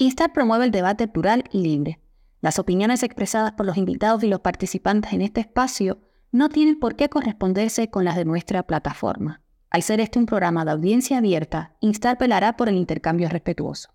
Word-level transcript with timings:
Instar 0.00 0.32
promueve 0.32 0.64
el 0.64 0.70
debate 0.70 1.08
plural 1.08 1.42
y 1.50 1.60
libre. 1.60 1.98
Las 2.40 2.60
opiniones 2.60 3.02
expresadas 3.02 3.52
por 3.52 3.66
los 3.66 3.76
invitados 3.76 4.22
y 4.22 4.28
los 4.28 4.38
participantes 4.38 5.12
en 5.12 5.22
este 5.22 5.40
espacio 5.40 5.98
no 6.30 6.48
tienen 6.48 6.78
por 6.78 6.94
qué 6.94 7.08
corresponderse 7.08 7.90
con 7.90 8.04
las 8.04 8.14
de 8.14 8.24
nuestra 8.24 8.62
plataforma. 8.62 9.42
Al 9.70 9.82
ser 9.82 9.98
este 9.98 10.20
un 10.20 10.26
programa 10.26 10.64
de 10.64 10.70
audiencia 10.70 11.18
abierta, 11.18 11.74
Instar 11.80 12.16
pelará 12.16 12.56
por 12.56 12.68
el 12.68 12.76
intercambio 12.76 13.28
respetuoso. 13.28 13.90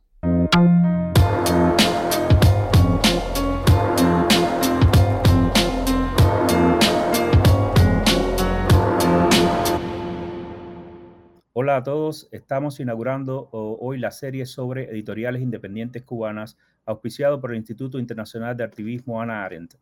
Hola 11.64 11.78
a 11.78 11.84
todos, 11.84 12.28
estamos 12.34 12.82
inaugurando 12.82 13.48
hoy 13.54 13.98
la 13.98 14.12
serie 14.12 14.46
sobre 14.46 14.92
editoriales 14.92 15.42
independientes 15.42 16.04
cubanas, 16.04 16.58
auspiciado 16.86 17.40
por 17.40 17.52
el 17.52 17.58
Instituto 17.58 18.00
Internacional 18.00 18.58
de 18.58 18.66
Activismo 18.66 19.22
Ana 19.22 19.46
Arendt. 19.46 19.76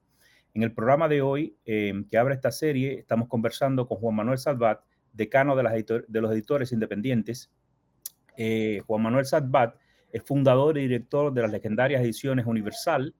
En 0.53 0.61
el 0.61 0.73
programa 0.73 1.07
de 1.07 1.23
hoy, 1.23 1.57
em, 1.65 2.07
que 2.07 2.19
abre 2.19 2.35
esta 2.35 2.51
serie, 2.51 2.99
estamos 2.99 3.27
conversando 3.27 3.87
con 3.87 3.97
Juan 3.97 4.13
Manuel 4.13 4.37
Salvat, 4.37 4.81
decano 5.11 5.55
de, 5.55 5.63
los 6.21 6.31
editores 6.31 6.71
independientes. 6.71 7.49
Eh, 8.37 8.83
Juan 8.85 9.01
Manuel 9.01 9.25
Salvat 9.25 9.75
es 10.11 10.21
fundador 10.21 10.77
y 10.77 10.81
director 10.81 11.33
de 11.33 11.41
las 11.41 11.51
legendarias 11.51 12.03
ediciones 12.03 12.45
Universal. 12.45 13.15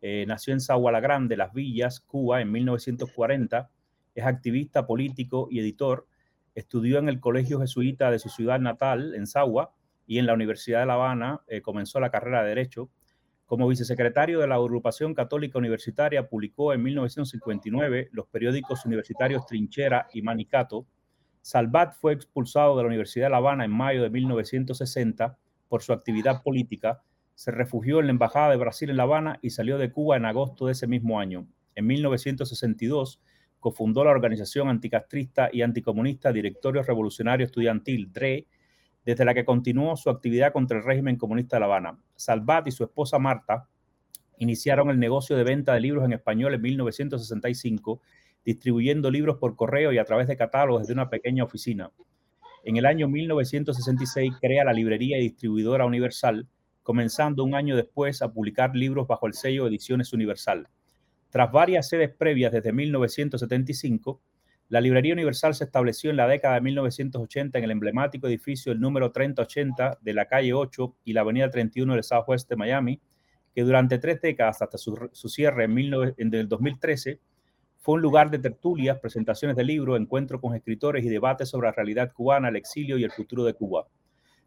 Eh, 0.00 0.24
nació 0.28 0.52
en 0.52 0.60
Sagua 0.60 0.92
la 0.92 1.00
Grande, 1.00 1.36
Las 1.36 1.52
Villas, 1.52 1.98
Cuba, 1.98 2.40
en 2.40 2.52
1940. 2.52 3.68
Es 4.14 4.24
activista 4.24 4.86
político 4.86 5.48
y 5.50 5.58
editor 5.58 6.06
Estudió 6.54 6.98
en 6.98 7.08
el 7.08 7.20
Colegio 7.20 7.60
Jesuita 7.60 8.10
de 8.10 8.18
su 8.18 8.28
ciudad 8.28 8.60
natal, 8.60 9.14
en 9.14 9.26
Sagua, 9.26 9.74
y 10.06 10.18
en 10.18 10.26
la 10.26 10.34
Universidad 10.34 10.80
de 10.80 10.86
La 10.86 10.94
Habana 10.94 11.42
eh, 11.48 11.62
comenzó 11.62 12.00
la 12.00 12.10
carrera 12.10 12.42
de 12.42 12.48
Derecho. 12.48 12.90
Como 13.46 13.68
vicesecretario 13.68 14.40
de 14.40 14.46
la 14.46 14.54
Agrupación 14.56 15.14
Católica 15.14 15.58
Universitaria, 15.58 16.28
publicó 16.28 16.72
en 16.72 16.82
1959 16.82 18.08
los 18.12 18.26
periódicos 18.28 18.84
universitarios 18.86 19.46
Trinchera 19.46 20.08
y 20.12 20.22
Manicato. 20.22 20.86
Salvat 21.42 21.94
fue 21.94 22.12
expulsado 22.14 22.76
de 22.76 22.82
la 22.82 22.88
Universidad 22.88 23.26
de 23.26 23.30
La 23.30 23.36
Habana 23.36 23.64
en 23.64 23.70
mayo 23.70 24.02
de 24.02 24.10
1960 24.10 25.36
por 25.68 25.82
su 25.82 25.92
actividad 25.92 26.42
política. 26.42 27.02
Se 27.34 27.50
refugió 27.50 28.00
en 28.00 28.06
la 28.06 28.12
Embajada 28.12 28.50
de 28.50 28.56
Brasil 28.56 28.88
en 28.90 28.96
La 28.96 29.02
Habana 29.02 29.38
y 29.42 29.50
salió 29.50 29.76
de 29.76 29.92
Cuba 29.92 30.16
en 30.16 30.24
agosto 30.24 30.66
de 30.66 30.72
ese 30.72 30.86
mismo 30.86 31.20
año. 31.20 31.46
En 31.74 31.86
1962 31.86 33.20
cofundó 33.64 34.04
la 34.04 34.10
organización 34.10 34.68
anticastrista 34.68 35.48
y 35.50 35.62
anticomunista 35.62 36.30
Directorio 36.30 36.82
Revolucionario 36.82 37.46
Estudiantil, 37.46 38.12
DRE, 38.12 38.46
desde 39.06 39.24
la 39.24 39.32
que 39.32 39.46
continuó 39.46 39.96
su 39.96 40.10
actividad 40.10 40.52
contra 40.52 40.76
el 40.76 40.84
régimen 40.84 41.16
comunista 41.16 41.56
de 41.56 41.60
La 41.60 41.64
Habana. 41.64 41.98
Salvat 42.14 42.66
y 42.66 42.72
su 42.72 42.84
esposa 42.84 43.18
Marta 43.18 43.66
iniciaron 44.36 44.90
el 44.90 44.98
negocio 44.98 45.34
de 45.34 45.44
venta 45.44 45.72
de 45.72 45.80
libros 45.80 46.04
en 46.04 46.12
español 46.12 46.52
en 46.52 46.60
1965, 46.60 48.02
distribuyendo 48.44 49.10
libros 49.10 49.38
por 49.38 49.56
correo 49.56 49.94
y 49.94 49.96
a 49.96 50.04
través 50.04 50.28
de 50.28 50.36
catálogos 50.36 50.82
desde 50.82 50.92
una 50.92 51.08
pequeña 51.08 51.44
oficina. 51.44 51.90
En 52.64 52.76
el 52.76 52.84
año 52.84 53.08
1966 53.08 54.34
crea 54.42 54.64
la 54.64 54.74
librería 54.74 55.16
y 55.16 55.22
distribuidora 55.22 55.86
Universal, 55.86 56.46
comenzando 56.82 57.44
un 57.44 57.54
año 57.54 57.76
después 57.76 58.20
a 58.20 58.30
publicar 58.30 58.76
libros 58.76 59.08
bajo 59.08 59.26
el 59.26 59.32
sello 59.32 59.66
Ediciones 59.66 60.12
Universal. 60.12 60.68
Tras 61.34 61.50
varias 61.50 61.88
sedes 61.88 62.14
previas 62.14 62.52
desde 62.52 62.72
1975, 62.72 64.22
la 64.68 64.80
Librería 64.80 65.14
Universal 65.14 65.52
se 65.56 65.64
estableció 65.64 66.10
en 66.10 66.16
la 66.16 66.28
década 66.28 66.54
de 66.54 66.60
1980 66.60 67.58
en 67.58 67.64
el 67.64 67.72
emblemático 67.72 68.28
edificio 68.28 68.70
el 68.70 68.78
número 68.78 69.10
3080 69.10 69.98
de 70.00 70.14
la 70.14 70.26
calle 70.26 70.54
8 70.54 70.94
y 71.02 71.12
la 71.12 71.22
avenida 71.22 71.50
31 71.50 71.92
del 71.94 72.04
Southwest 72.04 72.48
de 72.48 72.54
Miami, 72.54 73.00
que 73.52 73.62
durante 73.62 73.98
tres 73.98 74.20
décadas 74.20 74.62
hasta 74.62 74.78
su, 74.78 75.10
cierre 75.28 75.64
en, 75.64 75.76
en 76.18 76.34
el 76.34 76.48
2013 76.48 77.18
fue 77.78 77.96
un 77.96 78.02
lugar 78.02 78.30
de 78.30 78.38
tertulias, 78.38 79.00
presentaciones 79.00 79.56
de 79.56 79.64
libros, 79.64 79.98
encuentros 79.98 80.40
con 80.40 80.54
escritores 80.54 81.04
y 81.04 81.08
debates 81.08 81.48
sobre 81.48 81.66
la 81.66 81.72
realidad 81.72 82.12
cubana, 82.12 82.48
el 82.48 82.54
exilio 82.54 82.96
y 82.96 83.02
el 83.02 83.10
futuro 83.10 83.42
de 83.42 83.54
Cuba. 83.54 83.88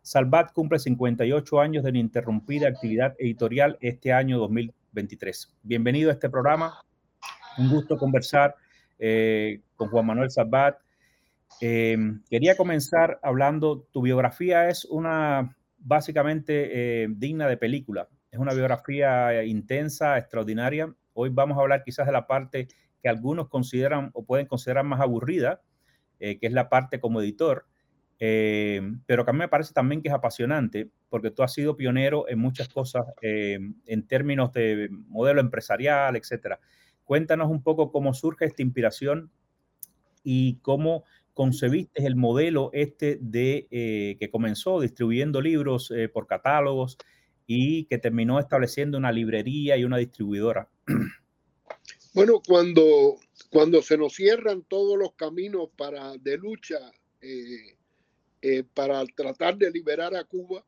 Salvat 0.04 0.54
cumple 0.54 0.80
58 0.80 1.60
años 1.60 1.84
de 1.84 1.90
ininterrumpida 1.90 2.70
actividad 2.70 3.14
editorial 3.20 3.78
este 3.82 4.14
año 4.14 4.40
2023. 4.98 5.54
Bienvenido 5.62 6.10
a 6.10 6.14
este 6.14 6.28
programa. 6.28 6.84
Un 7.60 7.70
gusto 7.70 7.98
conversar 7.98 8.56
eh, 8.98 9.62
con 9.76 9.90
Juan 9.90 10.08
Manuel 10.08 10.32
Salvat. 10.32 10.80
Em, 11.62 12.24
quería 12.30 12.58
comenzar 12.58 13.20
hablando, 13.22 13.88
tu 13.92 14.02
biografía 14.02 14.70
es 14.70 14.86
una 14.86 15.56
básicamente 15.78 17.04
eh, 17.04 17.08
digna 17.12 17.48
de 17.48 17.58
película. 17.58 18.10
Es 18.32 18.40
una 18.40 18.54
biografía 18.54 19.44
intensa, 19.44 20.18
extraordinaria. 20.18 20.92
Hoy 21.14 21.30
vamos 21.30 21.60
a 21.60 21.62
hablar 21.62 21.84
quizás 21.84 22.08
de 22.08 22.12
la 22.12 22.26
parte 22.26 22.68
que 23.02 23.08
algunos 23.10 23.50
consideran 23.50 24.10
o 24.14 24.26
pueden 24.26 24.48
considerar 24.48 24.84
más 24.84 25.00
aburrida, 25.00 25.62
eh, 26.20 26.40
que 26.40 26.48
es 26.48 26.54
la 26.54 26.70
parte 26.70 27.00
como 27.00 27.22
editor. 27.22 27.68
Eh, 28.20 28.82
pero 29.06 29.24
que 29.24 29.30
a 29.30 29.34
mí 29.34 29.40
me 29.40 29.48
parece 29.48 29.74
también 29.74 30.02
que 30.02 30.08
es 30.08 30.14
apasionante 30.14 30.90
porque 31.08 31.30
tú 31.30 31.44
has 31.44 31.54
sido 31.54 31.78
pionero 31.78 32.28
en 32.28 32.40
muchas 32.40 32.68
cosas 32.68 33.06
eh, 33.22 33.60
en 33.86 34.08
términos 34.08 34.52
de 34.54 34.90
modelo 34.92 35.40
empresarial, 35.40 36.16
etcétera. 36.16 36.60
Cuéntanos 37.04 37.50
un 37.50 37.62
poco 37.62 37.92
cómo 37.92 38.14
surge 38.14 38.46
esta 38.46 38.64
inspiración 38.64 39.32
y 40.24 40.56
cómo 40.62 41.04
concebiste 41.34 42.06
el 42.06 42.16
modelo 42.16 42.72
este 42.74 43.20
de 43.22 43.68
eh, 43.70 44.18
que 44.20 44.30
comenzó 44.32 44.82
distribuyendo 44.82 45.40
libros 45.40 45.94
por 46.12 46.26
catálogos 46.26 46.98
y 47.46 47.86
que 47.86 47.98
terminó 48.00 48.40
estableciendo 48.40 48.98
una 48.98 49.12
librería 49.12 49.78
y 49.78 49.86
una 49.86 49.98
distribuidora. 49.98 50.70
Bueno, 52.14 52.42
cuando, 52.44 53.18
cuando 53.52 53.84
se 53.84 53.96
nos 53.96 54.16
cierran 54.16 54.64
todos 54.64 54.98
los 54.98 55.14
caminos 55.14 55.70
para, 55.78 56.18
de 56.18 56.38
lucha 56.38 56.80
eh, 57.22 57.77
para 58.74 59.04
tratar 59.06 59.58
de 59.58 59.72
liberar 59.72 60.16
a 60.16 60.24
Cuba. 60.24 60.64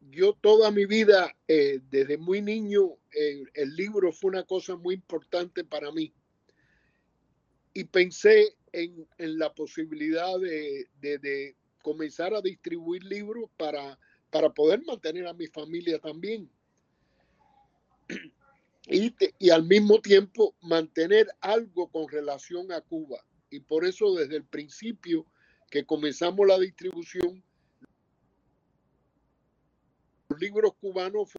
Yo 0.00 0.32
toda 0.32 0.70
mi 0.70 0.86
vida, 0.86 1.36
eh, 1.46 1.80
desde 1.90 2.16
muy 2.16 2.40
niño, 2.40 2.96
eh, 3.12 3.44
el 3.54 3.76
libro 3.76 4.12
fue 4.12 4.30
una 4.30 4.44
cosa 4.44 4.76
muy 4.76 4.94
importante 4.94 5.62
para 5.62 5.92
mí. 5.92 6.12
Y 7.74 7.84
pensé 7.84 8.56
en, 8.72 9.06
la 9.18 9.52
posibilidad 9.52 10.38
de, 10.40 11.56
comenzar 11.82 12.34
a 12.34 12.40
distribuir 12.40 13.04
libros 13.04 13.50
para, 13.56 13.98
poder 14.54 14.82
mantener 14.84 15.26
a 15.26 15.34
mi 15.34 15.46
familia 15.46 15.98
también. 15.98 16.50
Y, 18.92 19.50
al 19.50 19.64
mismo 19.64 20.00
tiempo 20.00 20.56
mantener 20.62 21.28
algo 21.40 21.88
con 21.92 22.08
relación 22.08 22.72
a 22.72 22.80
Cuba. 22.80 23.24
Y 23.48 23.60
por 23.60 23.84
eso 23.84 24.14
desde 24.14 24.36
el 24.36 24.44
principio 24.44 25.26
que 25.70 25.84
comenzamos 25.86 26.46
la 26.46 26.58
distribución, 26.58 27.42
los 30.28 30.40
libros 30.40 30.74
cubanos 30.80 31.30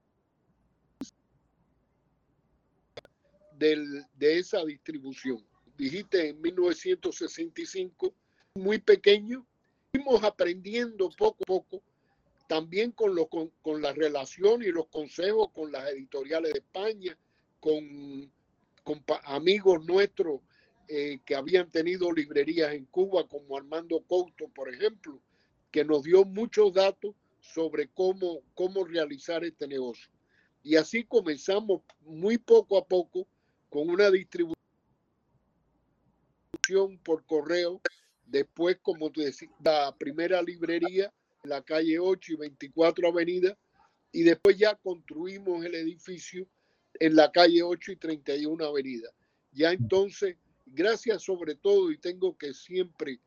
del, 3.52 4.06
de 4.16 4.40
esa 4.40 4.64
distribución. 4.66 5.46
Dijiste 5.78 6.30
en 6.30 6.42
1965, 6.42 8.14
muy 8.56 8.80
pequeño, 8.80 9.46
fuimos 9.92 10.24
aprendiendo 10.24 11.10
poco 11.18 11.44
a 11.44 11.46
poco, 11.46 11.84
también 12.48 12.92
con, 12.92 13.14
lo, 13.14 13.28
con, 13.28 13.52
con 13.62 13.82
la 13.82 13.92
relación 13.92 14.64
y 14.64 14.68
los 14.68 14.88
consejos 14.88 15.50
con 15.52 15.72
las 15.72 15.90
editoriales 15.90 16.54
de 16.54 16.60
España, 16.60 17.18
con, 17.60 18.32
con 18.84 19.04
amigos 19.26 19.86
nuestros 19.86 20.42
eh, 20.94 21.22
que 21.24 21.36
habían 21.36 21.72
tenido 21.72 22.12
librerías 22.12 22.74
en 22.74 22.84
Cuba, 22.84 23.26
como 23.26 23.56
Armando 23.56 24.02
Couto, 24.02 24.50
por 24.50 24.68
ejemplo, 24.68 25.22
que 25.72 25.86
nos 25.86 26.04
dio 26.04 26.26
muchos 26.26 26.74
datos 26.74 27.16
sobre 27.40 27.88
cómo, 27.88 28.42
cómo 28.56 28.84
realizar 28.84 29.46
este 29.46 29.70
negocio. 29.70 30.12
Y 30.64 30.76
así 30.76 31.06
comenzamos 31.06 31.84
muy 32.02 32.38
poco 32.38 32.78
a 32.78 32.86
poco 32.86 33.26
con 33.70 33.90
una 33.90 34.12
distribución 34.12 34.58
por 37.06 37.26
correo. 37.26 37.80
Después, 38.26 38.78
como 38.82 39.10
tú 39.12 39.22
decías, 39.22 39.50
la 39.64 39.96
primera 39.98 40.42
librería 40.42 41.10
en 41.42 41.50
la 41.52 41.62
calle 41.62 42.00
8 42.00 42.34
y 42.34 42.36
24 42.36 43.08
Avenida. 43.08 43.58
Y 44.12 44.24
después 44.24 44.58
ya 44.58 44.76
construimos 44.76 45.64
el 45.64 45.74
edificio 45.74 46.46
en 47.00 47.16
la 47.16 47.32
calle 47.32 47.64
8 47.64 47.94
y 47.94 47.96
31 47.96 48.66
Avenida. 48.66 49.10
Ya 49.54 49.72
entonces 49.72 50.36
Gracias 50.74 51.24
sobre 51.24 51.56
todo, 51.56 51.92
y 51.92 51.98
tengo 51.98 52.38
que 52.38 52.54
siempre 52.54 53.20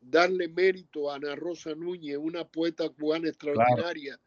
darle 0.00 0.48
mérito 0.48 1.10
a 1.10 1.16
Ana 1.16 1.34
Rosa 1.34 1.74
Núñez, 1.74 2.16
una 2.16 2.46
poeta 2.46 2.88
cubana 2.88 3.28
extraordinaria, 3.28 4.20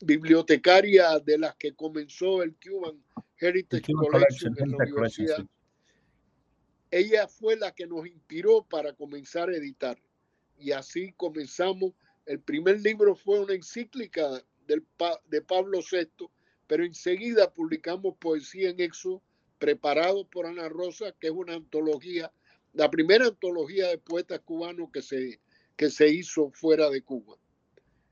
bibliotecaria 0.00 1.18
de 1.18 1.38
las 1.38 1.56
que 1.56 1.74
comenzó 1.74 2.42
el 2.42 2.54
Cuban 2.56 3.02
Heritage 3.38 3.92
Collection, 3.92 4.54
en 4.58 4.70
la 4.70 4.76
universidad. 4.76 5.46
Ella 6.90 7.26
fue 7.26 7.56
la 7.56 7.74
que 7.74 7.86
nos 7.86 8.06
inspiró 8.06 8.62
para 8.64 8.92
comenzar 8.92 9.48
a 9.48 9.56
editar. 9.56 9.98
Y 10.56 10.70
así 10.70 11.12
comenzamos. 11.16 11.92
El 12.24 12.40
primer 12.40 12.80
libro 12.80 13.16
fue 13.16 13.40
una 13.40 13.54
encíclica 13.54 14.42
de 14.66 15.42
Pablo 15.42 15.80
VI, 15.80 16.28
pero 16.66 16.84
enseguida 16.84 17.52
publicamos 17.52 18.16
Poesía 18.18 18.70
en 18.70 18.80
Exo, 18.80 19.22
preparado 19.64 20.26
por 20.26 20.44
Ana 20.44 20.68
Rosa, 20.68 21.14
que 21.18 21.28
es 21.28 21.32
una 21.32 21.54
antología, 21.54 22.30
la 22.74 22.90
primera 22.90 23.28
antología 23.28 23.88
de 23.88 23.96
poetas 23.96 24.40
cubanos 24.40 24.90
que 24.92 25.00
se, 25.00 25.40
que 25.74 25.88
se 25.88 26.06
hizo 26.10 26.50
fuera 26.50 26.90
de 26.90 27.00
Cuba. 27.00 27.36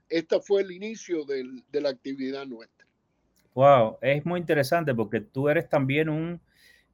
Este 0.08 0.40
fue 0.40 0.62
el 0.62 0.72
inicio 0.72 1.26
de 1.26 1.80
la 1.82 1.90
actividad 1.90 2.46
nuestra. 2.46 2.86
Wow, 3.52 3.98
es 4.00 4.24
muy 4.24 4.40
interesante 4.40 4.94
porque 4.94 5.20
tú 5.20 5.50
eres 5.50 5.68
también 5.68 6.08
un 6.08 6.40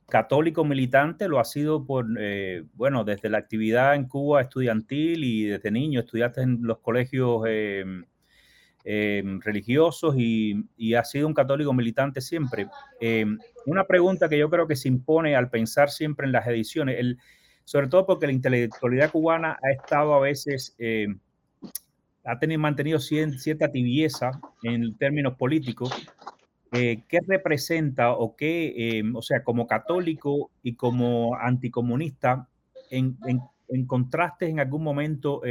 católico 0.08 0.64
militante, 0.64 1.28
lo 1.28 1.38
ha 1.38 1.44
sido 1.44 1.84
por, 1.84 2.06
eh, 2.18 2.64
bueno, 2.74 3.04
desde 3.04 3.28
la 3.28 3.38
actividad 3.38 3.94
en 3.94 4.08
Cuba 4.08 4.42
estudiantil 4.42 5.22
y 5.22 5.44
desde 5.44 5.70
niño 5.70 6.00
estudiaste 6.00 6.40
en 6.42 6.58
los 6.62 6.78
colegios 6.78 7.44
em, 7.46 8.06
em, 8.90 9.40
religiosos 9.40 10.14
y, 10.16 10.64
y 10.78 10.94
has 10.94 11.10
sido 11.10 11.26
un 11.26 11.34
católico 11.34 11.74
militante 11.74 12.22
siempre. 12.22 12.68
Em, 13.00 13.38
una 13.66 13.84
pregunta 13.84 14.28
que 14.28 14.38
yo 14.38 14.48
creo 14.48 14.66
que 14.66 14.76
se 14.76 14.88
impone 14.88 15.36
al 15.36 15.50
pensar 15.50 15.90
siempre 15.90 16.26
en 16.26 16.32
las 16.32 16.46
ediciones, 16.46 16.96
el, 16.98 17.18
sobre 17.64 17.88
todo 17.88 18.06
porque 18.06 18.26
la 18.26 18.32
intelectualidad 18.32 19.10
cubana 19.10 19.58
ha 19.62 19.70
estado 19.72 20.14
a 20.14 20.20
veces, 20.20 20.74
ha 22.24 22.38
tenido, 22.38 22.60
mantenido 22.60 22.98
cierta 22.98 23.70
tibieza 23.70 24.30
en 24.62 24.96
términos 24.96 25.34
políticos 25.34 25.92
eh, 26.72 27.02
¿qué 27.08 27.20
representa 27.26 28.12
o 28.12 28.36
qué, 28.36 29.02
o 29.14 29.22
sea, 29.22 29.42
como 29.42 29.66
católico 29.66 30.50
y 30.62 30.74
como 30.74 31.34
anticomunista, 31.36 32.48
en, 32.90 33.18
en, 33.26 33.40
encontraste 33.68 34.48
en 34.48 34.60
algún 34.60 34.82
momento 34.82 35.42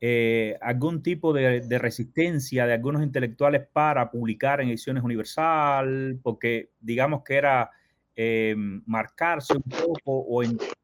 eh, 0.00 0.58
algún 0.60 1.02
tipo 1.02 1.32
de, 1.32 1.78
resistencia 1.78 2.66
de 2.66 2.74
algunos 2.74 3.02
intelectuales 3.02 3.66
para 3.72 4.10
publicar 4.10 4.60
en 4.60 4.68
ediciones 4.68 5.02
universal? 5.02 6.18
Porque 6.22 6.70
digamos 6.80 7.22
que 7.24 7.34
era 7.36 7.70
em, 8.14 8.82
marcarse 8.86 9.54
un 9.54 9.62
poco 9.62 10.26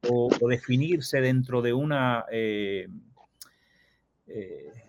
o, 0.02 0.48
definirse 0.48 1.20
dentro 1.20 1.62
de 1.62 1.72
una, 1.72 2.24
eh, 2.30 2.88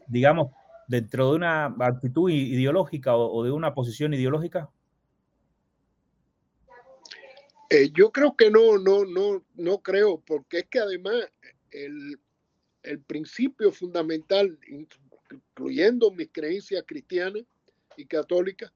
digamos, 0.08 0.52
dentro 0.88 1.32
de 1.32 1.36
una 1.36 1.66
actitud 1.80 2.30
ideológica 2.30 3.16
o, 3.16 3.44
de 3.44 3.52
una 3.52 3.74
posición 3.74 4.14
ideológica? 4.14 4.70
Eh, 7.70 7.90
yo 7.94 8.12
creo 8.12 8.36
que 8.36 8.52
no, 8.52 8.78
no, 8.78 9.04
no, 9.06 9.44
no 9.56 9.80
creo, 9.80 10.22
porque 10.26 10.60
es 10.60 10.68
que 10.68 10.80
además 10.80 11.16
el, 11.72 12.20
el 12.84 13.00
principio 13.00 13.72
fundamental, 13.72 14.60
incluyendo 15.30 16.12
mis 16.12 16.30
creencias 16.32 16.84
cristianas 16.86 17.44
y 17.98 18.06
católicas, 18.06 18.72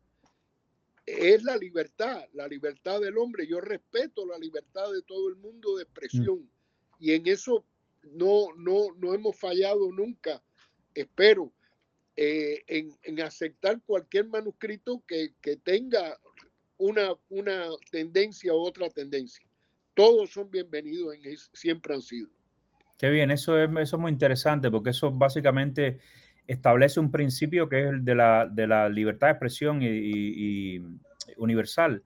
es 1.06 1.44
la 1.44 1.56
libertad, 1.56 2.26
la 2.34 2.48
libertad 2.48 3.00
del 3.00 3.18
hombre. 3.18 3.48
Yo 3.48 3.62
respeto 3.62 4.26
la 4.26 4.38
libertad 4.38 4.92
de 4.92 5.02
todo 5.04 5.30
el 5.30 5.36
mundo 5.36 5.78
de 5.78 5.84
expresión 5.84 6.40
mm. 6.40 6.50
y 7.00 7.14
en 7.14 7.28
eso 7.28 7.66
no, 8.04 8.54
no, 8.58 8.94
no 8.98 9.14
hemos 9.14 9.38
fallado 9.38 9.92
nunca, 9.92 10.44
espero. 10.94 11.54
Eh, 12.20 12.64
en, 12.68 13.22
aceptar 13.22 13.80
cualquier 13.86 14.28
manuscrito 14.28 15.04
que, 15.06 15.36
tenga 15.64 16.20
una, 16.78 17.16
una 17.30 17.68
tendencia 17.92 18.56
u 18.56 18.58
otra 18.58 18.90
tendencia. 18.90 19.48
Todos 19.94 20.32
son 20.32 20.50
bienvenidos, 20.50 21.14
en, 21.14 21.38
siempre 21.54 21.94
han 21.94 22.02
sido. 22.02 22.30
Qué 22.98 23.10
bien, 23.10 23.30
eso 23.30 23.58
es, 23.60 23.70
eso 23.70 23.96
es 23.96 24.02
muy 24.02 24.12
interesante 24.12 24.72
porque 24.72 24.90
eso 24.90 25.12
básicamente 25.12 26.00
establece 26.48 27.00
un 27.00 27.12
principio 27.12 27.70
que 27.70 27.84
es 27.84 27.90
el 27.90 28.06
de 28.06 28.16
la, 28.16 28.48
de 28.50 28.68
la 28.68 28.90
libertad 28.90 29.28
de 29.28 29.32
expresión 29.32 29.80
y, 29.82 30.82
universal. 31.38 32.04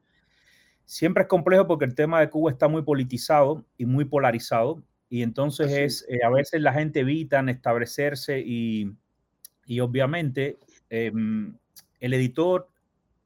Siempre 0.85 1.23
es 1.23 1.29
complejo 1.29 1.67
porque 1.67 1.85
el 1.85 1.95
tema 1.95 2.19
de 2.19 2.29
Cuba 2.29 2.51
está 2.51 2.67
muy 2.67 2.81
politizado 2.81 3.63
y 3.77 3.85
muy 3.85 4.05
polarizado 4.05 4.83
y 5.09 5.21
entonces 5.21 5.71
es, 5.71 6.05
eh, 6.09 6.25
a 6.25 6.29
veces 6.29 6.61
la 6.61 6.73
gente 6.73 7.01
evita 7.01 7.39
establecerse 7.49 8.39
y, 8.39 8.91
y 9.65 9.79
obviamente 9.79 10.59
em, 10.89 11.55
el 11.99 12.13
editor, 12.13 12.67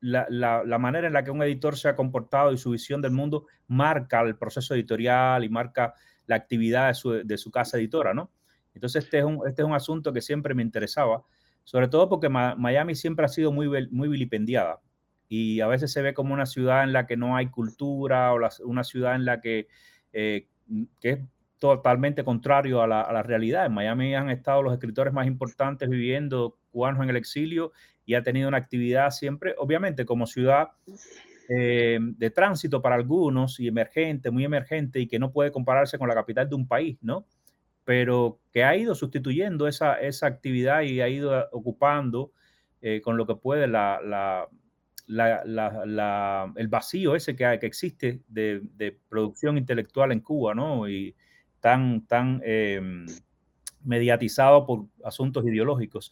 la, 0.01 0.27
la, 0.29 0.77
manera 0.77 1.07
en 1.07 1.13
la 1.13 1.23
que 1.23 1.31
un 1.31 1.41
editor 1.41 1.77
se 1.77 1.87
ha 1.87 1.95
comportado 1.95 2.51
y 2.51 2.57
su 2.57 2.71
visión 2.71 3.01
del 3.01 3.11
mundo 3.11 3.47
marca 3.67 4.21
el 4.21 4.35
proceso 4.35 4.75
editorial 4.75 5.43
y 5.43 5.49
marca 5.49 5.95
la 6.27 6.35
actividad 6.35 6.87
de 6.87 6.93
su, 6.93 7.11
de 7.11 7.37
su 7.37 7.51
casa 7.51 7.77
editora, 7.77 8.13
¿no? 8.13 8.31
Entonces 8.73 9.05
este 9.05 9.19
es, 9.19 9.23
un, 9.23 9.41
este 9.47 9.61
es 9.61 9.67
un 9.67 9.73
asunto 9.73 10.11
que 10.13 10.21
siempre 10.21 10.53
me 10.53 10.61
interesaba, 10.61 11.23
sobre 11.63 11.87
todo 11.87 12.09
porque 12.09 12.29
Miami 12.29 12.95
siempre 12.95 13.25
ha 13.25 13.29
sido 13.29 13.51
muy, 13.51 13.67
muy 13.89 14.07
vilipendiada 14.07 14.81
y 15.27 15.61
a 15.61 15.67
veces 15.67 15.91
se 15.91 16.01
ve 16.01 16.13
como 16.13 16.33
una 16.33 16.45
ciudad 16.45 16.83
en 16.83 16.93
la 16.93 17.07
que 17.07 17.17
no 17.17 17.35
hay 17.35 17.47
cultura 17.47 18.33
o 18.33 18.39
una 18.65 18.83
ciudad 18.83 19.15
en 19.15 19.25
la 19.25 19.41
que, 19.41 19.67
eh, 20.13 20.47
que 20.99 21.09
es 21.09 21.19
totalmente 21.59 22.23
contrario 22.23 22.81
a 22.81 22.87
la, 22.87 23.23
realidad. 23.23 23.65
En 23.65 23.73
Miami 23.73 24.13
han 24.13 24.29
estado 24.29 24.61
los 24.61 24.73
escritores 24.73 25.13
más 25.13 25.25
importantes 25.25 25.89
viviendo 25.89 26.57
cubanos 26.71 27.03
en 27.03 27.09
el 27.09 27.15
exilio 27.15 27.71
y 28.05 28.13
ha 28.13 28.23
tenido 28.23 28.47
una 28.47 28.57
actividad 28.57 29.09
siempre, 29.09 29.55
obviamente, 29.57 30.05
como 30.05 30.27
ciudad 30.27 30.69
eh, 31.49 31.99
de 32.01 32.29
tránsito 32.29 32.81
para 32.81 32.95
algunos 32.95 33.59
y 33.59 33.67
emergente, 33.67 34.31
muy 34.31 34.45
emergente 34.45 34.99
y 34.99 35.07
que 35.07 35.19
no 35.19 35.31
puede 35.31 35.51
compararse 35.51 35.97
con 35.97 36.07
la 36.07 36.15
capital 36.15 36.49
de 36.49 36.55
un 36.55 36.67
país, 36.67 36.97
¿no? 37.01 37.25
Pero 37.83 38.39
que 38.51 38.63
ha 38.63 38.75
ido 38.75 38.95
sustituyendo 38.95 39.67
esa, 39.67 39.95
esa 39.95 40.27
actividad 40.27 40.81
y 40.81 41.01
ha 41.01 41.09
ido 41.09 41.47
ocupando 41.51 42.31
eh, 42.81 43.01
con 43.01 43.17
lo 43.17 43.25
que 43.27 43.35
puede 43.35 43.67
la, 43.67 43.99
la, 44.03 44.47
la, 45.45 46.53
el 46.55 46.67
vacío 46.67 47.15
ese 47.15 47.35
que, 47.35 47.57
que 47.59 47.65
existe 47.67 48.21
de, 48.27 48.99
producción 49.07 49.57
intelectual 49.57 50.11
en 50.11 50.21
Cuba, 50.21 50.55
¿no? 50.55 50.89
Y, 50.89 51.15
tan, 51.65 52.05
tan 52.05 52.41
em, 52.45 53.07
mediatizado 53.83 54.67
por 54.67 54.85
asuntos 55.03 55.43
ideológicos. 55.47 56.11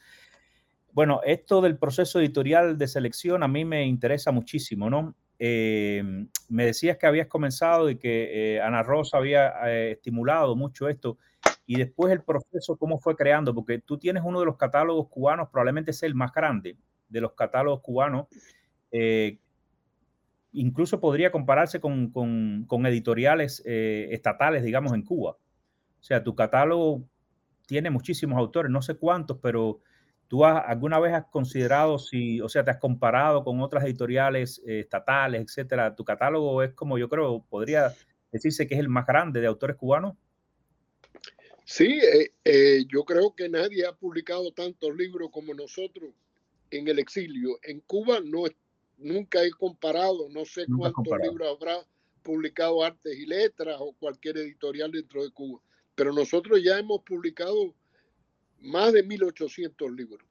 Bueno, 0.94 1.22
esto 1.24 1.62
del 1.62 1.78
proceso 1.78 2.20
editorial 2.20 2.76
de 2.76 2.88
selección 2.88 3.44
a 3.44 3.48
mí 3.48 3.64
me 3.64 3.86
interesa 3.86 4.32
muchísimo, 4.32 4.90
¿no? 4.90 5.16
Em, 5.45 6.30
me 6.48 6.68
decías 6.68 6.95
que 6.95 7.06
habías 7.06 7.28
comenzado 7.28 7.90
y 7.90 7.98
que 7.98 8.56
eh, 8.56 8.62
Ana 8.62 8.81
Rosa 8.81 9.18
había 9.18 9.51
eh, 9.68 9.92
estimulado 9.92 10.56
mucho 10.56 10.88
esto 10.88 11.18
y 11.66 11.75
después 11.75 12.13
el 12.13 12.24
proceso, 12.24 12.78
cómo 12.78 12.98
fue 12.98 13.18
creando, 13.18 13.54
porque 13.54 13.80
tú 13.80 13.98
tienes 13.98 14.24
uno 14.25 14.40
de 14.40 14.45
los 14.45 14.56
catálogos 14.56 15.10
cubanos, 15.10 15.50
probablemente 15.50 15.92
es 15.92 16.01
el 16.04 16.16
más 16.16 16.31
grande 16.31 16.78
de 17.10 17.19
los 17.19 17.34
catálogos 17.34 17.81
cubanos, 17.81 18.28
eh, 18.90 19.38
incluso 20.53 21.01
podría 21.01 21.29
compararse 21.29 21.82
con, 21.82 22.12
con, 22.12 22.86
editoriales 22.86 23.62
estatales, 23.65 24.63
digamos, 24.63 24.94
en 24.94 25.03
Cuba. 25.03 25.32
O 25.32 26.03
sea, 26.03 26.24
tu 26.24 26.36
catálogo 26.36 27.03
tiene 27.65 27.89
muchísimos 27.89 28.39
autores, 28.39 28.72
no 28.72 28.82
sé 28.82 28.96
cuántos, 28.96 29.39
pero 29.39 29.82
tú 30.34 30.44
alguna 30.44 31.00
vez 31.00 31.13
has 31.13 31.25
considerado 31.28 32.00
si, 32.00 32.42
o 32.42 32.50
sea, 32.50 32.66
te 32.66 32.72
has 32.72 32.80
comparado 32.80 33.44
con 33.44 33.62
otras 33.62 33.84
editoriales 33.84 34.60
eh, 34.66 34.80
estatales, 34.80 35.44
etcétera. 35.44 35.96
Tu 35.96 36.04
catálogo 36.04 36.63
es 36.63 36.74
como 36.74 36.98
yo 36.98 37.08
creo, 37.08 37.46
podría 37.48 37.94
decirse 38.32 38.66
que 38.66 38.74
es 38.74 38.80
el 38.80 38.90
más 38.90 39.06
grande 39.06 39.42
de 39.42 39.46
autores 39.46 39.75
cubanos. 39.75 40.16
Sí, 41.66 42.00
eh, 42.00 42.32
eh, 42.44 42.84
yo 42.92 43.04
creo 43.04 43.36
que 43.36 43.48
nadie 43.48 43.86
ha 43.86 43.94
publicado 43.94 44.52
tantos 44.52 44.96
libros 44.96 45.30
como 45.32 45.54
nosotros 45.54 46.10
en 46.72 46.88
el 46.88 46.98
exilio. 46.98 47.60
En 47.62 47.82
Cuba 47.82 48.20
no 48.20 48.46
nunca 48.98 49.44
he 49.44 49.52
comparado, 49.52 50.30
no 50.30 50.46
sé 50.46 50.66
cuántos 50.66 51.16
libros 51.22 51.48
habrá 51.48 51.78
publicado 52.24 52.84
Artes 52.84 53.20
y 53.20 53.28
Letras 53.28 53.78
o 53.80 53.94
cualquier 54.00 54.40
editorial 54.40 54.92
dentro 54.92 55.22
de 55.22 55.30
Cuba 55.30 55.62
pero 55.96 56.13
nosotros 56.13 56.62
ya 56.63 56.80
hemos 56.80 57.02
publicado 57.04 57.74
más 58.63 58.93
de 58.93 59.03
1800 59.03 59.91
libros. 59.91 60.25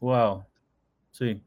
Wow, 0.00 0.44
sí. 1.10 1.40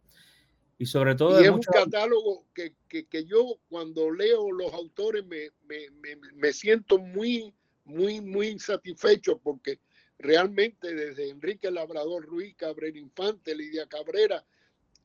Y 0.77 0.85
sobre 0.85 1.15
todo... 1.15 1.41
Y 1.41 1.45
es 1.45 1.49
un 1.49 1.61
catálogo 1.61 2.45
que, 2.53 2.73
que, 2.87 3.05
que, 3.07 3.25
yo 3.25 3.59
cuando 3.69 4.11
leo 4.11 4.51
los 4.51 4.71
autores 4.73 5.25
me, 5.25 5.49
me, 5.67 5.89
me, 6.01 6.15
me, 6.33 6.53
siento 6.53 6.97
muy, 6.97 7.53
muy, 7.83 8.21
muy 8.21 8.47
insatisfecho 8.47 9.39
porque 9.39 9.79
realmente 10.17 10.93
desde 10.93 11.29
Enrique 11.29 11.69
Labrador 11.69 12.25
Ruiz, 12.25 12.55
Cabrera 12.55 12.97
Infante, 12.97 13.55
Lidia 13.55 13.87
Cabrera, 13.87 14.45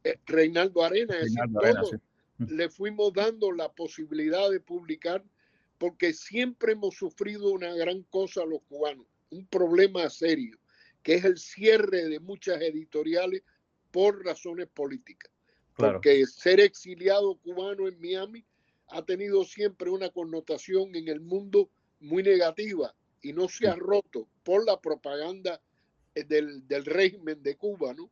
eh, 0.04 0.18
Reinaldo 0.26 0.84
Arena, 0.84 1.16
todos 1.52 1.96
le 2.38 2.68
fuimos 2.68 3.12
dando 3.12 3.52
la 3.52 3.72
posibilidad 3.72 4.50
de 4.50 4.60
publicar 4.60 5.24
porque 5.78 6.12
siempre 6.12 6.72
hemos 6.72 6.94
sufrido 6.96 7.50
una 7.50 7.74
gran 7.74 8.02
cosa 8.04 8.44
los 8.44 8.62
cubanos, 8.62 9.06
un 9.30 9.46
problema 9.46 10.08
serio, 10.10 10.58
que 11.04 11.14
es 11.14 11.24
el 11.24 11.38
cierre 11.38 12.08
de 12.08 12.18
muchas 12.18 12.60
editoriales 12.60 13.42
por 13.92 14.24
razones 14.24 14.66
políticas. 14.66 15.30
Porque 15.76 16.26
ser 16.26 16.58
exiliado 16.58 17.36
cubano 17.36 17.86
en 17.86 18.00
Miami 18.00 18.44
ha 18.88 19.04
tenido 19.04 19.44
siempre 19.44 19.90
una 19.90 20.08
connotación 20.08 20.94
en 20.96 21.08
el 21.08 21.20
mundo 21.20 21.70
muy 22.00 22.22
negativa 22.22 22.94
y 23.22 23.32
no 23.32 23.48
se 23.48 23.68
ha 23.68 23.74
roto 23.74 24.28
por 24.42 24.64
la 24.64 24.80
propaganda 24.80 25.60
eh, 26.14 26.24
del, 26.24 26.66
del 26.66 26.84
régimen 26.84 27.42
de 27.42 27.56
Cuba, 27.56 27.94
¿no? 27.94 28.10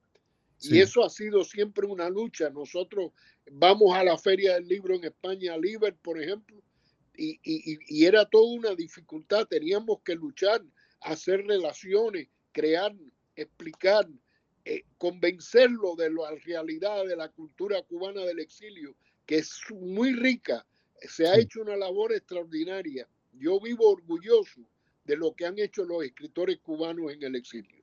Y 0.61 0.78
eso 0.78 1.04
ha 1.04 1.11
sido 1.11 1.42
siempre 1.42 1.87
una 1.87 2.08
lucha. 2.08 2.49
Nosotros 2.49 3.11
vamos 3.50 3.96
a 3.96 4.04
la 4.04 4.16
Feria 4.16 4.54
del 4.54 4.68
Libro 4.68 4.94
en 4.94 5.04
España, 5.04 5.56
Liber, 5.56 5.96
por 5.96 6.22
ejemplo, 6.22 6.62
y, 7.16 7.40
y, 7.42 8.04
era 8.04 8.25
toda 8.26 8.54
una 8.54 8.75
dificultad. 8.76 9.46
Teníamos 9.49 10.02
que 10.04 10.14
luchar, 10.14 10.62
hacer 11.00 11.44
relaciones, 11.46 12.28
crear, 12.52 12.94
explicar, 13.35 14.06
eh, 14.64 14.85
convencerlo 14.99 15.97
de 15.97 16.11
la 16.11 16.30
realidad 16.44 17.04
de 17.06 17.16
la 17.16 17.28
cultura 17.28 17.82
cubana 17.82 18.23
del 18.23 18.38
exilio, 18.38 18.94
que 19.26 19.38
es 19.38 19.61
muy 19.71 20.12
rica. 20.12 20.64
Se 21.00 21.26
ha 21.26 21.37
hecho 21.37 21.62
una 21.62 21.76
labor 21.76 22.12
extraordinaria. 22.12 23.09
Yo 23.32 23.59
vivo 23.61 23.90
orgulloso 23.90 24.61
de 25.04 25.16
lo 25.16 25.35
que 25.35 25.47
han 25.47 25.59
hecho 25.59 25.85
los 25.85 26.04
escritores 26.04 26.59
cubanos 26.59 27.12
en 27.12 27.23
el 27.23 27.35
exilio. 27.35 27.82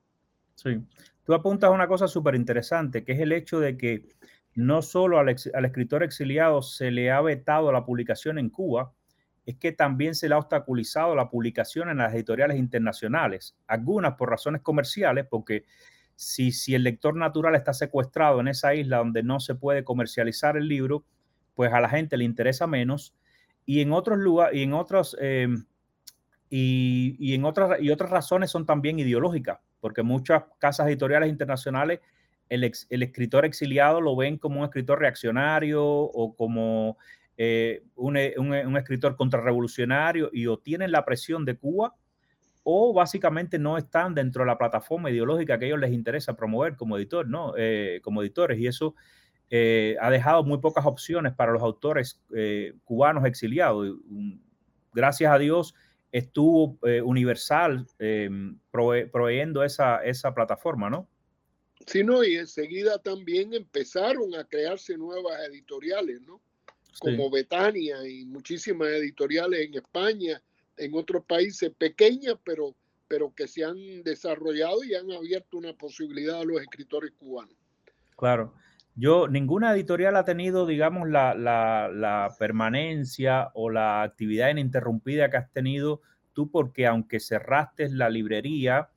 Sí, 0.54 0.78
tú 1.24 1.34
apuntas 1.34 1.70
una 1.70 1.86
cosa 1.86 2.08
súper 2.08 2.34
interesante, 2.34 3.04
que 3.04 3.12
es 3.12 3.20
el 3.20 3.32
hecho 3.32 3.60
de 3.60 3.76
que 3.76 4.08
no 4.54 4.82
solo 4.82 5.18
al, 5.18 5.28
al, 5.28 5.64
escritor 5.64 6.02
exiliado 6.02 6.62
se 6.62 6.90
le 6.90 7.10
ha 7.10 7.20
vetado 7.20 7.72
la 7.72 7.84
publicación 7.84 8.38
en 8.38 8.50
Cuba, 8.50 8.92
es 9.50 9.56
que 9.56 9.72
también 9.72 10.14
se 10.14 10.28
le 10.28 10.34
ha 10.34 10.38
obstaculizado 10.38 11.14
la 11.14 11.28
publicación 11.28 11.88
en 11.88 11.98
las 11.98 12.14
editoriales 12.14 12.58
internacionales, 12.58 13.56
algunas 13.66 14.14
por 14.14 14.30
razones 14.30 14.62
comerciales, 14.62 15.26
porque 15.28 15.64
si, 16.16 16.52
si 16.52 16.74
el 16.74 16.84
lector 16.84 17.16
natural 17.16 17.54
está 17.54 17.72
secuestrado 17.72 18.40
en 18.40 18.48
esa 18.48 18.74
isla 18.74 18.98
donde 18.98 19.22
no 19.22 19.40
se 19.40 19.54
puede 19.54 19.84
comercializar 19.84 20.56
el 20.56 20.68
libro, 20.68 21.04
pues 21.54 21.72
a 21.72 21.80
la 21.80 21.88
gente 21.88 22.16
le 22.16 22.24
interesa 22.24 22.66
menos. 22.66 23.14
Y 23.66 23.80
en 23.80 23.92
otros 23.92 24.18
lugares, 24.18 24.58
y 24.58 24.62
en 24.62 24.72
otros, 24.72 25.16
em, 25.20 25.64
y, 26.48 27.34
en 27.34 27.44
otras, 27.44 27.80
y 27.80 27.90
otras 27.90 28.10
razones 28.10 28.50
son 28.50 28.66
también 28.66 28.98
ideológicas, 28.98 29.58
porque 29.80 30.02
muchas 30.02 30.44
casas 30.58 30.88
editoriales 30.88 31.28
internacionales, 31.28 32.00
el 32.48 32.64
escritor 33.02 33.44
exiliado 33.44 34.00
lo 34.00 34.16
ven 34.16 34.36
como 34.36 34.60
un 34.60 34.64
escritor 34.64 34.98
reaccionario 34.98 35.84
o 35.84 36.34
como 36.34 36.98
eh, 37.42 37.84
un, 37.94 38.18
un, 38.36 38.52
un, 38.52 38.76
escritor 38.76 39.16
contrarrevolucionario 39.16 40.28
y 40.30 40.46
o 40.46 40.58
tienen 40.58 40.92
la 40.92 41.06
presión 41.06 41.46
de 41.46 41.56
Cuba 41.56 41.94
o 42.62 42.92
básicamente 42.92 43.58
no 43.58 43.78
están 43.78 44.14
dentro 44.14 44.42
de 44.42 44.48
la 44.48 44.58
plataforma 44.58 45.10
ideológica 45.10 45.58
que 45.58 45.64
a 45.64 45.68
ellos 45.68 45.80
les 45.80 45.92
interesa 45.92 46.36
promover 46.36 46.76
como 46.76 46.98
editor, 46.98 47.26
¿no? 47.26 47.54
Eh, 47.56 48.00
como 48.02 48.20
editores. 48.20 48.58
Y 48.58 48.66
eso 48.66 48.94
eh, 49.48 49.96
ha 50.02 50.10
dejado 50.10 50.44
muy 50.44 50.58
pocas 50.58 50.84
opciones 50.84 51.32
para 51.32 51.52
los 51.52 51.62
autores 51.62 52.20
cubanos 52.84 53.24
exiliados. 53.24 53.96
Gracias 54.92 55.32
a 55.32 55.38
Dios, 55.38 55.74
estuvo 56.12 56.78
eh, 56.86 57.00
Universal 57.00 57.86
em, 57.98 58.58
proveyendo 58.70 59.64
esa, 59.64 60.04
esa 60.04 60.34
plataforma, 60.34 60.90
¿no? 60.90 61.08
Sí, 61.86 62.04
no, 62.04 62.22
y 62.22 62.36
enseguida 62.36 62.98
también 62.98 63.54
empezaron 63.54 64.34
a 64.34 64.44
crearse 64.44 64.98
nuevas 64.98 65.40
editoriales, 65.48 66.20
¿no? 66.20 66.42
Como 66.98 67.30
Betania 67.30 67.96
y 68.08 68.24
muchísimas 68.24 68.88
editoriales 68.88 69.60
en 69.60 69.74
España, 69.74 70.42
en 70.76 70.94
otros 70.94 71.24
países 71.24 71.70
pequeñas, 71.76 72.36
pero, 72.44 72.74
pero 73.06 73.32
que 73.34 73.46
se 73.46 73.64
han 73.64 74.02
desarrollado 74.02 74.82
y 74.82 74.94
han 74.94 75.10
abierto 75.10 75.58
una 75.58 75.72
posibilidad 75.74 76.40
a 76.40 76.44
los 76.44 76.60
escritores 76.60 77.12
cubanos. 77.18 77.54
Claro. 78.16 78.54
Yo, 78.96 79.28
ninguna 79.28 79.72
editorial 79.72 80.16
ha 80.16 80.24
tenido, 80.24 80.66
digamos, 80.66 81.08
la, 81.08 82.34
permanencia 82.38 83.50
o 83.54 83.70
la 83.70 84.02
actividad 84.02 84.50
ininterrumpida 84.50 85.30
que 85.30 85.36
has 85.38 85.50
tenido 85.52 86.02
tú, 86.32 86.50
porque 86.50 86.86
aunque 86.86 87.20
cerraste 87.20 87.88
la 87.88 88.10
librería 88.10 88.90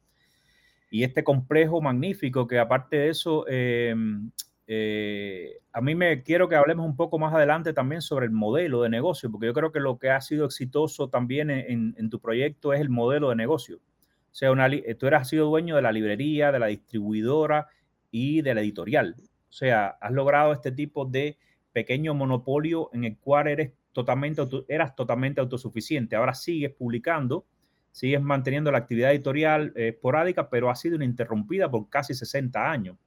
y 0.90 1.04
este 1.04 1.24
complejo 1.24 1.82
magnífico, 1.82 2.48
que 2.48 2.60
aparte 2.60 2.98
de 2.98 3.10
eso, 3.10 3.48
em, 3.48 4.32
eh, 4.66 5.60
a 5.74 5.82
mí 5.82 5.94
me 5.94 6.24
quiero 6.24 6.48
que 6.48 6.56
hablemos 6.56 6.86
un 6.86 6.96
poco 6.96 7.20
más 7.20 7.34
adelante 7.34 7.74
también 7.74 8.02
sobre 8.02 8.26
el 8.26 8.32
modelo 8.32 8.82
de 8.82 8.90
negocio, 8.90 9.30
porque 9.30 9.48
yo 9.48 9.54
creo 9.54 9.72
que 9.72 9.80
lo 9.80 10.00
que 10.00 10.10
ha 10.10 10.22
sido 10.22 10.46
exitoso 10.46 11.10
también 11.10 11.50
en, 11.50 12.10
tu 12.10 12.20
proyecto 12.20 12.74
es 12.74 12.80
el 12.80 12.90
modelo 12.90 13.30
de 13.30 13.36
negocio. 13.36 13.78
O 13.78 14.36
sea, 14.36 14.50
tú 14.98 15.08
eras, 15.08 15.30
sido 15.30 15.48
dueño 15.48 15.76
de 15.76 15.82
la 15.82 15.92
librería, 15.92 16.52
de 16.52 16.60
la 16.60 16.68
distribuidora 16.68 17.68
y 18.10 18.42
de 18.42 18.56
la 18.56 18.62
editorial. 18.62 19.16
O 19.20 19.52
sea, 19.52 19.98
has 20.02 20.12
logrado 20.12 20.54
este 20.54 20.72
tipo 20.72 21.06
de 21.06 21.38
pequeño 21.72 22.14
monopolio 22.14 22.90
en 22.94 23.04
el 23.04 23.18
cual 23.18 23.48
eres 23.48 23.72
totalmente, 23.92 24.42
eras 24.70 24.96
totalmente 24.96 25.42
autosuficiente. 25.42 26.16
Ahora 26.16 26.34
sigues 26.34 26.72
publicando, 26.72 27.46
sigues 27.92 28.22
manteniendo 28.22 28.72
la 28.72 28.80
actividad 28.80 29.12
editorial 29.12 29.74
eh, 29.76 29.90
esporádica, 29.90 30.50
pero 30.50 30.70
ha 30.70 30.76
sido 30.76 31.02
interrumpida 31.04 31.70
por 31.70 31.90
casi 31.90 32.14
60 32.14 32.72
años. 32.72 32.98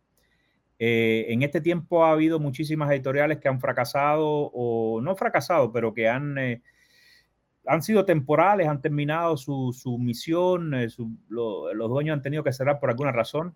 Eh, 0.78 1.26
en 1.28 1.42
este 1.42 1.60
tiempo 1.60 2.04
ha 2.04 2.12
habido 2.12 2.38
muchísimas 2.38 2.90
editoriales 2.90 3.38
que 3.38 3.48
han 3.48 3.60
fracasado, 3.60 4.26
o 4.26 5.00
no 5.00 5.16
fracasado, 5.16 5.72
pero 5.72 5.94
que 5.94 6.08
han, 6.08 6.36
eh, 6.38 6.62
han 7.66 7.82
sido 7.82 8.04
temporales, 8.04 8.68
han 8.68 8.80
terminado 8.80 9.36
su, 9.36 9.98
misión, 9.98 10.70
los 11.28 11.90
dueños 11.90 12.14
han 12.14 12.22
tenido 12.22 12.44
que 12.44 12.52
cerrar 12.52 12.78
por 12.80 12.90
alguna 12.90 13.12
razón 13.12 13.52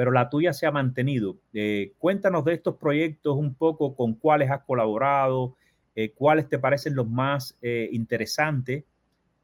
pero 0.00 0.12
la 0.12 0.30
tuya 0.30 0.54
se 0.54 0.66
ha 0.66 0.70
mantenido. 0.70 1.36
Eh, 1.52 1.92
cuéntanos 1.98 2.42
de 2.46 2.54
estos 2.54 2.76
proyectos 2.76 3.36
un 3.36 3.54
poco, 3.54 3.94
con 3.94 4.14
cuáles 4.14 4.50
has 4.50 4.62
colaborado, 4.62 5.56
eh, 5.94 6.12
cuáles 6.12 6.48
te 6.48 6.58
parecen 6.58 6.94
los 6.94 7.06
más 7.06 7.58
eh, 7.60 7.86
interesantes 7.92 8.84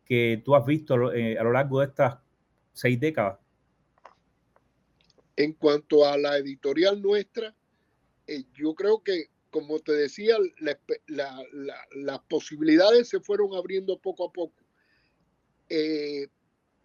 que 0.07 0.41
tú 0.43 0.57
has 0.57 0.65
visto 0.65 0.95
a 0.95 0.97
lo 0.97 1.53
largo 1.53 1.81
de 1.81 1.87
estas 1.89 2.17
seis 2.73 2.99
décadas. 2.99 3.39
En 5.37 5.53
cuanto 5.53 6.07
a 6.07 6.17
la 6.17 6.39
editorial 6.39 7.01
nuestra, 7.03 7.55
yo 8.55 8.75
creo 8.75 9.03
que, 9.03 9.31
como 9.51 9.79
te 9.81 9.93
decía, 9.93 10.37
las 11.07 12.21
posibilidades 12.29 13.09
se 13.09 13.21
fueron 13.21 13.55
abriendo 13.55 13.99
poco 13.99 14.25
a 14.25 14.33
poco. 14.33 14.65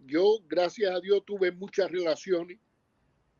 yo, 0.05 0.39
gracias 0.47 0.93
a 0.93 0.99
Dios, 0.99 1.23
tuve 1.25 1.51
muchas 1.51 1.89
relaciones 1.91 2.59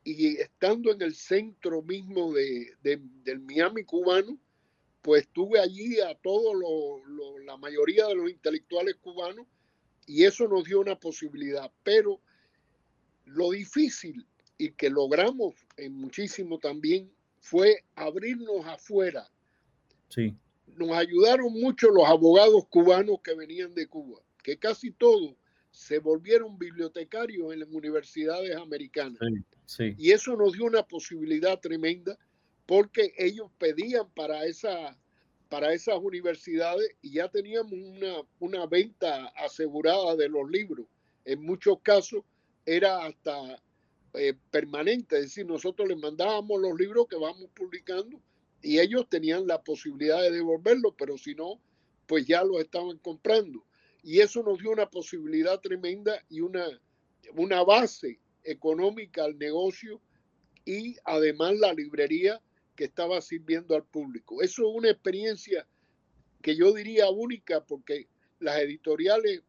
y 0.04 0.38
estando 0.38 0.92
en 0.92 1.02
el 1.02 1.16
centro 1.16 1.82
mismo 1.84 2.34
de, 2.34 2.76
del 2.82 3.40
Miami 3.42 3.84
cubano, 3.84 4.38
pues 5.02 5.28
tuve 5.30 5.60
allí 5.60 6.00
a 6.00 6.16
todos 6.16 6.56
la 7.46 7.58
mayoría 7.58 8.08
de 8.08 8.16
los 8.16 8.30
intelectuales 8.30 8.96
cubanos 8.96 9.48
y 10.08 10.24
eso 10.24 10.48
nos 10.48 10.64
dio 10.64 10.80
una 10.80 11.00
posibilidad. 11.00 11.72
Pero 11.84 12.22
lo 13.26 13.52
difícil 13.52 14.26
y 14.62 14.74
que 14.74 14.92
logramos 14.92 15.56
en 15.76 15.96
muchísimo 15.96 16.60
también 16.60 17.12
fue 17.40 17.84
abrirnos 17.96 18.64
afuera. 18.68 19.28
Sí. 20.10 20.36
Nos 20.78 20.92
ayudaron 20.92 21.52
mucho 21.54 21.90
los 21.90 22.08
abogados 22.08 22.68
cubanos 22.70 23.22
que 23.24 23.34
venían 23.34 23.74
de 23.74 23.88
Cuba, 23.88 24.22
que 24.44 24.60
casi 24.60 24.92
todos 24.92 25.34
se 25.72 25.98
volvieron 25.98 26.60
bibliotecarios 26.60 27.52
en 27.52 27.62
las 27.62 27.70
universidades 27.70 28.56
americanas. 28.56 29.20
Y 29.98 30.12
eso 30.12 30.36
nos 30.36 30.54
dio 30.54 30.66
una 30.66 30.84
posibilidad 30.84 31.60
tremenda 31.60 32.16
porque 32.68 33.16
ellos 33.18 33.50
pedían 33.58 34.12
para, 34.12 34.46
esa, 34.46 34.96
para 35.50 35.74
esas 35.74 35.98
universidades 36.00 36.88
y 37.02 37.14
ya 37.14 37.30
teníamos 37.30 37.74
una, 37.74 38.22
una 38.40 38.68
venta 38.68 39.26
asegurada 39.30 40.16
de 40.16 40.30
los 40.30 40.48
libros. 40.52 40.86
En 41.26 41.42
muchos 41.42 41.80
casos 41.82 42.24
era 42.64 43.08
hasta 43.08 43.60
eh, 44.14 44.34
permanente, 44.50 45.18
es 45.18 45.24
decir, 45.24 45.46
nosotros 45.46 45.88
les 45.88 45.98
mandábamos 45.98 46.60
los 46.60 46.78
libros 46.78 47.08
que 47.08 47.16
vamos 47.16 47.50
publicando 47.54 48.22
y 48.62 48.80
ellos 48.80 49.08
tenían 49.10 49.48
la 49.48 49.64
posibilidad 49.64 50.22
de 50.22 50.32
devolverlos, 50.32 50.94
pero 50.98 51.18
si 51.18 51.34
no, 51.36 51.60
pues 52.08 52.26
ya 52.26 52.44
los 52.44 52.60
estaban 52.60 52.98
comprando. 52.98 53.64
Y 54.04 54.20
eso 54.20 54.44
nos 54.44 54.60
dio 54.60 54.72
una 54.72 54.90
posibilidad 54.90 55.60
tremenda 55.60 56.24
y 56.30 56.42
una, 56.42 56.66
una 57.36 57.64
base 57.64 58.20
económica 58.44 59.24
al 59.24 59.38
negocio 59.38 60.02
y 60.66 60.96
además 61.06 61.58
la 61.58 61.74
librería 61.74 62.42
que 62.76 62.86
estaba 62.86 63.22
sirviendo 63.22 63.76
al 63.76 63.86
público. 63.86 64.42
Eso 64.42 64.70
es 64.70 64.76
una 64.76 64.90
experiencia 64.90 65.68
que 66.42 66.56
yo 66.56 66.74
diría 66.74 67.10
única 67.10 67.64
porque 67.64 68.08
las 68.40 68.60
editoriales, 68.60 69.44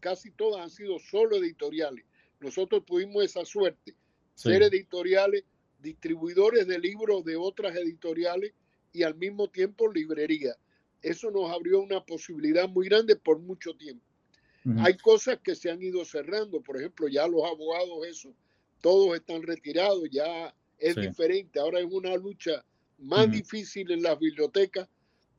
casi 0.00 0.30
todas 0.32 0.62
han 0.62 0.70
sido 0.70 0.98
solo 0.98 1.36
editoriales. 1.36 2.04
Nosotros 2.40 2.84
tuvimos 2.84 3.24
esa 3.24 3.44
suerte, 3.44 3.94
ser 4.34 4.62
editoriales, 4.62 5.44
distribuidores 5.80 6.66
de 6.66 6.78
libros 6.78 7.24
de 7.24 7.36
otras 7.36 7.76
editoriales 7.76 8.52
y 8.92 9.02
al 9.02 9.14
mismo 9.14 9.48
tiempo 9.48 9.90
librería 9.90 10.56
eso 11.02 11.30
nos 11.30 11.50
abrió 11.50 11.80
una 11.80 12.04
posibilidad 12.04 12.68
muy 12.68 12.88
grande 12.88 13.16
por 13.16 13.40
mucho 13.40 13.74
tiempo. 13.74 14.04
Hay 14.78 14.96
cosas 14.96 15.40
que 15.42 15.56
se 15.56 15.72
han 15.72 15.82
ido 15.82 16.04
cerrando, 16.04 16.60
por 16.60 16.76
ejemplo, 16.76 17.08
ya 17.08 17.26
los 17.26 17.42
abogados, 17.42 18.06
eso, 18.06 18.32
todos 18.80 19.16
están 19.16 19.42
retirados, 19.42 20.08
ya 20.08 20.54
es 20.78 20.94
diferente, 20.94 21.58
ahora 21.58 21.80
es 21.80 21.86
una 21.90 22.14
lucha 22.14 22.64
más 22.98 23.28
difícil 23.28 23.90
en 23.90 24.04
las 24.04 24.16
bibliotecas 24.20 24.88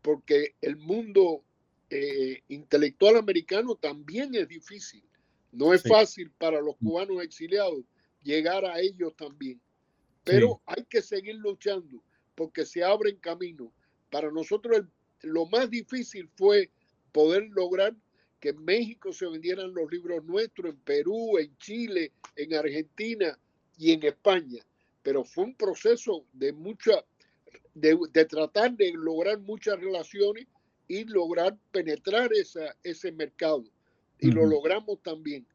porque 0.01 0.55
el 0.59 0.75
mundo 0.75 1.41
eh, 1.89 2.41
intelectual 2.49 3.15
americano 3.15 3.75
también 3.75 4.35
es 4.35 4.49
difícil. 4.49 5.01
No 5.53 5.73
es 5.73 5.83
fácil 5.83 6.29
para 6.31 6.59
los 6.59 6.75
cubanos 6.75 7.23
exiliados 7.23 7.85
llegar 8.23 8.65
a 8.65 8.79
ellos 8.79 9.15
también. 9.15 9.61
Pero 10.23 10.61
hay 10.65 10.85
que 10.85 11.01
seguir 11.01 11.35
luchando 11.35 12.03
porque 12.35 12.65
se 12.65 12.83
abren 12.83 13.17
caminos. 13.17 13.69
Para 14.09 14.31
nosotros 14.31 14.85
lo 15.21 15.45
más 15.47 15.69
difícil 15.69 16.29
fue 16.35 16.69
poder 17.11 17.47
lograr 17.51 17.95
que 18.39 18.49
en 18.49 18.63
México 18.63 19.13
se 19.13 19.25
vendieran 19.25 19.73
los 19.73 19.89
libros 19.89 20.23
nuestros, 20.25 20.73
en 20.73 20.79
Perú, 20.81 21.37
en 21.37 21.55
Chile, 21.57 22.11
en 22.35 22.53
Argentina 22.53 23.39
y 23.77 23.93
en 23.93 24.03
España. 24.03 24.61
Pero 25.01 25.23
fue 25.23 25.45
un 25.45 25.55
proceso 25.55 26.25
de 26.33 26.51
mucha, 26.51 27.05
de, 27.73 27.97
tratar 28.25 28.75
de 28.75 28.91
lograr 28.93 29.39
muchas 29.39 29.79
relaciones 29.79 30.47
y 30.87 31.05
lograr 31.05 31.57
penetrar 31.71 32.33
esa, 32.33 32.75
ese 32.83 33.11
mercado. 33.11 33.63
Y 34.19 34.31
lo 34.31 34.45
logramos 34.45 35.01
también. 35.01 35.47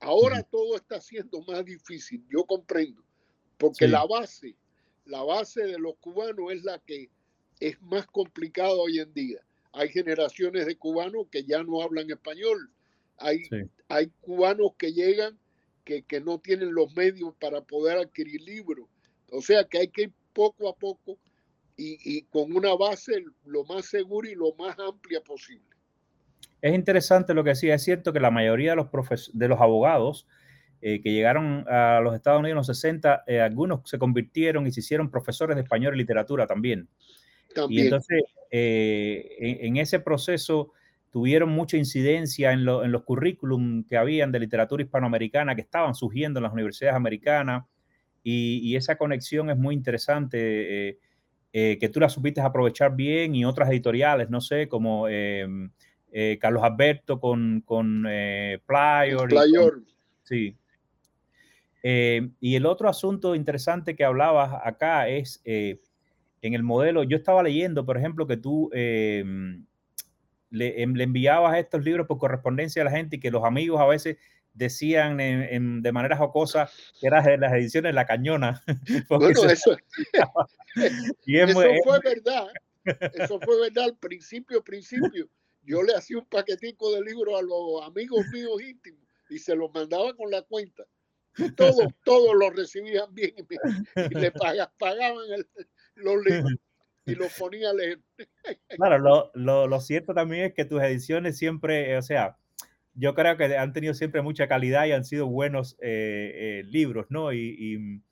Ahora 0.00 0.42
todo 0.42 0.76
está 0.76 1.00
siendo 1.00 1.42
más 1.42 1.64
difícil, 1.64 2.24
yo 2.28 2.44
comprendo, 2.44 3.02
porque 3.56 3.88
la 3.88 4.04
base, 4.04 4.56
la 5.04 5.22
base 5.22 5.62
de 5.62 5.78
los 5.78 5.96
cubanos 5.96 6.52
es 6.52 6.64
la 6.64 6.78
que 6.80 7.10
es 7.60 7.80
más 7.82 8.06
complicada 8.06 8.72
hoy 8.72 8.98
en 8.98 9.12
día. 9.12 9.40
Hay 9.72 9.88
generaciones 9.88 10.66
de 10.66 10.76
cubanos 10.76 11.26
que 11.30 11.44
ya 11.44 11.62
no 11.62 11.82
hablan 11.82 12.10
español. 12.10 12.70
Hay, 13.18 13.42
hay 13.88 14.10
cubanos 14.20 14.72
que 14.78 14.92
llegan 14.92 15.38
que, 15.84 16.02
que, 16.02 16.20
no 16.20 16.38
tienen 16.40 16.74
los 16.74 16.94
medios 16.96 17.34
para 17.38 17.62
poder 17.62 17.98
adquirir 17.98 18.40
libros. 18.42 18.88
O 19.30 19.40
sea 19.40 19.64
que 19.64 19.78
hay 19.78 19.88
que 19.88 20.02
ir 20.02 20.12
poco 20.32 20.68
a 20.68 20.74
poco 20.74 21.18
y, 21.76 21.98
y 22.04 22.22
con 22.22 22.54
una 22.54 22.74
base 22.74 23.24
lo 23.44 23.64
más 23.64 23.86
segura 23.86 24.28
y 24.28 24.34
lo 24.34 24.54
más 24.54 24.78
amplia 24.78 25.20
posible. 25.22 25.75
Es 26.66 26.74
interesante 26.74 27.32
lo 27.32 27.44
que 27.44 27.50
decía. 27.50 27.74
Es 27.74 27.84
cierto 27.84 28.12
que 28.12 28.18
la 28.18 28.32
mayoría 28.32 28.70
de 28.70 28.76
los, 28.76 29.30
de 29.32 29.48
los 29.48 29.60
abogados 29.60 30.26
eh, 30.82 31.00
que 31.00 31.12
llegaron 31.12 31.64
a 31.68 32.00
los 32.00 32.14
Estados 32.14 32.40
Unidos 32.40 32.52
en 32.52 32.56
los 32.56 32.66
60, 32.66 33.22
eh, 33.26 33.40
algunos 33.40 33.88
se 33.88 33.98
convirtieron 33.98 34.66
y 34.66 34.72
se 34.72 34.80
hicieron 34.80 35.10
profesores 35.10 35.56
de 35.56 35.62
español 35.62 35.94
y 35.94 35.98
literatura 35.98 36.46
también. 36.46 36.88
Y 37.68 37.82
entonces, 37.82 38.24
eh, 38.50 39.58
en, 39.62 39.76
ese 39.78 40.00
proceso 40.00 40.72
tuvieron 41.10 41.50
mucha 41.50 41.76
incidencia 41.76 42.52
en, 42.52 42.64
los 42.64 43.02
currículum 43.04 43.84
que 43.84 43.96
habían 43.96 44.32
de 44.32 44.40
literatura 44.40 44.82
hispanoamericana 44.82 45.54
que 45.54 45.62
estaban 45.62 45.94
surgiendo 45.94 46.40
en 46.40 46.42
las 46.42 46.52
universidades 46.52 46.96
americanas. 46.96 47.64
Y, 48.22 48.74
esa 48.76 48.96
conexión 48.96 49.50
es 49.50 49.56
muy 49.56 49.74
interesante, 49.74 50.98
que 51.52 51.90
tú 51.90 52.00
la 52.00 52.10
supiste 52.10 52.42
aprovechar 52.42 52.94
bien 52.94 53.34
y 53.34 53.46
otras 53.46 53.70
editoriales, 53.70 54.28
no 54.28 54.42
sé, 54.42 54.68
como 54.68 55.08
em, 55.08 55.70
eh, 56.18 56.38
Carlos 56.40 56.62
Alberto 56.62 57.20
con, 57.20 57.60
con 57.60 58.06
eh, 58.08 58.58
sí. 60.22 60.56
Eh, 61.82 62.30
y 62.40 62.54
el 62.54 62.64
otro 62.64 62.88
asunto 62.88 63.34
interesante 63.34 63.94
que 63.94 64.02
hablabas 64.02 64.62
acá 64.64 65.08
es 65.08 65.42
en 65.44 65.78
el 66.40 66.62
modelo, 66.62 67.02
yo 67.02 67.18
estaba 67.18 67.42
leyendo, 67.42 67.84
por 67.84 67.98
ejemplo, 67.98 68.26
que 68.26 68.38
tú 68.38 68.70
em, 68.72 69.66
le, 70.48 70.82
enviabas 70.82 71.58
estos 71.58 71.84
libros 71.84 72.06
por 72.06 72.16
correspondencia 72.16 72.80
a 72.80 72.86
la 72.86 72.92
gente 72.92 73.16
y 73.16 73.20
que 73.20 73.30
los 73.30 73.44
amigos 73.44 73.78
a 73.78 73.86
veces 73.86 74.16
decían 74.54 75.18
de 75.18 75.92
manera 75.92 76.16
jocosa 76.16 76.70
que 76.98 77.08
eran 77.08 77.40
las 77.40 77.52
ediciones 77.52 77.92
La 77.92 78.06
Cañona. 78.06 78.62
Bueno, 79.10 79.28
eso, 79.28 79.46
eso 79.52 79.76
fue 81.84 82.00
verdad. 82.02 82.46
Eso 83.12 83.38
fue 83.38 83.60
verdad 83.60 83.84
al 83.84 83.98
principio, 83.98 84.64
principio 84.64 85.28
yo 85.66 85.82
le 85.82 85.94
hacía 85.94 86.18
un 86.18 86.26
paquetico 86.26 86.92
de 86.92 87.02
libros 87.02 87.38
a 87.38 87.42
los 87.42 87.82
amigos 87.82 88.24
míos 88.32 88.62
íntimos 88.62 89.06
y 89.28 89.38
se 89.38 89.54
los 89.54 89.72
mandaba 89.74 90.14
con 90.14 90.30
la 90.30 90.42
cuenta. 90.42 90.84
todos, 91.56 91.76
todos 92.04 92.34
los 92.36 92.54
recibían 92.54 93.12
bien 93.12 93.34
y 93.36 94.14
le 94.14 94.32
pagaban 94.78 95.26
los 95.96 96.24
libros 96.24 96.52
y 97.04 97.14
los 97.14 97.32
ponía 97.38 97.70
a 97.70 97.74
leer. 97.74 98.00
Claro, 98.68 99.30
lo, 99.34 99.80
cierto 99.80 100.14
también 100.14 100.46
es 100.46 100.54
que 100.54 100.64
tus 100.64 100.80
ediciones 100.82 101.36
siempre, 101.38 101.96
o 101.96 102.02
sea, 102.02 102.36
yo 102.94 103.14
creo 103.14 103.36
que 103.36 103.56
han 103.56 103.72
tenido 103.72 103.94
siempre 103.94 104.22
mucha 104.22 104.48
calidad 104.48 104.86
y 104.86 104.92
han 104.92 105.04
sido 105.04 105.26
buenos 105.26 105.76
eh, 105.80 106.32
eh, 106.34 106.62
libros, 106.64 107.06
¿no? 107.08 107.32
Y, 107.32 108.02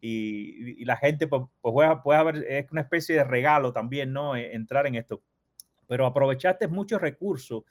y, 0.00 0.84
la 0.84 0.96
gente, 0.96 1.26
pues, 1.26 1.42
pues 1.60 1.74
puede, 2.02 2.18
haber, 2.18 2.44
es 2.48 2.70
una 2.70 2.82
especie 2.82 3.16
de 3.16 3.24
regalo 3.24 3.72
también, 3.72 4.12
¿no? 4.12 4.36
Entrar 4.36 4.86
en 4.86 4.96
esto 4.96 5.22
pero 5.86 6.06
aprovechaste 6.06 6.68
muchos 6.68 7.00
recursos 7.00 7.64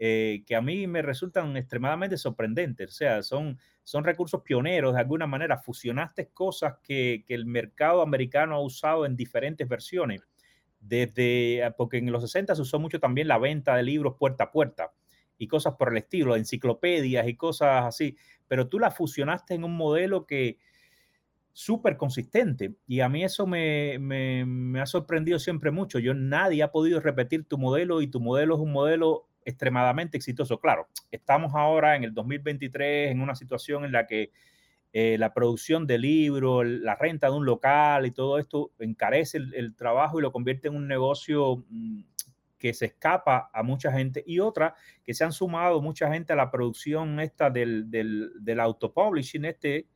eh, 0.00 0.44
que 0.46 0.54
a 0.54 0.60
mí 0.60 0.86
me 0.86 1.02
resultan 1.02 1.56
extremadamente 1.56 2.16
sorprendentes. 2.16 2.90
O 2.90 2.92
sea, 2.92 3.22
son, 3.22 3.58
son 3.82 4.04
recursos 4.04 4.42
pioneros, 4.42 4.94
de 4.94 5.00
alguna 5.00 5.26
manera 5.26 5.58
fusionaste 5.58 6.28
cosas 6.28 6.76
que, 6.82 7.24
que, 7.26 7.34
el 7.34 7.46
mercado 7.46 8.00
americano 8.02 8.54
ha 8.54 8.60
usado 8.60 9.06
en 9.06 9.16
diferentes 9.16 9.68
versiones. 9.68 10.22
Desde, 10.80 11.64
ah, 11.64 11.72
porque 11.72 11.98
en 11.98 12.12
los 12.12 12.22
60 12.22 12.54
se 12.54 12.62
usó 12.62 12.78
mucho 12.78 13.00
también 13.00 13.26
la 13.26 13.38
venta 13.38 13.74
de 13.74 13.82
libros 13.82 14.14
puerta 14.16 14.44
a 14.44 14.52
puerta 14.52 14.92
y 15.36 15.48
cosas 15.48 15.74
por 15.74 15.90
el 15.90 15.98
estilo, 15.98 16.36
enciclopedias 16.36 17.26
y 17.26 17.36
cosas 17.36 17.84
así, 17.84 18.16
pero 18.46 18.68
tú 18.68 18.78
la 18.78 18.90
fusionaste 18.90 19.54
en 19.54 19.64
un 19.64 19.76
modelo 19.76 20.26
que, 20.26 20.58
súper 21.58 21.96
consistente 21.96 22.76
y 22.86 23.00
a 23.00 23.08
mí 23.08 23.24
eso 23.24 23.44
me, 23.44 23.98
me, 23.98 24.80
ha 24.80 24.86
sorprendido 24.86 25.40
siempre 25.40 25.72
mucho. 25.72 25.98
Yo 25.98 26.14
nadie 26.14 26.62
ha 26.62 26.70
podido 26.70 27.00
repetir 27.00 27.48
tu 27.48 27.58
modelo 27.58 28.00
y 28.00 28.06
tu 28.06 28.20
modelo 28.20 28.54
es 28.54 28.60
un 28.60 28.70
modelo 28.70 29.26
extremadamente 29.44 30.16
exitoso. 30.16 30.60
Claro, 30.60 30.86
estamos 31.10 31.56
ahora 31.56 31.96
en 31.96 32.04
el 32.04 32.14
2023 32.14 33.10
en 33.10 33.20
una 33.20 33.34
situación 33.34 33.84
en 33.84 33.90
la 33.90 34.06
que 34.06 34.30
eh, 34.92 35.16
la 35.18 35.34
producción 35.34 35.84
de 35.84 35.98
libros, 35.98 36.64
la 36.64 36.94
renta 36.94 37.26
de 37.26 37.36
un 37.36 37.44
local 37.44 38.06
y 38.06 38.12
todo 38.12 38.38
esto 38.38 38.70
encarece 38.78 39.38
el, 39.38 39.74
trabajo 39.74 40.20
y 40.20 40.22
lo 40.22 40.30
convierte 40.30 40.68
en 40.68 40.76
un 40.76 40.86
negocio 40.86 41.64
mm, 41.70 42.02
que 42.56 42.72
se 42.72 42.86
escapa 42.86 43.50
a 43.52 43.64
mucha 43.64 43.90
gente 43.90 44.22
y 44.24 44.38
otra 44.38 44.76
que 45.02 45.12
se 45.12 45.24
han 45.24 45.32
sumado 45.32 45.82
mucha 45.82 46.08
gente 46.12 46.32
a 46.32 46.36
la 46.36 46.52
producción 46.52 47.18
esta 47.18 47.50
del, 47.50 47.90
del, 47.90 48.30
del 48.38 48.60
autopublishing 48.60 49.44
este 49.44 49.88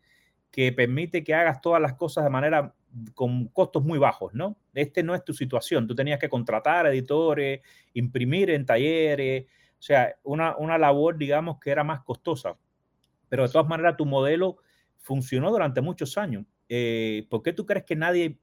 que 0.52 0.70
permite 0.70 1.24
que 1.24 1.34
hagas 1.34 1.60
todas 1.60 1.80
las 1.80 1.94
cosas 1.94 2.24
de 2.24 2.30
manera 2.30 2.74
con 3.14 3.48
costos 3.48 3.82
muy 3.82 3.98
bajos, 3.98 4.34
¿no? 4.34 4.58
Este 4.74 5.02
no 5.02 5.14
es 5.14 5.24
tu 5.24 5.32
situación. 5.32 5.88
Tú 5.88 5.94
tenías 5.94 6.18
que 6.18 6.28
contratar 6.28 6.86
editores, 6.86 7.62
imprimir 7.94 8.50
en 8.50 8.66
talleres, 8.66 9.46
o 9.46 9.82
sea, 9.82 10.14
una, 10.22 10.56
una 10.58 10.76
labor, 10.76 11.16
digamos, 11.16 11.58
que 11.58 11.70
era 11.70 11.84
más 11.84 12.02
costosa. 12.02 12.58
Pero 13.30 13.44
de 13.44 13.48
todas 13.48 13.66
maneras, 13.66 13.96
tu 13.96 14.04
modelo 14.04 14.58
funcionó 14.98 15.50
durante 15.50 15.80
muchos 15.80 16.18
años. 16.18 16.44
Eh, 16.68 17.26
¿Por 17.30 17.42
qué 17.42 17.54
tú 17.54 17.64
crees 17.64 17.86
que 17.86 17.96
nadie 17.96 18.38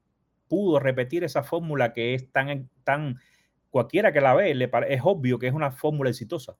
pudo 0.48 0.80
repetir 0.80 1.22
esa 1.22 1.44
fórmula 1.44 1.92
que 1.92 2.14
es 2.14 2.30
tan, 2.32 2.68
tan 2.82 3.20
cualquiera 3.70 4.12
que 4.12 4.20
la 4.20 4.34
ve, 4.34 4.52
le, 4.52 4.68
es 4.88 5.00
obvio 5.04 5.38
que 5.38 5.46
es 5.46 5.54
una 5.54 5.70
fórmula 5.70 6.10
exitosa? 6.10 6.56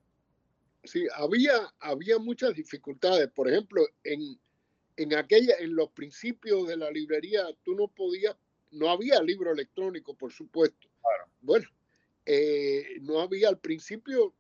Sí, 0.84 1.06
había, 1.16 1.54
había 1.80 2.18
muchas 2.18 2.54
dificultades. 2.54 3.28
Por 3.34 3.48
ejemplo, 3.48 3.82
en, 4.04 4.38
en 5.02 5.14
aquella, 5.14 5.54
en 5.58 5.74
los 5.74 5.90
principios 5.92 6.68
de 6.68 6.76
la 6.76 6.90
librería, 6.90 7.42
tú 7.62 7.74
no 7.74 7.88
podías, 7.88 8.36
no 8.70 8.90
había 8.90 9.22
libro 9.22 9.50
electrónico, 9.50 10.14
por 10.14 10.30
supuesto. 10.30 10.88
Bueno, 11.40 11.66
eh, 12.26 12.98
no 13.00 13.20
había 13.20 13.48
al 13.48 13.58
principio, 13.58 14.34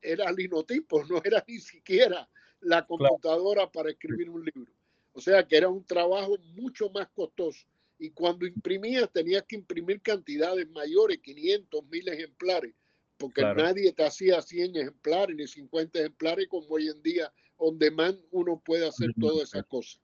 era 0.00 0.32
linotipo, 0.32 1.04
no 1.04 1.20
era 1.22 1.44
ni 1.46 1.58
siquiera 1.58 2.26
la 2.60 2.86
computadora 2.86 3.70
para 3.70 3.90
escribir 3.90 4.30
un 4.30 4.42
libro. 4.42 4.72
O 5.12 5.20
sea 5.20 5.46
que 5.46 5.58
era 5.58 5.68
un 5.68 5.84
trabajo 5.84 6.38
mucho 6.54 6.88
más 6.88 7.08
costoso. 7.08 7.66
Y 7.98 8.08
cuando 8.10 8.46
imprimías, 8.46 9.12
tenías 9.12 9.42
que 9.42 9.56
imprimir 9.56 10.00
cantidades 10.00 10.66
mayores, 10.70 11.18
500, 11.18 11.84
1000 11.88 12.08
ejemplares, 12.08 12.74
porque 13.18 13.42
nadie 13.42 13.92
te 13.92 14.04
hacía 14.04 14.40
100 14.40 14.76
ejemplares 14.76 15.36
ni 15.36 15.46
50 15.46 15.98
ejemplares 15.98 16.48
como 16.48 16.66
hoy 16.68 16.88
en 16.88 17.02
día, 17.02 17.30
on 17.58 17.78
demand 17.78 18.18
uno 18.30 18.62
puede 18.64 18.88
hacer 18.88 19.10
todas 19.18 19.48
esas 19.48 19.66
cosas. 19.66 20.00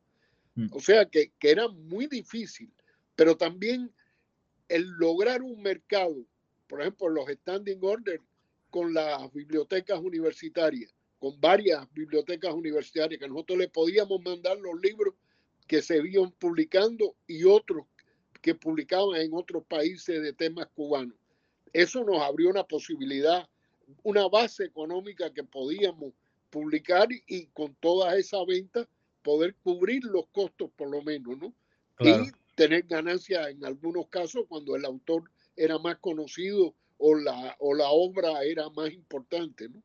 Mm. 0.54 0.68
O 0.72 0.80
sea 0.80 1.06
que, 1.06 1.32
era 1.40 1.68
muy 1.68 2.06
difícil, 2.06 2.70
pero 3.16 3.36
también 3.36 3.92
el 4.68 4.84
lograr 4.98 5.42
un 5.42 5.60
mercado, 5.62 6.16
por 6.66 6.80
ejemplo, 6.80 7.08
los 7.08 7.28
standing 7.28 7.78
orders 7.82 8.22
con 8.70 8.94
las 8.94 9.32
bibliotecas 9.32 10.00
universitarias, 10.00 10.94
con 11.18 11.38
varias 11.40 11.86
bibliotecas 11.92 12.52
universitarias, 12.54 13.20
que 13.20 13.28
nosotros 13.28 13.58
le 13.58 13.68
podíamos 13.68 14.20
mandar 14.22 14.58
los 14.58 14.80
libros 14.80 15.14
que 15.66 15.82
se 15.82 15.98
iban 15.98 16.30
publicando 16.32 17.14
y 17.26 17.44
otros 17.44 17.86
que 18.40 18.54
publicaban 18.54 19.20
en 19.20 19.32
otros 19.32 19.64
países 19.64 20.20
de 20.20 20.32
temas 20.32 20.66
cubanos. 20.74 21.16
Eso 21.72 22.04
nos 22.04 22.20
abrió 22.20 22.50
una 22.50 22.64
posibilidad, 22.64 23.48
una 24.02 24.28
base 24.28 24.64
económica 24.64 25.32
que 25.32 25.44
podíamos 25.44 26.12
publicar 26.50 27.08
y 27.26 27.46
con 27.46 27.74
toda 27.76 28.16
esa 28.16 28.44
venta 28.44 28.86
poder 29.22 29.54
cubrir 29.62 30.04
los 30.04 30.26
costos 30.28 30.70
por 30.76 30.90
lo 30.90 31.02
menos, 31.02 31.38
¿no? 31.38 31.54
Y 32.00 32.30
tener 32.54 32.82
ganancias 32.84 33.48
en 33.48 33.64
algunos 33.64 34.08
casos 34.08 34.44
cuando 34.48 34.76
el 34.76 34.84
autor 34.84 35.30
era 35.56 35.78
más 35.78 35.98
conocido 35.98 36.74
o 36.98 37.14
la, 37.14 37.56
o 37.58 37.74
la 37.74 37.88
obra 37.88 38.42
era 38.42 38.68
más 38.70 38.92
importante, 38.92 39.68
¿no? 39.68 39.82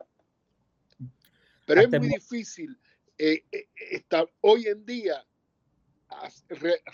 Pero 1.66 1.82
es 1.82 1.90
muy 1.90 2.08
difícil. 2.08 2.78
Eh, 3.18 3.44
eh, 3.52 3.68
hoy 4.42 4.68
en 4.68 4.86
día 4.86 5.26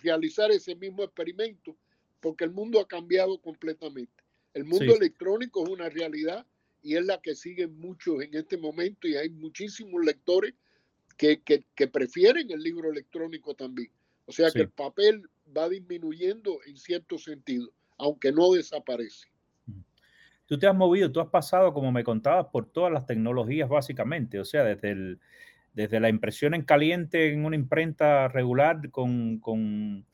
realizar 0.02 0.52
ese 0.52 0.76
mismo 0.76 1.04
experimento 1.04 1.78
porque 2.20 2.46
el 2.46 2.52
mundo 2.52 2.80
ha 2.80 2.88
cambiado 2.88 3.40
completamente. 3.40 4.24
El 4.54 4.66
mundo 4.66 4.96
electrónico 4.96 5.64
es 5.64 5.70
una 5.70 5.90
realidad 5.90 6.46
y 6.82 6.96
es 6.96 7.06
la 7.06 7.22
que 7.22 7.36
siguen 7.36 7.78
muchos 7.78 8.22
en 8.24 8.34
este 8.34 8.58
momento 8.58 9.08
y 9.08 9.16
hay 9.16 9.30
muchísimos 9.30 10.04
lectores 10.04 10.54
que, 11.18 11.88
prefieren 11.92 12.52
el 12.52 12.62
libro 12.62 12.92
electrónico 12.92 13.54
también. 13.54 13.92
O 14.26 14.32
sea 14.32 14.52
que 14.52 14.62
el 14.62 14.70
papel 14.70 15.24
va 15.56 15.70
disminuyendo 15.70 16.60
en 16.66 16.78
cierto 16.78 17.18
sentido, 17.18 17.70
aunque 17.98 18.32
no 18.32 18.52
desaparece. 18.52 19.28
Tú 20.46 20.60
te 20.60 20.68
has 20.68 20.76
movido, 20.76 21.12
tú 21.12 21.20
has 21.20 21.30
pasado, 21.30 21.74
como 21.74 21.92
me 21.92 22.04
contabas, 22.04 22.48
por 22.52 22.70
todas 22.70 22.92
las 22.92 23.06
tecnologías 23.06 23.70
básicamente, 23.70 24.40
o 24.40 24.46
sea, 24.46 24.64
desde, 24.64 24.92
el, 24.92 25.20
desde 25.74 26.00
la 26.00 26.10
impresión 26.10 26.54
en 26.54 26.64
caliente 26.64 27.32
en 27.32 27.46
una 27.46 27.56
imprenta 27.56 28.28
regular 28.28 28.90
con, 28.92 29.40
con, 29.40 30.06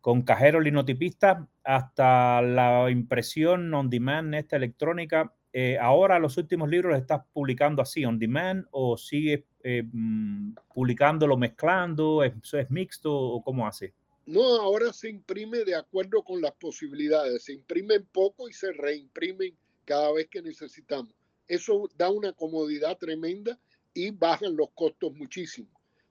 con 0.00 0.22
cajero 0.22 0.60
linotipista 0.60 1.48
hasta 1.64 2.40
la 2.42 2.90
impresión 2.90 3.72
on 3.74 3.90
demand, 3.90 4.34
esta 4.34 4.56
electrónica 4.56 5.34
eh, 5.52 5.78
ahora 5.78 6.18
los 6.18 6.36
últimos 6.36 6.68
libros 6.68 6.92
los 6.92 7.00
estás 7.00 7.22
publicando 7.32 7.82
así, 7.82 8.04
on 8.04 8.18
demand, 8.18 8.66
o 8.70 8.96
sigues 8.96 9.42
eh, 9.62 9.82
mm, 9.82 10.54
publicándolo 10.72 11.36
mezclando, 11.36 12.22
¿Eso 12.22 12.58
es 12.58 12.70
mixto 12.70 13.12
o 13.12 13.42
cómo 13.42 13.66
hace? 13.66 13.92
No, 14.26 14.42
ahora 14.60 14.92
se 14.92 15.10
imprime 15.10 15.64
de 15.64 15.74
acuerdo 15.74 16.22
con 16.22 16.40
las 16.40 16.52
posibilidades, 16.52 17.44
se 17.44 17.52
imprimen 17.52 18.06
poco 18.12 18.48
y 18.48 18.52
se 18.52 18.72
reimprimen 18.72 19.56
cada 19.84 20.12
vez 20.12 20.28
que 20.28 20.40
necesitamos. 20.40 21.12
Eso 21.48 21.90
da 21.96 22.10
una 22.10 22.32
comodidad 22.32 22.96
tremenda 22.96 23.58
y 23.92 24.12
bajan 24.12 24.56
los 24.56 24.70
costos 24.70 25.12
muchísimo. 25.14 25.68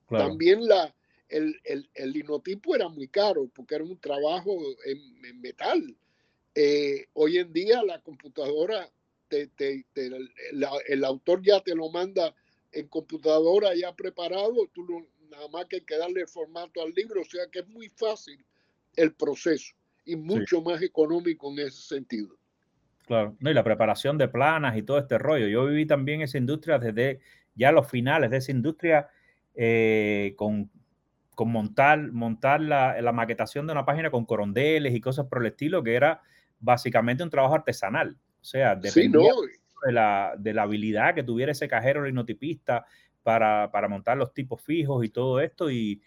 También 0.10 0.68
la, 0.68 0.94
el, 1.30 1.62
el, 1.64 2.12
linotipo 2.12 2.76
era 2.76 2.90
muy 2.90 3.08
caro 3.08 3.48
porque 3.54 3.76
era 3.76 3.84
un 3.84 3.98
trabajo 4.00 4.58
en, 4.86 5.40
metal. 5.40 5.96
Eh, 6.56 7.06
hoy 7.14 7.38
en 7.38 7.54
día 7.54 7.84
la 7.84 8.02
computadora 8.02 8.90
el 9.32 11.04
autor 11.04 11.42
ya 11.42 11.62
te 11.62 11.76
lo 11.76 11.90
manda 11.90 12.34
en 12.72 12.88
computadora 12.88 13.74
ya 13.76 13.96
preparado, 13.96 14.68
tú 14.74 14.86
nada 15.30 15.48
más 15.50 15.66
que 15.66 15.78
hay 15.78 15.82
que 15.82 15.98
darle 15.98 16.26
formato 16.28 16.82
al 16.82 16.94
libro, 16.94 17.22
o 17.22 17.26
sea 17.26 17.48
que 17.52 17.60
es 17.60 17.68
muy 17.68 17.90
fácil 17.90 18.44
el 18.96 19.14
proceso 19.14 19.74
y 20.06 20.16
mucho 20.16 20.62
más 20.62 20.82
económico 20.82 21.52
en 21.52 21.60
ese 21.60 21.82
sentido. 21.96 22.36
Claro, 23.06 23.36
no, 23.40 23.50
y 23.50 23.54
la 23.54 23.64
preparación 23.64 24.18
de 24.18 24.28
planas 24.28 24.78
y 24.78 24.84
todo 24.84 25.00
este 25.00 25.18
rollo. 25.18 25.48
Yo 25.48 25.66
viví 25.66 25.86
también 25.86 26.22
esa 26.22 26.38
industria 26.38 26.78
desde 26.78 27.20
ya 27.56 27.72
los 27.72 27.90
finales 27.90 28.30
de 28.30 28.38
esa 28.38 28.52
industria 28.52 29.08
eh, 29.56 30.34
con, 30.36 30.70
con, 31.36 31.52
montar, 31.52 32.12
montar 32.12 32.62
la, 32.62 33.02
la, 33.02 33.12
maquetación 33.12 33.66
de 33.66 33.74
una 33.74 33.86
página 33.86 34.12
con 34.12 34.26
corondeles 34.26 34.94
y 34.94 35.02
cosas 35.02 35.26
por 35.26 35.42
el 35.42 35.48
estilo, 35.48 35.84
que 35.84 35.96
era 35.96 36.22
básicamente 36.60 37.24
un 37.24 37.30
trabajo 37.30 37.56
artesanal. 37.56 38.16
O 38.42 38.46
sea, 38.46 38.76
dependía 38.76 39.32
de, 39.86 39.92
la, 39.92 40.36
de 40.38 40.54
la 40.54 40.64
habilidad 40.64 41.16
que 41.16 41.24
tuviera 41.24 41.52
ese 41.52 41.68
cajero 41.68 42.06
linotipista 42.06 42.86
para, 43.24 43.70
para 43.72 43.88
montar 43.88 44.18
los 44.18 44.34
tipos 44.34 44.62
fijos 44.62 45.06
y 45.06 45.10
todo 45.10 45.40
esto 45.40 45.70
y, 45.70 46.02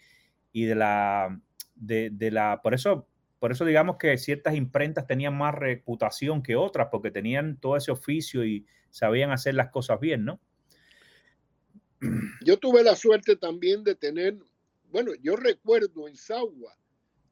y 0.51 0.65
de 0.65 0.75
la, 0.75 1.39
de, 1.75 2.09
de, 2.11 2.31
la, 2.31 2.61
por 2.61 2.73
eso, 2.73 3.07
por 3.39 3.51
eso 3.51 3.65
digamos 3.65 3.97
que 3.97 4.17
ciertas 4.17 4.55
imprentas 4.55 5.05
tenían 5.05 5.37
más 5.37 5.53
reputación 5.53 6.41
que 6.41 6.55
otras 6.55 6.87
porque 6.91 7.11
tenían 7.11 7.57
todo 7.57 7.77
ese 7.77 7.91
oficio 7.91 8.45
y 8.45 8.65
sabían 8.89 9.31
hacer 9.31 9.55
las 9.55 9.69
cosas 9.69 9.99
bien, 9.99 10.25
¿no? 10.25 10.39
Yo 12.43 12.57
tuve 12.57 12.83
la 12.83 12.95
suerte 12.95 13.35
también 13.35 13.83
de 13.83 13.95
tener, 13.95 14.37
bueno, 14.91 15.11
yo 15.21 15.35
recuerdo 15.35 16.07
en 16.07 16.17
Sagua 16.17 16.75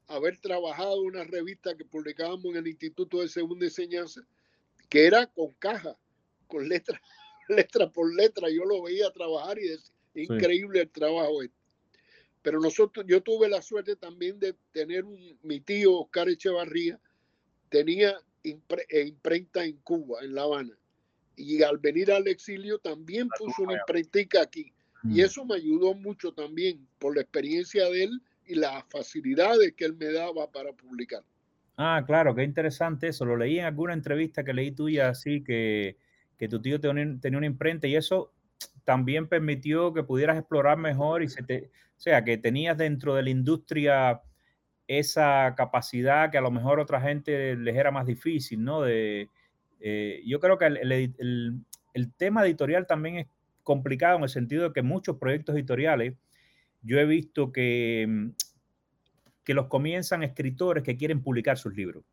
haber 0.07 0.37
trabajado 0.37 1.01
en 1.01 1.07
una 1.07 1.23
revista 1.23 1.75
que 1.75 1.85
publicábamos 1.85 2.45
en 2.45 2.57
el 2.57 2.67
Instituto 2.67 3.21
de 3.21 3.27
Segunda 3.27 3.65
Enseñanza 3.65 4.21
que 4.91 5.05
era 5.05 5.25
con 5.25 5.53
caja, 5.53 5.97
con 6.47 6.67
letra, 6.67 7.01
letra 7.47 7.89
por 7.89 8.13
letra. 8.13 8.49
Yo 8.49 8.65
lo 8.65 8.83
veía 8.83 9.09
trabajar 9.09 9.57
y 9.57 9.69
es 9.69 9.93
increíble 10.13 10.81
el 10.81 10.89
trabajo 10.91 11.41
este. 11.41 11.55
Pero 12.41 12.59
nosotros, 12.59 13.05
yo 13.07 13.21
tuve 13.21 13.47
la 13.47 13.61
suerte 13.61 13.95
también 13.95 14.37
de 14.37 14.53
tener 14.73 15.05
un, 15.05 15.39
mi 15.43 15.61
tío 15.61 15.93
Oscar 15.93 16.27
Echevarría, 16.27 16.99
tenía 17.69 18.19
eh, 18.43 19.05
imprenta 19.07 19.63
en 19.63 19.77
Cuba, 19.77 20.19
en 20.23 20.35
La 20.35 20.43
Habana. 20.43 20.77
Y 21.37 21.63
al 21.63 21.77
venir 21.77 22.11
al 22.11 22.27
exilio 22.27 22.77
también 22.79 23.29
puso 23.39 23.63
una 23.63 23.77
imprentica 23.77 24.41
aquí. 24.41 24.73
Y 25.03 25.07
mm. 25.07 25.19
eso 25.21 25.45
me 25.45 25.55
ayudó 25.55 25.93
mucho 25.93 26.33
también 26.33 26.85
por 26.99 27.15
la 27.15 27.21
experiencia 27.21 27.89
de 27.89 28.03
él 28.03 28.21
y 28.45 28.55
las 28.55 28.83
facilidades 28.89 29.73
que 29.73 29.85
él 29.85 29.93
me 29.93 30.11
daba 30.11 30.51
para 30.51 30.73
publicar. 30.73 31.23
Ah, 31.83 32.03
claro, 32.05 32.35
qué 32.35 32.43
interesante 32.43 33.07
eso. 33.07 33.25
Lo 33.25 33.35
leí 33.35 33.57
en 33.57 33.65
alguna 33.65 33.93
entrevista 33.93 34.43
que 34.43 34.53
leí 34.53 34.69
tuya, 34.71 35.09
así 35.09 35.43
que, 35.43 35.97
que 36.37 36.47
tu 36.47 36.61
tío 36.61 36.79
tenía, 36.79 37.37
una 37.39 37.47
imprenta 37.47 37.87
y 37.87 37.95
eso 37.95 38.35
también 38.83 39.27
permitió 39.27 39.91
que 39.91 40.03
pudieras 40.03 40.37
explorar 40.37 40.77
mejor 40.77 41.23
y 41.23 41.27
se 41.27 41.41
te, 41.41 41.71
o 41.97 41.99
sea, 41.99 42.23
que 42.23 42.37
tenías 42.37 42.77
dentro 42.77 43.15
de 43.15 43.23
la 43.23 43.31
industria 43.31 44.21
esa 44.85 45.55
capacidad 45.57 46.29
que 46.29 46.37
a 46.37 46.41
lo 46.41 46.51
mejor 46.51 46.79
otra 46.79 47.01
gente 47.01 47.55
les 47.55 47.75
era 47.75 47.89
más 47.89 48.05
difícil, 48.05 48.63
¿no? 48.63 48.81
De, 48.83 49.29
eh, 49.79 50.21
yo 50.27 50.39
creo 50.39 50.59
que 50.59 50.67
el, 50.67 51.13
el, 51.95 52.13
tema 52.13 52.45
editorial 52.45 52.85
también 52.85 53.15
es 53.17 53.27
complicado 53.63 54.17
en 54.17 54.23
el 54.23 54.29
sentido 54.29 54.65
de 54.65 54.73
que 54.73 54.83
muchos 54.83 55.17
proyectos 55.17 55.55
editoriales, 55.55 56.13
yo 56.83 56.99
he 56.99 57.05
visto 57.05 57.51
que 57.51 58.05
mm, 58.07 58.29
que 59.43 59.53
los 59.53 59.67
comienzan 59.67 60.23
escritores 60.23 60.83
que 60.83 60.97
quieren 60.97 61.21
publicar 61.21 61.57
sus 61.57 61.75
libros. 61.75 62.03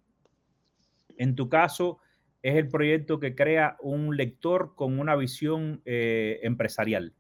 En 1.16 1.34
tu 1.34 1.48
caso, 1.48 1.98
es 2.42 2.56
el 2.56 2.68
proyecto 2.68 3.18
que 3.18 3.34
crea 3.34 3.76
un 3.80 4.16
lector 4.16 4.74
con 4.74 4.98
una 4.98 5.16
visión 5.16 5.82
eh, 5.84 6.38
empresarial. 6.42 7.12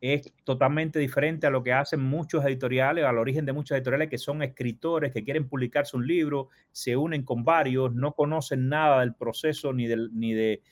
Es 0.00 0.32
totalmente 0.44 0.98
diferente 0.98 1.46
a 1.46 1.50
lo 1.50 1.64
que 1.64 1.72
hacen 1.72 2.00
muchos 2.00 2.44
editoriales, 2.44 3.04
al 3.04 3.18
origen 3.18 3.46
de 3.46 3.52
muchos 3.52 3.76
editoriales 3.76 4.08
que 4.08 4.18
son 4.18 4.42
escritores 4.42 5.12
que 5.12 5.24
quieren 5.24 5.48
publicarse 5.48 5.96
un 5.96 6.06
libro, 6.06 6.50
se 6.70 6.96
unen 6.96 7.24
con 7.24 7.42
varios, 7.42 7.92
no 7.94 8.12
conocen 8.12 8.68
nada 8.68 9.00
del 9.00 9.14
proceso 9.14 9.72
ni, 9.72 9.88
del, 9.88 10.10
ni 10.12 10.34
de 10.34 10.62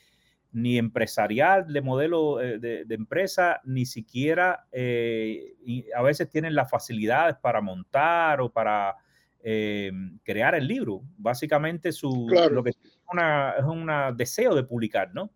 ni 0.52 0.78
empresarial 0.78 1.72
de 1.72 1.82
modelo 1.82 2.40
eh, 2.40 2.58
de, 2.58 2.94
empresa, 2.94 3.60
ni 3.64 3.84
siquiera 3.84 4.66
eh, 4.72 5.54
a 5.94 6.02
veces 6.02 6.30
tienen 6.30 6.54
las 6.54 6.70
facilidades 6.70 7.36
para 7.36 7.60
montar 7.60 8.40
o 8.40 8.50
para 8.50 8.96
eh, 9.42 9.92
crear 10.22 10.54
el 10.54 10.66
libro. 10.66 11.02
Básicamente 11.18 11.92
su, 11.92 12.28
lo 12.50 12.62
que 12.62 12.70
es, 12.70 12.78
es 12.78 13.64
un 13.64 13.90
deseo 14.16 14.54
de 14.54 14.64
publicar, 14.64 15.12
¿no? 15.14 15.30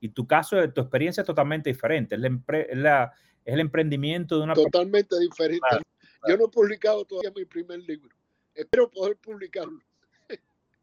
Y 0.00 0.08
tu 0.08 0.26
caso, 0.26 0.56
tu 0.70 0.80
experiencia 0.80 1.20
es 1.20 1.26
totalmente 1.26 1.70
diferente. 1.70 2.16
Es, 2.16 2.20
la, 2.76 3.12
es, 3.44 3.54
el 3.54 3.60
emprendimiento 3.60 4.36
de 4.36 4.44
una... 4.44 4.54
Totalmente 4.54 5.18
diferente. 5.18 5.66
Yo 6.28 6.36
no 6.36 6.46
he 6.46 6.48
publicado 6.48 7.04
todavía 7.04 7.32
mi 7.34 7.44
primer 7.44 7.80
libro. 7.80 8.10
Espero 8.54 8.90
poder 8.90 9.16
publicarlo 9.16 9.80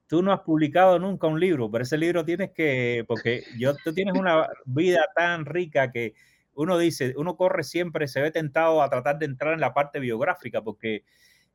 tú 0.10 0.24
no 0.24 0.34
has 0.34 0.40
publicado 0.40 0.98
nunca 0.98 1.28
un 1.28 1.40
libro, 1.40 1.70
pero 1.70 1.84
ese 1.84 1.96
libro 1.96 2.26
tienes 2.26 2.50
que, 2.52 3.06
porque 3.08 3.44
yo, 3.60 3.76
tú 3.84 3.94
tienes 3.94 4.16
una 4.16 4.50
vida 4.66 5.06
tan 5.16 5.46
rica 5.46 5.92
que 5.92 6.16
uno 6.56 6.80
dice, 6.80 7.14
uno 7.16 7.38
corre 7.38 7.64
siempre, 7.64 8.08
se 8.08 8.20
ve 8.20 8.32
tentado 8.32 8.82
a 8.82 8.90
tratar 8.90 9.20
de 9.20 9.28
entrar 9.28 9.54
en 9.54 9.60
la 9.60 9.72
parte 9.72 10.00
biográfica, 10.00 10.64
porque 10.64 11.04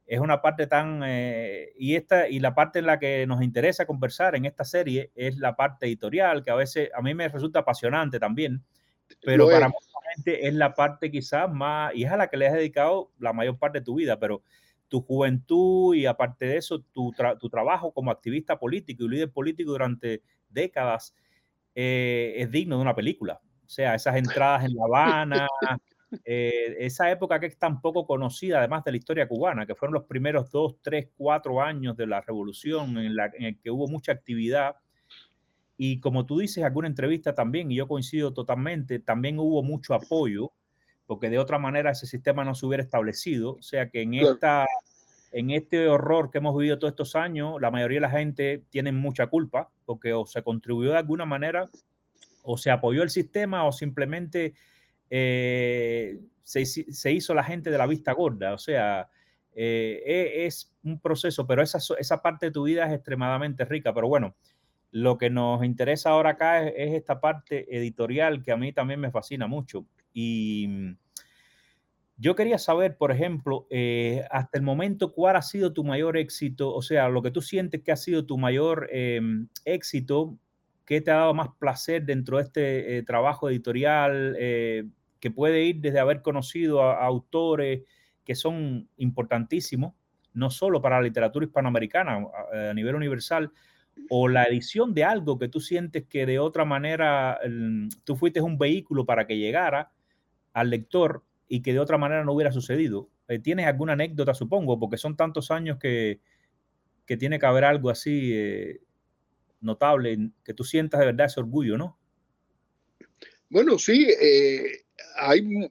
es 0.06 0.20
una 0.20 0.40
parte 0.40 0.68
tan, 0.68 1.02
eh, 1.04 1.72
y 1.76 1.96
esta, 1.96 2.28
y 2.28 2.38
la 2.38 2.54
parte 2.54 2.78
en 2.78 2.86
la 2.86 3.00
que 3.00 3.26
nos 3.26 3.42
interesa 3.42 3.86
conversar 3.86 4.36
en 4.36 4.44
esta 4.44 4.64
serie 4.64 5.10
es 5.16 5.36
la 5.38 5.56
parte 5.56 5.86
editorial, 5.86 6.44
que 6.44 6.52
a 6.52 6.54
veces 6.54 6.90
a 6.94 7.02
mí 7.02 7.12
me 7.12 7.26
resulta 7.26 7.58
apasionante 7.58 8.20
también, 8.20 8.62
pero 9.20 9.48
para 9.48 9.66
mucha 9.66 9.98
gente 10.14 10.46
es 10.46 10.54
la 10.54 10.74
parte 10.74 11.10
quizás 11.10 11.50
más, 11.52 11.92
y 11.92 12.04
es 12.04 12.12
a 12.12 12.16
la 12.16 12.28
que 12.28 12.36
le 12.36 12.46
has 12.46 12.54
dedicado 12.54 13.10
la 13.18 13.32
mayor 13.32 13.58
parte 13.58 13.80
de 13.80 13.84
tu 13.84 13.96
vida, 13.96 14.20
pero 14.20 14.44
tu 14.94 15.00
juventud 15.00 15.96
y 15.96 16.06
aparte 16.06 16.46
de 16.46 16.56
eso, 16.56 16.78
tu, 16.92 17.12
tu 17.40 17.48
trabajo 17.48 17.92
como 17.92 18.12
activista 18.12 18.60
político 18.60 19.02
y 19.02 19.08
líder 19.08 19.32
político 19.32 19.72
durante 19.72 20.22
décadas 20.48 21.16
eh, 21.74 22.34
es 22.36 22.48
digno 22.48 22.76
de 22.76 22.82
una 22.82 22.94
película. 22.94 23.40
O 23.66 23.68
sea, 23.68 23.96
esas 23.96 24.14
entradas 24.14 24.64
en 24.64 24.76
La 24.76 24.84
Habana, 24.84 25.48
eh, 26.24 26.76
esa 26.78 27.10
época 27.10 27.40
que 27.40 27.46
es 27.46 27.58
tan 27.58 27.80
poco 27.80 28.06
conocida, 28.06 28.58
además 28.60 28.84
de 28.84 28.92
la 28.92 28.96
historia 28.98 29.26
cubana, 29.26 29.66
que 29.66 29.74
fueron 29.74 29.94
los 29.94 30.04
primeros 30.04 30.48
dos, 30.52 30.76
tres, 30.80 31.08
cuatro 31.16 31.60
años 31.60 31.96
de 31.96 32.06
la 32.06 32.20
revolución 32.20 32.96
en, 32.96 33.16
la, 33.16 33.32
en 33.34 33.46
el 33.46 33.58
que 33.58 33.72
hubo 33.72 33.88
mucha 33.88 34.12
actividad. 34.12 34.76
Y 35.76 35.98
como 35.98 36.24
tú 36.24 36.38
dices 36.38 36.58
en 36.58 36.66
alguna 36.66 36.86
entrevista 36.86 37.34
también, 37.34 37.72
y 37.72 37.74
yo 37.74 37.88
coincido 37.88 38.32
totalmente, 38.32 39.00
también 39.00 39.40
hubo 39.40 39.60
mucho 39.64 39.92
apoyo 39.92 40.52
porque 41.06 41.30
de 41.30 41.38
otra 41.38 41.58
manera 41.58 41.90
ese 41.90 42.06
sistema 42.06 42.44
no 42.44 42.54
se 42.54 42.66
hubiera 42.66 42.82
establecido. 42.82 43.54
O 43.54 43.62
sea 43.62 43.88
que 43.88 44.02
en, 44.02 44.14
esta, 44.14 44.66
en 45.32 45.50
este 45.50 45.88
horror 45.88 46.30
que 46.30 46.38
hemos 46.38 46.56
vivido 46.56 46.78
todos 46.78 46.92
estos 46.92 47.16
años, 47.16 47.60
la 47.60 47.70
mayoría 47.70 47.96
de 47.96 48.02
la 48.02 48.10
gente 48.10 48.64
tiene 48.70 48.92
mucha 48.92 49.26
culpa, 49.26 49.70
porque 49.84 50.12
o 50.12 50.26
se 50.26 50.42
contribuyó 50.42 50.92
de 50.92 50.98
alguna 50.98 51.24
manera, 51.24 51.68
o 52.42 52.56
se 52.56 52.70
apoyó 52.70 53.02
el 53.02 53.10
sistema, 53.10 53.64
o 53.64 53.72
simplemente 53.72 54.54
eh, 55.10 56.20
se, 56.42 57.12
hizo 57.12 57.34
la 57.34 57.44
gente 57.44 57.70
de 57.70 57.78
la 57.78 57.86
vista 57.86 58.12
gorda. 58.12 58.54
O 58.54 58.58
sea, 58.58 59.08
eh, 59.54 60.02
e, 60.06 60.46
es 60.46 60.72
un 60.82 61.00
proceso, 61.00 61.46
pero 61.46 61.62
esa, 61.62 61.78
esa 61.98 62.22
parte 62.22 62.46
de 62.46 62.52
tu 62.52 62.64
vida 62.64 62.86
es 62.86 62.92
extremadamente 62.92 63.64
rica. 63.64 63.92
Pero 63.92 64.08
bueno, 64.08 64.34
lo 64.94 65.18
que 65.18 65.28
nos 65.28 65.64
interesa 65.64 66.10
ahora 66.10 66.30
acá 66.30 66.68
es, 66.68 66.92
esta 66.94 67.20
parte 67.20 67.76
editorial 67.76 68.42
que 68.42 68.52
a 68.52 68.56
mí 68.56 68.72
también 68.72 69.00
me 69.00 69.10
fascina 69.10 69.48
mucho. 69.48 69.84
Y 70.14 70.66
mm, 70.68 70.96
yo 72.16 72.34
quería 72.36 72.58
saber, 72.58 72.96
por 72.96 73.10
ejemplo, 73.10 73.66
eh, 73.70 74.24
hasta 74.30 74.56
el 74.56 74.64
momento, 74.64 75.12
¿cuál 75.12 75.36
ha 75.36 75.42
sido 75.42 75.72
tu 75.72 75.84
mayor 75.84 76.16
éxito? 76.16 76.72
O 76.72 76.80
sea, 76.80 77.08
lo 77.08 77.20
que 77.22 77.32
tú 77.32 77.42
sientes 77.42 77.82
que 77.82 77.92
ha 77.92 77.96
sido 77.96 78.24
tu 78.24 78.38
mayor 78.38 78.88
em, 78.92 79.48
éxito, 79.64 80.38
¿qué 80.86 81.00
te 81.00 81.10
ha 81.10 81.16
dado 81.16 81.34
más 81.34 81.48
placer 81.58 82.04
dentro 82.04 82.38
de 82.38 82.44
este 82.44 82.98
eh, 82.98 83.02
trabajo 83.02 83.50
editorial? 83.50 84.36
Eh, 84.38 84.84
que 85.18 85.30
puede 85.30 85.64
ir 85.64 85.80
desde 85.80 85.98
haber 85.98 86.22
conocido 86.22 86.82
a, 86.82 87.04
autores 87.04 87.82
que 88.24 88.34
son 88.34 88.88
importantísimos, 88.98 89.94
no 90.34 90.50
solo 90.50 90.80
para 90.80 90.96
la 90.96 91.02
literatura 91.02 91.46
hispanoamericana 91.46 92.26
a 92.70 92.74
nivel 92.74 92.94
universal, 92.94 93.50
o 94.10 94.28
la 94.28 94.44
edición 94.44 94.92
de 94.92 95.04
algo 95.04 95.38
que 95.38 95.48
tú 95.48 95.60
sientes 95.60 96.04
que 96.08 96.26
de 96.26 96.38
otra 96.38 96.64
manera 96.64 97.38
tú 98.04 98.16
fuiste 98.16 98.40
un 98.40 98.58
vehículo 98.58 99.06
para 99.06 99.26
que 99.26 99.38
llegara 99.38 99.93
al 100.54 100.70
lector 100.70 101.22
y 101.46 101.60
que 101.60 101.74
de 101.74 101.80
otra 101.80 101.98
manera 101.98 102.24
no 102.24 102.32
hubiera 102.32 102.50
sucedido. 102.50 103.10
Eh, 103.28 103.38
¿Tienes 103.38 103.66
alguna 103.66 103.92
anécdota, 103.92 104.32
supongo? 104.32 104.78
Porque 104.78 104.96
son 104.96 105.16
tantos 105.16 105.50
años 105.50 105.78
que, 105.78 106.20
que 107.04 107.18
tiene 107.18 107.38
que 107.38 107.46
haber 107.46 107.64
algo 107.64 107.90
así 107.90 108.32
eh, 108.32 108.80
notable, 109.60 110.30
que 110.42 110.54
tú 110.54 110.64
sientas 110.64 111.00
de 111.00 111.06
verdad 111.06 111.26
ese 111.26 111.40
orgullo, 111.40 111.76
¿no? 111.76 111.98
Bueno, 113.50 113.78
sí, 113.78 114.08
eh, 114.20 114.86
hay, 115.16 115.70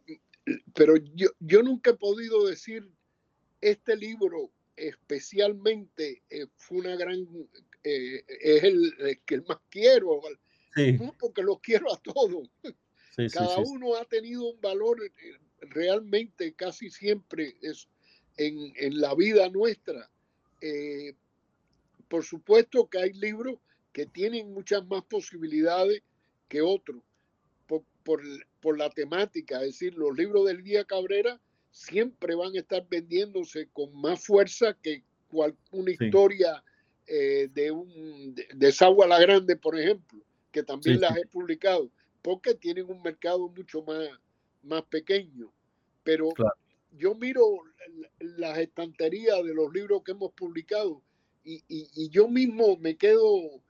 pero 0.75 0.95
yo, 1.15 1.29
yo 1.39 1.63
nunca 1.63 1.91
he 1.91 1.95
podido 1.95 2.45
decir 2.45 2.87
este 3.59 3.95
libro 3.95 4.51
especialmente 4.75 6.23
fue 6.57 6.79
una 6.79 6.95
gran 6.95 7.27
eh, 7.83 8.23
es 8.27 8.63
el, 8.63 9.19
que 9.25 9.41
más 9.41 9.57
quiero, 9.69 10.21
porque 11.19 11.43
los 11.43 11.59
quiero 11.59 11.93
a 11.93 11.97
todos. 11.97 12.49
Cada 13.31 13.59
uno 13.59 13.95
ha 13.95 14.05
tenido 14.05 14.49
un 14.49 14.61
valor 14.61 15.03
eh, 15.03 15.11
realmente 15.61 16.53
casi 16.53 16.89
siempre 16.89 17.55
es 17.61 17.87
en, 18.37 18.73
en 18.75 18.99
la 18.99 19.13
vida 19.15 19.49
nuestra. 19.49 20.09
Eh, 20.61 21.13
por 22.07 22.23
supuesto 22.23 22.87
que 22.87 22.99
hay 22.99 23.13
libros 23.13 23.59
que 23.91 24.05
tienen 24.05 24.53
muchas 24.53 24.85
más 24.87 25.03
posibilidades 25.03 26.01
que 26.47 26.61
otros 26.61 27.01
por, 27.67 27.83
por, 28.03 28.21
por, 28.59 28.77
la 28.77 28.89
temática. 28.89 29.61
Es 29.61 29.73
decir, 29.79 29.95
los 29.95 30.15
libros 30.17 30.45
del 30.45 30.63
Día 30.63 30.83
Cabrera 30.85 31.39
siempre 31.71 32.35
van 32.35 32.55
a 32.55 32.59
estar 32.59 32.87
vendiéndose 32.87 33.67
con 33.73 33.95
más 33.95 34.23
fuerza 34.25 34.75
que 34.81 35.03
cual, 35.27 35.55
una 35.71 35.91
historia 35.91 36.63
eh, 37.07 37.49
de, 37.51 37.71
un, 37.71 38.35
de, 38.35 38.71
Sagua 38.71 39.07
la 39.07 39.19
Grande, 39.19 39.55
por 39.55 39.79
ejemplo, 39.79 40.23
que 40.51 40.63
también 40.63 41.01
las 41.01 41.17
he 41.17 41.25
publicado, 41.27 41.89
porque 42.23 42.55
tienen 42.55 42.89
un 42.89 43.03
mercado 43.03 43.47
mucho 43.49 43.83
más, 43.83 44.09
más 44.63 44.81
pequeño. 44.83 45.53
Pero 46.03 46.29
yo 46.97 47.13
miro 47.13 47.43
las 48.19 48.57
estanterías 48.57 49.43
de 49.43 49.53
los 49.53 49.71
libros 49.71 50.01
que 50.03 50.13
hemos 50.13 50.31
publicado 50.31 51.03
y, 51.43 51.61
y, 51.67 52.09
yo 52.09 52.29
mismo 52.29 52.77
me 52.77 52.95
quedo 52.95 53.61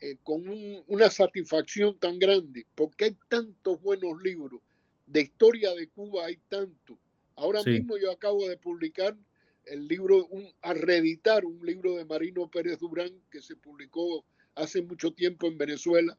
eh, 0.00 0.18
con 0.22 0.44
una 0.86 1.10
satisfacción 1.10 1.98
tan 1.98 2.18
grande, 2.18 2.66
porque 2.74 3.06
hay 3.06 3.16
tantos 3.28 3.80
buenos 3.80 4.22
libros. 4.22 4.60
De 5.06 5.22
historia 5.22 5.72
de 5.74 5.88
Cuba 5.88 6.26
hay 6.26 6.36
tanto. 6.48 6.98
Ahora 7.36 7.62
mismo 7.62 7.96
yo 7.96 8.10
acabo 8.12 8.46
de 8.46 8.58
publicar 8.58 9.16
el 9.64 9.88
libro, 9.88 10.26
un, 10.26 10.46
a 10.60 10.74
reeditar 10.74 11.44
un 11.46 11.64
libro 11.64 11.96
de 11.96 12.04
Marino 12.04 12.50
Pérez 12.50 12.78
Durán 12.78 13.12
que 13.30 13.40
se 13.40 13.56
publicó 13.56 14.24
hace 14.54 14.82
mucho 14.82 15.12
tiempo 15.12 15.46
en 15.46 15.56
Venezuela 15.56 16.18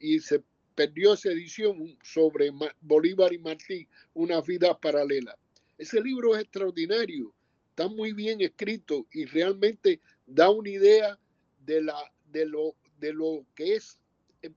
y 0.00 0.20
se 0.20 0.42
perdió 0.78 1.14
esa 1.14 1.32
edición 1.32 1.98
sobre 2.04 2.52
Bolívar 2.80 3.32
y 3.32 3.38
Martí, 3.38 3.88
una 4.14 4.40
vida 4.40 4.78
paralela. 4.78 5.36
Ese 5.76 6.00
libro 6.00 6.36
es 6.36 6.42
extraordinario, 6.42 7.34
está 7.70 7.88
muy 7.88 8.12
bien 8.12 8.40
escrito 8.40 9.04
y 9.10 9.24
realmente 9.24 10.00
da 10.24 10.50
una 10.50 10.68
idea 10.68 11.18
de, 11.58 11.80
lo 11.82 13.46
que 13.56 13.74
es 13.74 13.98
eh, 14.42 14.52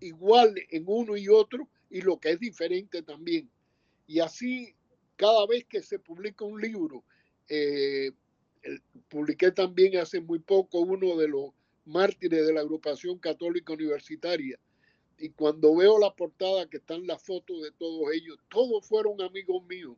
igual 0.00 0.54
en 0.70 0.84
uno 0.86 1.14
y 1.14 1.28
otro 1.28 1.68
y 1.90 2.00
lo 2.00 2.18
que 2.18 2.30
es 2.30 2.40
diferente 2.40 3.02
también. 3.02 3.50
Y 4.06 4.20
así, 4.20 4.74
cada 5.16 5.46
vez 5.46 5.66
que 5.66 5.82
se 5.82 5.98
publica 5.98 6.46
un 6.46 6.58
libro, 6.58 7.04
eh, 7.50 8.12
publiqué 9.10 9.52
también 9.52 9.98
hace 9.98 10.22
muy 10.22 10.38
poco 10.38 10.80
uno 10.80 11.18
de 11.18 11.28
los 11.28 11.50
mártires 11.84 12.46
de 12.46 12.54
la 12.54 12.60
agrupación 12.60 13.18
católica 13.18 13.74
universitaria. 13.74 14.58
Y 15.18 15.30
cuando 15.30 15.74
veo 15.76 15.98
la 15.98 16.14
portada 16.14 16.68
que 16.68 16.76
están 16.78 17.06
las 17.06 17.22
fotos 17.22 17.62
de 17.62 17.70
todos 17.72 18.12
ellos, 18.12 18.38
todos 18.48 18.86
fueron 18.86 19.20
amigos 19.22 19.64
míos, 19.66 19.96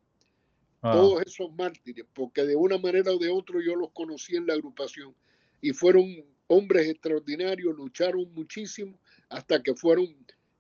ah. 0.82 0.92
todos 0.92 1.22
esos 1.22 1.52
mártires, 1.54 2.06
porque 2.14 2.44
de 2.44 2.56
una 2.56 2.78
manera 2.78 3.12
o 3.12 3.18
de 3.18 3.28
otra 3.28 3.56
yo 3.64 3.74
los 3.74 3.90
conocí 3.92 4.36
en 4.36 4.46
la 4.46 4.54
agrupación 4.54 5.14
y 5.60 5.72
fueron 5.72 6.04
hombres 6.46 6.88
extraordinarios, 6.88 7.76
lucharon 7.76 8.32
muchísimo 8.32 8.98
hasta 9.28 9.62
que 9.62 9.74
fueron 9.74 10.06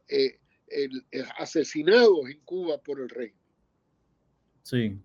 eh, 0.08 0.38
asesinados 1.38 2.28
en 2.28 2.40
Cuba 2.40 2.78
por 2.78 3.00
el 3.00 3.08
rey. 3.08 3.32
Sí, 4.62 4.98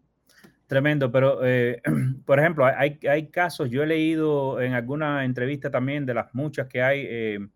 Tremendo, 0.73 1.11
pero 1.11 1.45
eh, 1.45 1.81
por 2.25 2.39
ejemplo, 2.39 2.65
hay, 2.65 2.97
hay, 3.07 3.27
casos, 3.27 3.69
yo 3.69 3.83
he 3.83 3.85
leído 3.85 4.59
en 4.59 4.73
alguna 4.73 5.23
entrevista 5.23 5.69
también 5.69 6.05
de 6.05 6.15
las 6.15 6.33
muchas 6.33 6.67
que 6.67 6.81
hay 6.81 7.05
eh, 7.07 7.47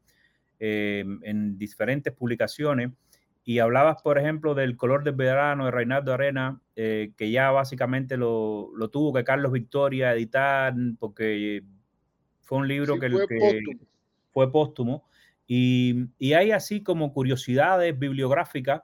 eh, 0.60 1.06
en 1.24 1.58
diferentes 1.58 2.14
publicaciones 2.14 2.92
y 3.44 3.60
hablabas, 3.60 4.02
por 4.02 4.18
ejemplo, 4.18 4.56
del 4.56 4.76
color 4.76 5.04
del 5.04 5.16
verano 5.16 5.66
de 5.66 5.72
Reinaldo 5.72 6.14
Arena, 6.14 6.62
que 6.76 7.32
ya 7.32 7.50
básicamente 7.52 8.18
lo, 8.18 8.72
lo, 8.76 8.90
tuvo 8.90 9.14
que 9.14 9.24
Carlos 9.24 9.54
Victoria 9.54 10.14
editar 10.14 10.74
porque 11.00 11.64
fue 12.42 12.58
un 12.58 12.68
libro 12.68 13.00
que, 13.00 13.10
fue, 13.10 13.26
póstumo. 13.26 13.80
fue 14.34 14.52
póstumo. 14.52 15.04
Y, 15.48 16.10
y 16.20 16.34
hay 16.34 16.52
así 16.52 16.84
como 16.84 17.14
curiosidades 17.14 17.98
bibliográficas 17.98 18.82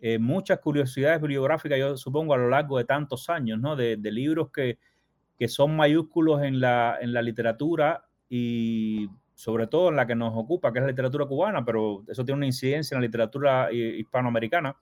eh, 0.00 0.18
muchas 0.18 0.60
curiosidades 0.60 1.20
bibliográficas, 1.20 1.76
yo 1.78 1.96
supongo, 1.96 2.32
a 2.32 2.36
lo 2.36 2.48
largo 2.48 2.78
de 2.78 2.84
tantos 2.84 3.28
años, 3.28 3.58
¿no? 3.58 3.74
De, 3.74 3.96
libros 3.96 4.50
que, 4.52 4.78
que, 5.36 5.48
son 5.48 5.74
mayúsculos 5.74 6.42
en 6.42 6.60
la, 6.60 6.98
en 7.00 7.12
la 7.12 7.20
literatura 7.20 8.04
y 8.28 9.08
sobre 9.38 9.68
todo 9.68 9.90
en 9.90 9.94
la 9.94 10.04
que 10.04 10.16
nos 10.16 10.32
ocupa, 10.34 10.72
que 10.72 10.80
es 10.80 10.82
la 10.82 10.90
literatura 10.90 11.24
cubana, 11.24 11.64
pero 11.64 12.02
eso 12.08 12.24
tiene 12.24 12.38
una 12.38 12.46
incidencia 12.46 12.96
en 12.96 13.00
la 13.00 13.06
literatura 13.06 13.72
hispanoamericana 13.72 14.76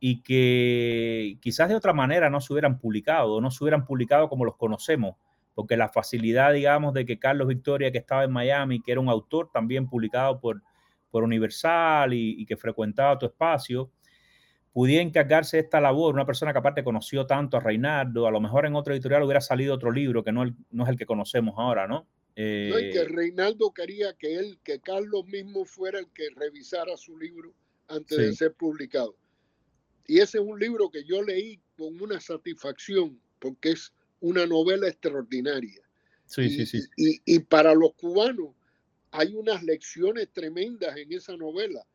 y 0.00 0.24
que 0.24 1.38
quizás 1.40 1.68
de 1.68 1.76
otra 1.76 1.92
manera 1.92 2.28
no 2.28 2.40
se 2.40 2.52
hubieran 2.52 2.80
publicado, 2.80 3.40
no 3.40 3.48
se 3.52 3.62
hubieran 3.62 3.84
publicado 3.84 4.28
como 4.28 4.44
los 4.44 4.56
conocemos, 4.56 5.14
porque 5.54 5.76
la 5.76 5.88
facilidad, 5.88 6.52
digamos, 6.52 6.94
de 6.94 7.06
que 7.06 7.20
Carlos 7.20 7.46
Victoria, 7.46 7.92
que 7.92 7.98
estaba 7.98 8.24
en 8.24 8.32
Miami, 8.32 8.82
que 8.82 8.90
era 8.90 9.00
un 9.00 9.08
autor 9.08 9.50
también 9.52 9.88
publicado 9.88 10.40
por, 10.40 10.60
por 11.08 11.22
Universal 11.22 12.12
y, 12.12 12.42
y 12.42 12.44
que 12.44 12.56
frecuentaba 12.56 13.16
tu 13.16 13.26
espacio, 13.26 13.92
pudiera 14.72 15.00
encargarse 15.00 15.58
de 15.58 15.62
esta 15.62 15.80
labor, 15.80 16.12
una 16.12 16.26
persona 16.26 16.52
que 16.52 16.58
aparte 16.58 16.82
conoció 16.82 17.24
tanto 17.24 17.56
a 17.56 17.60
Reinaldo, 17.60 18.26
a 18.26 18.32
lo 18.32 18.40
mejor 18.40 18.66
en 18.66 18.74
otro 18.74 18.94
editorial 18.94 19.22
hubiera 19.22 19.40
salido 19.40 19.76
otro 19.76 19.92
libro 19.92 20.24
que 20.24 20.32
no, 20.32 20.44
no 20.72 20.82
es 20.82 20.88
el 20.90 20.98
que 20.98 21.06
conocemos 21.06 21.54
ahora, 21.56 21.86
¿no? 21.86 22.08
Eh, 22.36 22.68
no, 22.70 22.78
y 22.78 22.90
que 22.90 23.04
Reinaldo 23.04 23.72
quería 23.72 24.12
que 24.12 24.36
él, 24.36 24.58
que 24.62 24.78
Carlos 24.80 25.26
mismo 25.26 25.64
fuera 25.64 25.98
el 25.98 26.06
que 26.12 26.28
revisara 26.36 26.96
su 26.96 27.16
libro 27.18 27.54
antes 27.88 28.18
de 28.18 28.32
ser 28.34 28.52
publicado. 28.52 29.16
Y 30.06 30.20
ese 30.20 30.38
es 30.38 30.44
un 30.44 30.60
libro 30.60 30.90
que 30.90 31.02
yo 31.04 31.22
leí 31.22 31.58
con 31.76 32.00
una 32.00 32.20
satisfacción, 32.20 33.20
porque 33.38 33.70
es 33.70 33.92
una 34.20 34.46
novela 34.46 34.86
extraordinaria. 34.86 35.80
Sí, 36.26 36.50
sí, 36.50 36.66
sí. 36.66 36.80
Y, 36.96 37.20
y 37.24 37.38
para 37.38 37.74
los 37.74 37.94
cubanos 37.94 38.54
hay 39.12 39.34
unas 39.34 39.62
lecciones 39.62 40.28
tremendas 40.32 40.96
en 40.96 41.12
esa 41.12 41.36
novela 41.36 41.86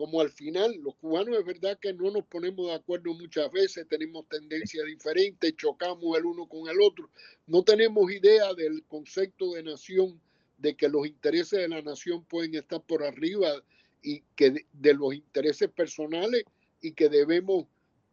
como 0.00 0.22
al 0.22 0.30
final 0.30 0.74
los 0.82 0.94
cubanos 0.94 1.38
es 1.38 1.44
verdad 1.44 1.78
que 1.78 1.92
no 1.92 2.10
nos 2.10 2.24
ponemos 2.24 2.68
de 2.68 2.72
acuerdo 2.72 3.12
muchas 3.12 3.52
veces, 3.52 3.86
tenemos 3.86 4.26
tendencias 4.30 4.86
diferentes, 4.86 5.54
chocamos 5.56 6.16
el 6.16 6.24
uno 6.24 6.48
con 6.48 6.70
el 6.70 6.80
otro, 6.80 7.10
no 7.46 7.62
tenemos 7.64 8.10
idea 8.10 8.54
del 8.54 8.82
concepto 8.84 9.52
de 9.52 9.62
nación, 9.62 10.18
de 10.56 10.74
que 10.74 10.88
los 10.88 11.06
intereses 11.06 11.58
de 11.58 11.68
la 11.68 11.82
nación 11.82 12.24
pueden 12.24 12.54
estar 12.54 12.80
por 12.80 13.02
arriba 13.02 13.62
y 14.02 14.22
que 14.36 14.64
de, 14.72 14.94
los 14.94 15.12
intereses 15.12 15.68
personales 15.68 16.44
y 16.80 16.92
que 16.92 17.10
debemos 17.10 17.66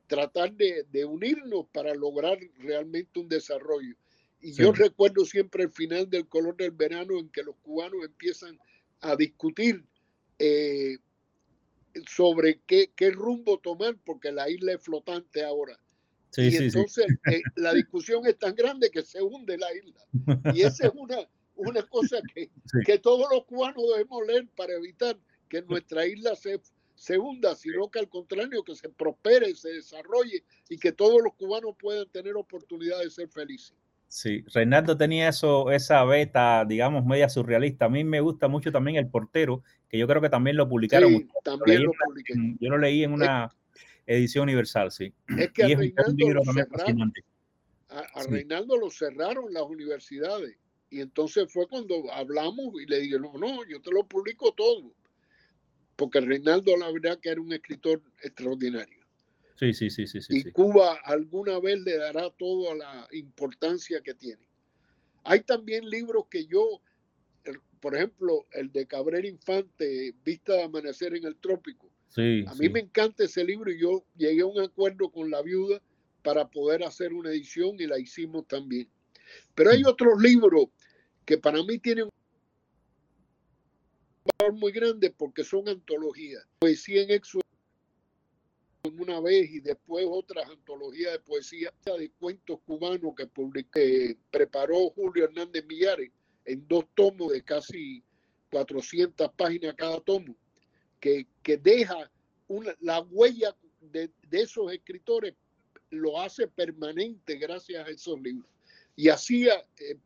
tratar 0.07 0.51
de, 0.55 1.05
unirnos 1.05 1.67
para 1.71 1.95
lograr 1.95 2.37
realmente 2.57 3.17
un 3.17 3.29
desarrollo. 3.29 3.95
Y 4.41 4.51
yo 4.51 4.73
recuerdo 4.73 5.23
siempre 5.23 5.63
el 5.63 5.71
final 5.71 6.09
del 6.09 6.27
color 6.27 6.57
del 6.57 6.71
verano 6.71 7.17
en 7.17 7.29
que 7.29 7.43
los 7.43 7.55
cubanos 7.63 8.03
empiezan 8.03 8.59
a 8.99 9.15
discutir 9.15 9.85
eh, 10.37 10.97
sobre 12.07 12.61
qué, 12.65 12.91
qué 12.95 13.11
rumbo 13.11 13.59
tomar, 13.59 13.95
porque 14.05 14.31
la 14.31 14.49
isla 14.49 14.73
es 14.73 14.81
flotante 14.81 15.43
ahora. 15.43 15.79
y 16.35 16.55
entonces 16.55 17.05
eh, 17.31 17.41
la 17.55 17.73
discusión 17.73 18.25
es 18.27 18.37
tan 18.37 18.55
grande 18.55 18.89
que 18.91 19.01
se 19.01 19.21
hunde 19.21 19.57
la 19.57 19.67
isla. 19.73 20.53
Y 20.53 20.61
esa 20.61 20.87
es 20.87 20.93
una, 20.95 21.17
una 21.55 21.81
cosa 21.83 22.17
que, 22.33 22.51
que 22.85 22.99
todos 22.99 23.27
los 23.31 23.45
cubanos 23.45 23.83
debemos 23.91 24.25
leer 24.27 24.47
para 24.55 24.73
evitar 24.73 25.17
que 25.49 25.61
nuestra 25.61 26.05
isla 26.05 26.35
se, 26.35 26.59
se 26.95 27.17
hunda, 27.17 27.55
sino 27.55 27.89
que 27.89 27.99
al 27.99 28.09
contrario, 28.09 28.63
que 28.63 28.75
se 28.75 28.89
prospere, 28.89 29.53
se 29.55 29.69
desarrolle 29.69 30.43
y 30.69 30.77
que 30.77 30.91
todos 30.91 31.21
los 31.23 31.33
cubanos 31.35 31.75
puedan 31.79 32.09
tener 32.09 32.35
oportunidad 32.35 32.99
de 32.99 33.09
ser 33.09 33.29
felices. 33.29 33.73
Sí, 34.09 34.43
Reinaldo 34.53 34.97
tenía 34.97 35.29
eso, 35.29 35.69
esa 35.69 36.03
beta, 36.05 36.63
digamos, 36.65 37.05
media 37.05 37.27
surrealista. 37.27 37.85
A 37.85 37.89
mí 37.89 38.03
me 38.03 38.21
gusta 38.21 38.47
mucho 38.47 38.71
también 38.71 38.97
El 38.97 39.09
Portero, 39.09 39.63
que 39.89 39.97
yo 39.97 40.07
creo 40.07 40.21
que 40.21 40.29
también 40.29 40.55
lo 40.55 40.67
publicaron. 40.69 41.09
Sí, 41.09 41.27
también 41.43 41.83
lo 41.83 41.91
publiqué. 42.05 42.33
Yo 42.59 42.69
lo 42.69 42.77
leí 42.77 43.03
en 43.03 43.11
una 43.11 43.53
edición 44.05 44.43
universal, 44.43 44.91
sí. 44.91 45.13
Es 45.37 45.51
que 45.51 45.63
a, 45.63 45.67
Reinaldo, 45.67 46.29
lo 46.29 46.43
cerraron, 46.45 47.13
a, 47.89 48.23
Reinaldo 48.23 48.77
lo 48.77 48.89
cerraron 48.89 49.53
las 49.53 49.63
universidades. 49.63 50.55
Y 50.89 51.01
entonces 51.01 51.51
fue 51.51 51.67
cuando 51.67 52.09
hablamos 52.13 52.73
y 52.81 52.85
le 52.85 53.01
dije, 53.01 53.19
no, 53.19 53.33
no, 53.33 53.65
yo 53.65 53.81
te 53.81 53.91
lo 53.91 54.07
publico 54.07 54.53
todo. 54.53 54.93
Porque 55.97 56.21
Reinaldo, 56.21 56.77
la 56.77 56.89
verdad, 56.91 57.19
que 57.19 57.29
era 57.29 57.41
un 57.41 57.51
escritor 57.51 58.01
extraordinario. 58.23 58.96
Sí, 59.57 59.73
sí, 59.73 59.89
sí, 59.89 60.05
sí. 60.05 60.21
y 60.29 60.51
Cuba 60.51 60.99
alguna 61.03 61.59
vez 61.59 61.79
le 61.79 61.97
dará 61.97 62.29
toda 62.29 62.75
la 62.75 63.07
importancia 63.11 64.01
que 64.01 64.13
tiene. 64.13 64.47
Hay 65.23 65.41
también 65.41 65.89
libros 65.89 66.25
que 66.29 66.45
yo, 66.45 66.81
por 67.79 67.95
ejemplo, 67.95 68.45
el 68.51 68.71
de 68.71 68.85
Cabrera 68.85 69.27
Infante, 69.27 70.13
Vista 70.23 70.53
de 70.53 70.63
Amanecer 70.63 71.15
en 71.15 71.25
el 71.25 71.35
Trópico. 71.37 71.89
Sí, 72.09 72.45
a 72.47 72.53
mí 72.53 72.69
me 72.69 72.81
encanta 72.81 73.23
ese 73.23 73.43
libro 73.43 73.71
y 73.71 73.79
yo 73.79 74.05
llegué 74.15 74.41
a 74.41 74.45
un 74.45 74.59
acuerdo 74.59 75.09
con 75.09 75.31
la 75.31 75.41
viuda 75.41 75.81
para 76.21 76.47
poder 76.47 76.83
hacer 76.83 77.13
una 77.13 77.31
edición 77.31 77.77
y 77.79 77.87
la 77.87 77.97
hicimos 77.97 78.47
también. 78.47 78.87
Pero 79.55 79.71
hay 79.71 79.83
otros 79.83 80.21
libros 80.21 80.67
que 81.25 81.37
para 81.37 81.63
mí 81.63 81.79
tienen 81.79 82.05
un 82.05 82.11
valor 84.39 84.53
muy 84.53 84.71
grande 84.71 85.09
porque 85.09 85.43
son 85.43 85.67
antologías. 85.67 86.45
Poesía 86.59 87.01
en 87.01 87.11
éxodo 87.11 87.46
una 88.99 89.19
vez 89.19 89.49
y 89.51 89.59
después 89.59 90.05
otras 90.09 90.49
antologías 90.49 91.13
de 91.13 91.19
poesía 91.19 91.73
de 91.85 92.09
cuentos 92.19 92.59
cubanos 92.65 93.13
que 93.15 93.27
publiqué, 93.27 94.17
preparó 94.31 94.89
Julio 94.91 95.25
Hernández 95.25 95.65
Millares 95.65 96.11
en 96.45 96.67
dos 96.67 96.85
tomos 96.95 97.31
de 97.31 97.43
casi 97.43 98.03
400 98.51 99.31
páginas 99.33 99.75
cada 99.75 99.99
tomo, 99.99 100.35
que, 100.99 101.27
que 101.43 101.57
deja 101.57 102.09
una, 102.47 102.75
la 102.79 103.01
huella 103.01 103.55
de, 103.81 104.09
de, 104.29 104.41
esos 104.41 104.71
escritores, 104.71 105.35
lo 105.89 106.19
hace 106.19 106.47
permanente 106.47 107.35
gracias 107.35 107.85
a 107.85 107.89
esos 107.89 108.19
libros. 108.21 108.49
Y 108.95 109.09
así 109.09 109.47
eh, 109.47 109.97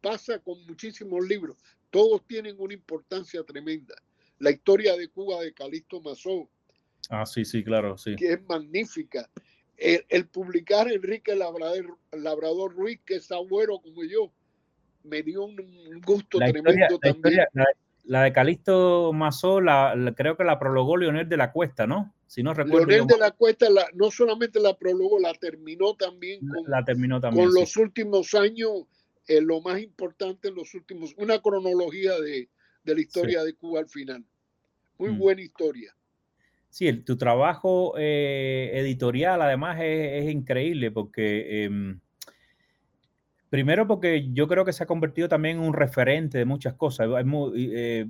pasa 0.00 0.38
con 0.38 0.64
muchísimos 0.66 1.26
libros, 1.26 1.56
todos 1.90 2.24
tienen 2.26 2.56
una 2.58 2.74
importancia 2.74 3.42
tremenda. 3.42 3.94
La 4.38 4.50
historia 4.50 4.96
de 4.96 5.08
Cuba 5.08 5.40
de 5.40 5.54
Calixto 5.54 6.00
Mazó, 6.00 6.48
Ah, 7.10 7.26
sí, 7.26 7.44
sí, 7.44 7.62
claro, 7.62 7.96
sí. 7.96 8.16
Que 8.16 8.32
es 8.34 8.42
magnífica. 8.48 9.28
El, 9.76 10.26
publicar 10.28 10.90
Enrique 10.90 11.36
Labrador, 11.36 11.98
Labrador, 12.12 12.74
Ruiz, 12.74 13.00
que 13.04 13.16
es 13.16 13.30
abuelo 13.30 13.80
como 13.80 14.04
yo, 14.04 14.32
me 15.04 15.22
dio 15.22 15.44
un 15.44 16.00
gusto 16.04 16.38
tremendo 16.38 16.98
también. 16.98 17.44
la, 18.04 18.22
de 18.22 18.32
Calixto 18.32 19.12
Mazó, 19.12 19.60
la, 19.60 19.94
creo 20.16 20.36
que 20.36 20.44
la 20.44 20.58
prologó 20.58 20.96
Leonel 20.96 21.28
de 21.28 21.36
la 21.36 21.52
Cuesta, 21.52 21.86
¿no? 21.86 22.14
Si 22.26 22.42
no 22.42 22.54
recuerdo. 22.54 22.86
Leonel 22.86 23.06
de 23.06 23.18
la 23.18 23.30
Cuesta 23.32 23.66
no 23.94 24.10
solamente 24.10 24.60
la 24.60 24.76
prologó, 24.76 25.18
la 25.20 25.34
terminó 25.34 25.94
también 25.94 26.40
con, 26.46 26.70
la 26.70 26.82
terminó 26.84 27.20
también, 27.20 27.46
con 27.46 27.54
los 27.54 27.76
últimos 27.76 28.34
años, 28.34 28.84
eh, 29.28 29.42
lo 29.42 29.60
más 29.60 29.80
importante 29.80 30.48
en 30.48 30.54
los 30.54 30.74
últimos, 30.74 31.12
una 31.18 31.40
cronología 31.40 32.18
de, 32.18 32.48
de 32.82 32.94
la 32.94 33.00
historia 33.00 33.44
de 33.44 33.54
Cuba 33.54 33.80
al 33.80 33.88
final. 33.88 34.24
Muy 34.98 35.10
mm. 35.10 35.18
buena 35.18 35.42
historia. 35.42 35.95
Sí, 36.76 36.92
tu 36.92 37.16
trabajo 37.16 37.94
eh, 37.96 38.70
editorial 38.74 39.40
además 39.40 39.78
es, 39.80 40.30
increíble 40.30 40.90
porque, 40.90 41.64
em, 41.64 42.00
primero 43.48 43.86
porque 43.86 44.28
yo 44.34 44.46
creo 44.46 44.62
que 44.62 44.74
se 44.74 44.82
ha 44.82 44.86
convertido 44.86 45.26
también 45.26 45.56
en 45.56 45.62
un 45.62 45.72
referente 45.72 46.36
de 46.36 46.44
muchas 46.44 46.74
cosas. 46.74 47.08
Eh, 47.56 48.04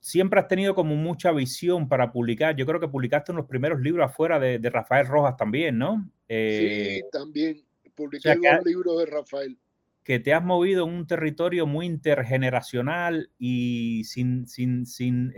siempre 0.00 0.40
has 0.40 0.48
tenido 0.48 0.74
como 0.74 0.96
mucha 0.96 1.30
visión 1.30 1.88
para 1.88 2.10
publicar. 2.10 2.56
Yo 2.56 2.66
creo 2.66 2.80
que 2.80 2.88
publicaste 2.88 3.30
unos 3.30 3.46
primeros 3.46 3.80
libros 3.80 4.06
afuera 4.06 4.40
de, 4.40 4.58
Rafael 4.58 5.06
Rojas 5.06 5.36
también, 5.36 5.78
¿no? 5.78 6.02
sí, 6.28 6.34
eh, 6.34 7.02
también. 7.12 7.62
Publiqué 7.94 8.34
dos 8.34 8.64
libros 8.64 8.98
de 8.98 9.06
Rafael. 9.06 9.56
Que 10.02 10.18
te 10.18 10.34
has 10.34 10.42
movido 10.42 10.84
en 10.84 10.94
un 10.94 11.06
territorio 11.06 11.64
muy 11.64 11.86
intergeneracional 11.86 13.30
y 13.38 14.02
sin, 14.02 14.48
sin, 14.48 14.84
sin 14.84 15.32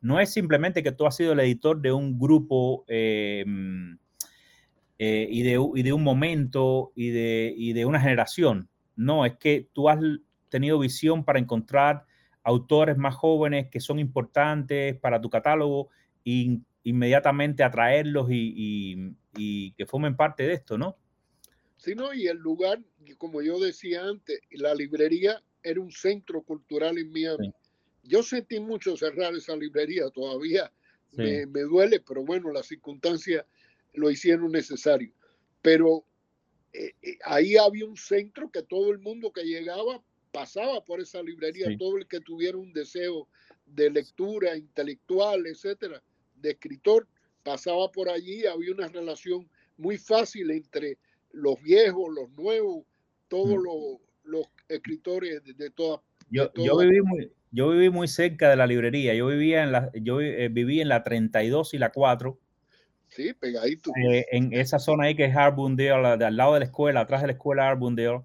no 0.00 0.20
es 0.20 0.32
simplemente 0.32 0.82
que 0.82 0.92
tú 0.92 1.06
has 1.06 1.16
sido 1.16 1.32
el 1.32 1.40
editor 1.40 1.80
de 1.80 1.92
un 1.92 2.18
grupo 2.18 2.84
eh, 2.88 3.44
eh, 4.98 5.28
y, 5.30 5.42
de, 5.42 5.92
un 5.92 6.02
momento 6.02 6.92
y 6.94 7.10
de, 7.10 7.72
de, 7.74 7.84
una 7.84 8.00
generación. 8.00 8.68
No, 8.96 9.24
es 9.24 9.36
que 9.36 9.68
tú 9.72 9.88
has 9.88 10.00
tenido 10.48 10.78
visión 10.78 11.24
para 11.24 11.38
encontrar 11.38 12.04
autores 12.42 12.96
más 12.96 13.14
jóvenes 13.14 13.68
que 13.70 13.80
son 13.80 13.98
importantes 13.98 14.96
para 14.96 15.20
tu 15.20 15.28
catálogo 15.30 15.90
e 16.24 16.58
inmediatamente 16.82 17.62
atraerlos 17.62 18.28
y, 18.30 19.14
que 19.34 19.86
formen 19.86 20.16
parte 20.16 20.44
de 20.44 20.54
esto, 20.54 20.76
¿no? 20.76 20.96
Sí, 21.76 21.94
no, 21.94 22.12
y 22.12 22.26
el 22.26 22.38
lugar, 22.38 22.80
como 23.18 23.40
yo 23.40 23.60
decía 23.60 24.04
antes, 24.04 24.40
la 24.50 24.74
librería 24.74 25.40
era 25.62 25.80
un 25.80 25.92
centro 25.92 26.42
cultural 26.42 26.98
en 26.98 27.12
Miami. 27.12 27.52
Yo 28.08 28.22
sentí 28.22 28.58
mucho 28.58 28.96
cerrar 28.96 29.34
esa 29.34 29.54
librería, 29.54 30.08
todavía 30.10 30.72
me, 31.12 31.44
duele, 31.46 32.00
pero 32.00 32.24
bueno, 32.24 32.50
las 32.52 32.66
circunstancias 32.66 33.44
lo 33.92 34.10
hicieron 34.10 34.50
necesario. 34.52 35.12
Pero 35.60 36.04
eh, 36.72 36.92
eh, 37.02 37.18
ahí 37.24 37.56
había 37.56 37.84
un 37.84 37.96
centro 37.96 38.50
que 38.50 38.62
todo 38.62 38.90
el 38.90 38.98
mundo 38.98 39.32
que 39.32 39.44
llegaba 39.44 40.02
pasaba 40.32 40.84
por 40.84 41.00
esa 41.00 41.22
librería, 41.22 41.76
todo 41.78 41.98
el 41.98 42.06
que 42.06 42.20
tuviera 42.20 42.56
un 42.56 42.72
deseo 42.72 43.28
de 43.66 43.90
lectura 43.90 44.56
intelectual, 44.56 45.46
etcétera, 45.46 46.02
de 46.36 46.50
escritor, 46.50 47.06
pasaba 47.42 47.90
por 47.90 48.08
allí, 48.08 48.46
había 48.46 48.72
una 48.72 48.88
relación 48.88 49.48
muy 49.76 49.98
fácil 49.98 50.50
entre 50.50 50.98
los 51.32 51.60
viejos, 51.62 52.14
los 52.14 52.30
nuevos, 52.30 52.84
todos 53.28 53.58
mm. 53.58 54.00
los, 54.24 54.46
escritores 54.68 55.42
de, 55.56 55.70
todas. 55.70 56.00
Yo, 56.30 56.52
yo 56.54 56.76
viví 56.76 57.00
muy, 57.00 57.32
yo 57.50 57.70
viví 57.70 57.90
muy 57.90 58.08
cerca 58.08 58.50
de 58.50 58.56
la 58.56 58.66
librería. 58.66 59.14
Yo 59.14 59.26
vivía 59.28 59.62
en 59.62 59.72
la, 59.72 59.90
yo 59.94 60.20
eh, 60.20 60.48
viví 60.48 60.80
en 60.80 60.88
la 60.88 61.02
32 61.02 61.74
y 61.74 61.78
la 61.78 61.90
4. 61.90 62.38
Sí, 63.08 63.32
pegadito. 63.32 63.90
Eh, 64.10 64.26
en 64.32 64.52
esa 64.52 64.78
zona 64.78 65.04
ahí 65.04 65.14
que 65.14 65.24
es 65.24 65.36
Arbundale, 65.36 66.24
al 66.24 66.36
lado 66.36 66.54
de 66.54 66.60
la 66.60 66.66
escuela, 66.66 67.00
atrás 67.00 67.22
de 67.22 67.28
la 67.28 67.32
escuela 67.32 67.68
Arbundale. 67.68 68.20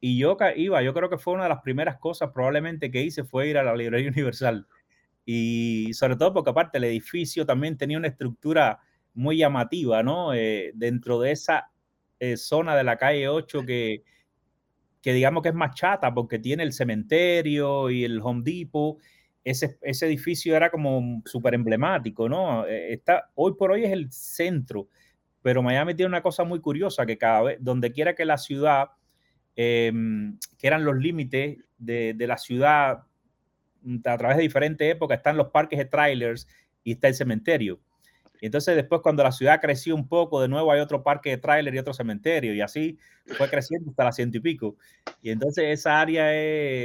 Y 0.00 0.18
yo 0.18 0.36
iba, 0.56 0.82
yo 0.82 0.94
creo 0.94 1.08
que 1.10 1.18
fue 1.18 1.34
una 1.34 1.44
de 1.44 1.48
las 1.48 1.62
primeras 1.62 1.98
cosas 1.98 2.30
probablemente 2.32 2.90
que 2.90 3.02
hice 3.02 3.24
fue 3.24 3.48
ir 3.48 3.58
a 3.58 3.62
la 3.62 3.74
librería 3.74 4.10
universal. 4.14 4.66
Y 5.24 5.92
sobre 5.94 6.16
todo 6.16 6.32
porque 6.32 6.50
aparte 6.50 6.78
el 6.78 6.84
edificio 6.84 7.44
también 7.44 7.76
tenía 7.76 7.98
una 7.98 8.08
estructura 8.08 8.80
muy 9.14 9.38
llamativa, 9.38 10.02
¿no? 10.02 10.32
Eh, 10.34 10.72
dentro 10.74 11.20
de 11.20 11.32
esa 11.32 11.70
zona 12.36 12.76
de 12.76 12.82
la 12.82 12.96
calle 12.96 13.28
8 13.28 13.64
que, 13.64 14.02
que 15.00 15.12
digamos 15.12 15.42
que 15.42 15.50
es 15.50 15.54
más 15.54 15.74
chata 15.74 16.12
porque 16.12 16.38
tiene 16.38 16.62
el 16.62 16.72
cementerio 16.72 17.90
y 17.90 18.04
el 18.04 18.20
Home 18.22 18.42
Depot. 18.44 18.98
Ese, 19.44 19.78
ese 19.82 20.06
edificio 20.06 20.56
era 20.56 20.70
como 20.70 21.22
súper 21.24 21.54
emblemático, 21.54 22.28
¿no? 22.28 22.66
Eh, 22.66 22.92
está, 22.94 23.30
hoy 23.34 23.54
por 23.54 23.70
hoy 23.70 23.84
es 23.84 23.92
el 23.92 24.10
centro, 24.12 24.88
pero 25.40 25.62
Miami 25.62 25.94
tiene 25.94 26.08
una 26.08 26.22
cosa 26.22 26.44
muy 26.44 26.60
curiosa 26.60 27.06
que 27.06 27.16
cada 27.16 27.42
vez, 27.42 27.58
donde 27.60 27.92
quiera 27.92 28.14
que 28.14 28.24
la 28.24 28.36
ciudad, 28.36 28.90
em, 29.56 30.38
que 30.58 30.66
eran 30.66 30.84
los 30.84 30.96
límites 30.96 31.58
de, 31.78 32.14
de, 32.14 32.26
la 32.26 32.36
ciudad 32.36 33.04
mm, 33.82 33.98
a 34.04 34.18
través 34.18 34.36
de 34.36 34.42
diferentes 34.42 34.92
épocas, 34.92 35.18
están 35.18 35.36
los 35.36 35.48
parques 35.48 35.78
de 35.78 35.84
trailers 35.86 36.46
y 36.84 36.92
está 36.92 37.08
el 37.08 37.14
cementerio. 37.14 37.80
Y 38.40 38.46
entonces 38.46 38.76
después 38.76 39.00
cuando 39.02 39.22
la 39.22 39.32
ciudad 39.32 39.60
creció 39.60 39.94
un 39.94 40.06
poco, 40.08 40.40
de 40.40 40.48
nuevo 40.48 40.70
hay 40.70 40.80
otro 40.80 41.02
parque 41.02 41.30
de 41.30 41.38
tráiler 41.38 41.74
y 41.74 41.78
otro 41.78 41.92
cementerio, 41.92 42.54
y 42.54 42.60
así 42.60 42.98
fue 43.26 43.48
creciendo 43.50 43.90
hasta 43.90 44.04
la 44.04 44.12
ciento 44.12 44.38
y 44.38 44.40
pico. 44.40 44.76
Y 45.22 45.30
entonces 45.30 45.64
esa 45.66 46.00
área 46.00 46.26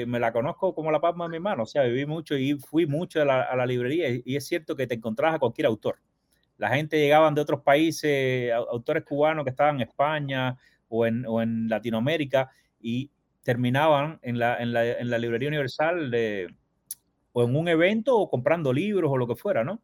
me 0.07 0.19
la 0.19 0.31
conozco 0.31 0.73
como 0.73 0.91
la 0.91 0.99
palma 0.99 1.25
de 1.25 1.31
mi 1.31 1.39
mano, 1.39 1.63
o 1.63 1.65
sea, 1.67 1.83
viví 1.83 2.05
mucho 2.05 2.35
y 2.37 2.53
fui 2.55 2.85
mucho 2.87 3.21
a 3.21 3.25
la, 3.25 3.65
librería, 3.65 4.09
y 4.23 4.35
es 4.35 4.47
cierto 4.47 4.75
que 4.75 4.87
te 4.87 4.95
encontrabas 4.95 5.35
a 5.35 5.39
cualquier 5.39 5.67
autor. 5.67 5.99
La 6.57 6.69
gente 6.69 6.97
llegaban 6.99 7.35
de 7.35 7.41
otros 7.41 7.61
países, 7.61 8.51
autores 8.53 9.03
cubanos 9.03 9.43
que 9.43 9.49
estaban 9.49 9.75
en 9.75 9.81
España 9.81 10.57
o 10.87 11.05
en, 11.05 11.25
o 11.25 11.41
en 11.41 11.67
Latinoamérica, 11.67 12.49
y 12.79 13.09
terminaban 13.43 14.19
en 14.21 14.39
la, 14.39 14.57
en 14.57 14.71
la, 14.73 15.17
librería 15.17 15.49
universal 15.49 16.09
de, 16.09 16.53
o 17.31 17.43
en 17.43 17.55
un 17.55 17.67
evento 17.67 18.17
o 18.17 18.29
comprando 18.29 18.71
libros 18.71 19.11
o 19.11 19.17
lo 19.17 19.27
que 19.27 19.35
fuera, 19.35 19.63
¿no? 19.63 19.81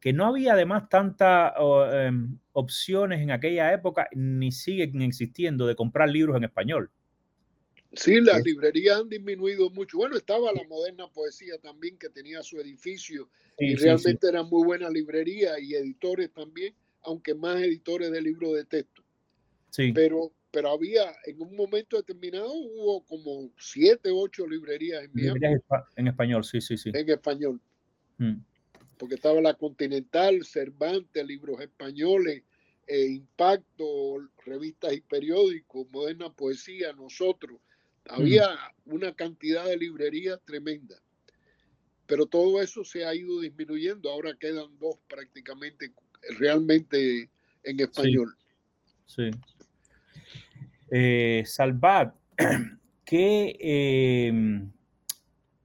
Que 0.00 0.12
no 0.12 0.26
había 0.26 0.54
además 0.54 0.88
tantas 0.88 1.52
em, 1.92 2.38
opciones 2.52 3.20
en 3.20 3.30
aquella 3.30 3.72
época, 3.72 4.08
ni 4.14 4.50
siguen 4.50 5.02
existiendo, 5.02 5.66
de 5.66 5.76
comprar 5.76 6.08
libros 6.08 6.36
en 6.36 6.44
español. 6.44 6.90
Sí, 7.92 8.20
las 8.20 8.42
librerías 8.44 9.00
han 9.00 9.08
disminuido 9.08 9.68
mucho. 9.70 9.98
Bueno, 9.98 10.16
estaba 10.16 10.52
la 10.52 10.62
moderna 10.68 11.08
poesía 11.08 11.58
también, 11.58 11.98
que 11.98 12.08
tenía 12.08 12.42
su 12.42 12.58
edificio 12.58 13.28
y 13.58 13.74
realmente 13.74 14.28
era 14.28 14.42
muy 14.42 14.64
buena 14.64 14.88
librería 14.88 15.58
y 15.58 15.74
editores 15.74 16.32
también, 16.32 16.74
aunque 17.02 17.34
más 17.34 17.60
editores 17.60 18.10
de 18.10 18.22
libros 18.22 18.54
de 18.54 18.64
texto. 18.64 19.02
Sí. 19.70 19.92
Pero, 19.92 20.32
pero 20.50 20.70
había, 20.70 21.12
en 21.26 21.42
un 21.42 21.56
momento 21.56 21.96
determinado, 21.96 22.52
hubo 22.52 23.04
como 23.04 23.50
siete, 23.58 24.10
ocho 24.12 24.46
librerías 24.46 25.04
en 25.04 25.10
Librerías 25.12 25.60
en 25.96 26.06
español, 26.06 26.44
sí, 26.44 26.60
sí, 26.60 26.76
sí. 26.76 26.90
En 26.94 27.08
español. 27.10 27.60
Mm. 28.18 28.36
Porque 29.00 29.14
estaba 29.14 29.40
la 29.40 29.54
Continental, 29.54 30.44
Cervantes, 30.44 31.26
libros 31.26 31.58
españoles, 31.62 32.42
eh, 32.86 33.06
Impacto, 33.06 34.28
revistas 34.44 34.92
y 34.92 35.00
periódicos, 35.00 35.86
Moderna 35.90 36.30
Poesía, 36.30 36.92
nosotros 36.92 37.58
había 38.10 38.46
una 38.84 39.14
cantidad 39.14 39.64
de 39.64 39.78
librerías 39.78 40.38
tremenda, 40.44 40.96
pero 42.06 42.26
todo 42.26 42.60
eso 42.60 42.84
se 42.84 43.06
ha 43.06 43.14
ido 43.14 43.40
disminuyendo. 43.40 44.10
Ahora 44.10 44.36
quedan 44.38 44.78
dos 44.78 44.96
prácticamente 45.08 45.92
realmente 46.38 47.30
en 47.62 47.80
español. 47.80 48.36
Sí. 49.06 49.30
Eh, 50.90 51.42
Salvat, 51.46 52.14
¿qué, 53.06 53.56
em, 53.60 54.70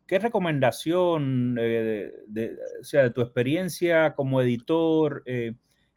¿qué 0.06 0.20
recomendación, 0.20 1.58
eh, 1.60 2.12
de, 2.28 2.58
o 2.80 2.84
sea, 2.84 3.04
de 3.04 3.10
tu 3.10 3.22
experiencia 3.22 4.14
como 4.14 4.42
editor, 4.42 5.24
eh, 5.26 5.54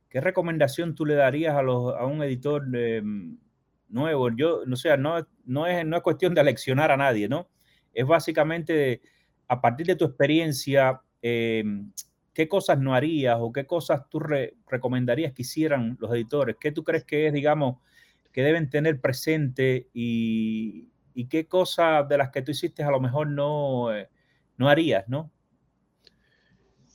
qué 0.09 0.21
recomendación 0.21 0.95
tú 0.95 1.05
le 1.07 1.15
darías 1.15 1.55
a, 1.55 1.63
un 2.07 2.23
editor 2.23 2.65
em, 2.75 3.39
nuevo. 3.89 4.31
Yo, 4.37 4.63
no 4.67 4.77
sea, 4.77 4.97
no, 4.97 5.19
es, 5.19 5.27
no 5.47 5.67
es 5.67 6.03
cuestión 6.03 6.35
de 6.35 6.41
aleccionar 6.41 6.91
a 6.91 6.97
nadie, 6.97 7.29
¿no? 7.29 7.49
Es 7.93 8.07
básicamente 8.07 9.01
a 9.49 9.61
partir 9.61 9.87
de 9.87 9.97
tu 9.97 10.05
experiencia, 10.05 11.01
qué 12.39 12.49
cosas 12.49 12.79
no 12.79 12.95
harías 12.95 13.37
o 13.41 13.53
qué 13.53 13.67
cosas 13.67 14.03
tú 14.09 14.21
recomendarías 14.21 15.33
que 15.33 15.43
hicieran 15.43 15.97
los 16.01 16.13
editores. 16.13 16.57
¿Qué 16.61 16.71
tú 16.71 16.85
crees 16.85 17.05
que 17.05 17.27
es, 17.27 17.33
digamos, 17.33 17.79
que 18.33 18.43
deben 18.43 18.71
tener 18.71 19.01
presente 19.01 19.89
y, 19.93 20.89
y 21.19 21.29
qué 21.29 21.47
cosas 21.47 22.09
de 22.09 22.19
las 22.19 22.31
que 22.31 22.43
tú 22.43 22.53
hiciste 22.53 22.83
a 22.83 22.91
lo 22.91 23.01
mejor 23.01 23.29
no, 23.29 23.95
eh, 23.95 24.09
no 24.57 24.69
harías, 24.69 25.09
¿no? 25.09 25.33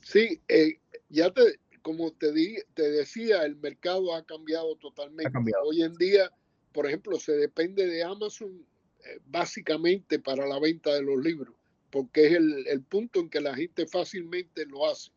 Sí, 0.02 0.42
eh, 0.48 0.80
ya 1.10 1.32
te, 1.32 1.60
como 1.82 2.12
te, 2.12 2.32
di, 2.32 2.58
te 2.74 2.90
decía, 2.90 3.44
el 3.44 3.56
mercado 3.56 4.16
ha 4.16 4.24
cambiado 4.24 4.76
totalmente. 4.78 5.52
Hoy 5.64 5.84
en 5.84 5.94
día 5.96 6.30
por 6.74 6.88
ejemplo, 6.88 7.18
se 7.20 7.34
depende 7.34 7.86
de 7.86 8.04
Amazon 8.04 8.66
eh, 9.06 9.20
básicamente 9.28 10.20
para 10.20 10.46
la 10.48 10.60
venta 10.60 10.94
de 10.94 11.04
los 11.04 11.24
libros, 11.24 11.56
porque 11.92 12.26
es 12.26 12.34
el, 12.34 12.82
punto 12.82 13.20
en 13.20 13.30
que 13.30 13.40
la 13.40 13.56
gente 13.56 13.86
fácilmente 13.86 14.66
lo 14.66 14.90
hace. 14.90 15.12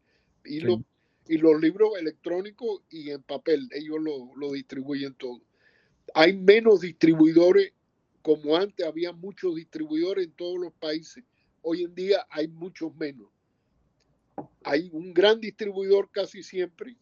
Y, 0.44 0.58
y 1.28 1.38
los 1.38 1.60
libros 1.60 1.98
electrónicos 1.98 2.82
y 2.90 3.10
en 3.10 3.22
papel, 3.22 3.68
ellos 3.72 3.96
lo, 4.00 4.52
distribuyen 4.52 5.14
todo. 5.14 5.40
Hay 6.14 6.36
menos 6.36 6.82
distribuidores, 6.82 7.72
como 8.26 8.56
antes 8.56 8.84
había 8.84 9.12
muchos 9.12 9.54
distribuidores 9.54 10.24
en 10.24 10.32
todos 10.32 10.58
los 10.58 10.72
países, 10.72 11.22
hoy 11.62 11.84
en 11.84 11.94
día 11.94 12.26
hay 12.28 12.48
muchos 12.48 12.92
menos. 12.96 13.28
Hay 14.64 14.90
un 14.92 15.14
gran 15.14 15.40
distribuidor 15.40 16.10
casi 16.10 16.42
siempre, 16.42 16.96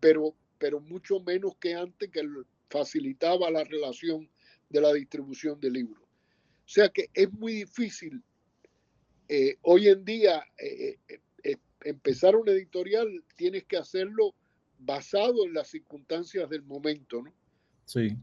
pero, 0.00 0.34
pero 0.58 0.80
mucho 0.80 1.20
menos 1.20 1.56
que 1.58 1.76
antes, 1.76 2.10
que 2.10 2.28
facilitaba 2.68 3.52
la 3.52 3.62
relación 3.62 4.28
de 4.68 4.80
la 4.80 4.92
distribución 4.92 5.60
de 5.60 5.70
libros. 5.70 6.02
O 6.02 6.68
sea 6.68 6.88
que 6.88 7.08
es 7.14 7.32
muy 7.32 7.52
difícil 7.52 8.20
eh, 9.28 9.58
hoy 9.62 9.86
en 9.86 10.04
día 10.04 10.42
eh, 10.58 10.98
eh, 11.44 11.56
empezar 11.84 12.34
una 12.34 12.50
editorial, 12.50 13.22
tienes 13.36 13.62
que 13.62 13.76
hacerlo 13.76 14.34
basado 14.80 15.46
en 15.46 15.54
las 15.54 15.68
circunstancias 15.68 16.50
del 16.50 16.64
momento, 16.64 17.22
¿no? 17.22 17.32
Sí. 17.84 18.16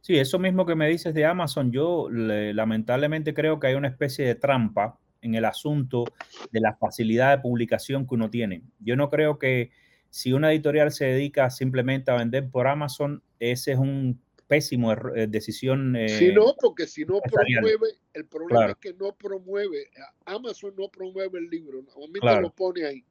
Sí, 0.00 0.16
eso 0.16 0.38
mismo 0.38 0.64
que 0.64 0.74
me 0.74 0.88
dices 0.88 1.12
de 1.14 1.24
Amazon, 1.24 1.70
yo 1.72 2.08
lamentablemente 2.10 3.34
creo 3.34 3.60
que 3.60 3.66
hay 3.68 3.74
una 3.74 3.88
especie 3.88 4.26
de 4.26 4.34
trampa 4.34 4.98
en 5.20 5.34
el 5.34 5.44
asunto 5.44 6.04
de 6.50 6.60
la 6.60 6.74
facilidad 6.76 7.36
de 7.36 7.42
publicación 7.42 8.06
que 8.06 8.14
uno 8.14 8.30
tiene. 8.30 8.62
Yo 8.78 8.96
no 8.96 9.10
creo 9.10 9.38
que 9.38 9.70
si 10.08 10.32
una 10.32 10.52
editorial 10.52 10.90
se 10.90 11.04
dedica 11.04 11.50
simplemente 11.50 12.10
a 12.10 12.16
vender 12.16 12.50
por 12.50 12.66
Amazon, 12.66 13.22
ese 13.38 13.72
es 13.72 13.78
un 13.78 14.20
pésimo 14.48 14.92
eh, 14.92 15.28
decisión. 15.28 15.94
Eh, 15.94 16.08
si 16.08 16.32
no, 16.32 16.56
porque 16.60 16.86
si 16.86 17.04
no 17.04 17.20
promueve, 17.20 17.98
el 18.14 18.26
problema 18.26 18.70
es 18.70 18.76
que 18.76 18.92
no 18.94 19.14
promueve, 19.14 19.88
Amazon 20.24 20.74
no 20.76 20.88
promueve 20.88 21.38
el 21.38 21.48
libro, 21.48 21.82
normalmente 21.82 22.40
lo 22.40 22.50
pone 22.50 22.84
ahí. 22.84 23.04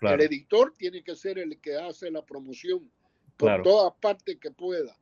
El 0.00 0.20
editor 0.22 0.72
tiene 0.76 1.02
que 1.02 1.14
ser 1.14 1.38
el 1.38 1.58
que 1.58 1.76
hace 1.76 2.10
la 2.10 2.24
promoción 2.24 2.90
por 3.36 3.62
todas 3.62 3.92
partes 4.00 4.38
que 4.40 4.50
pueda. 4.50 4.96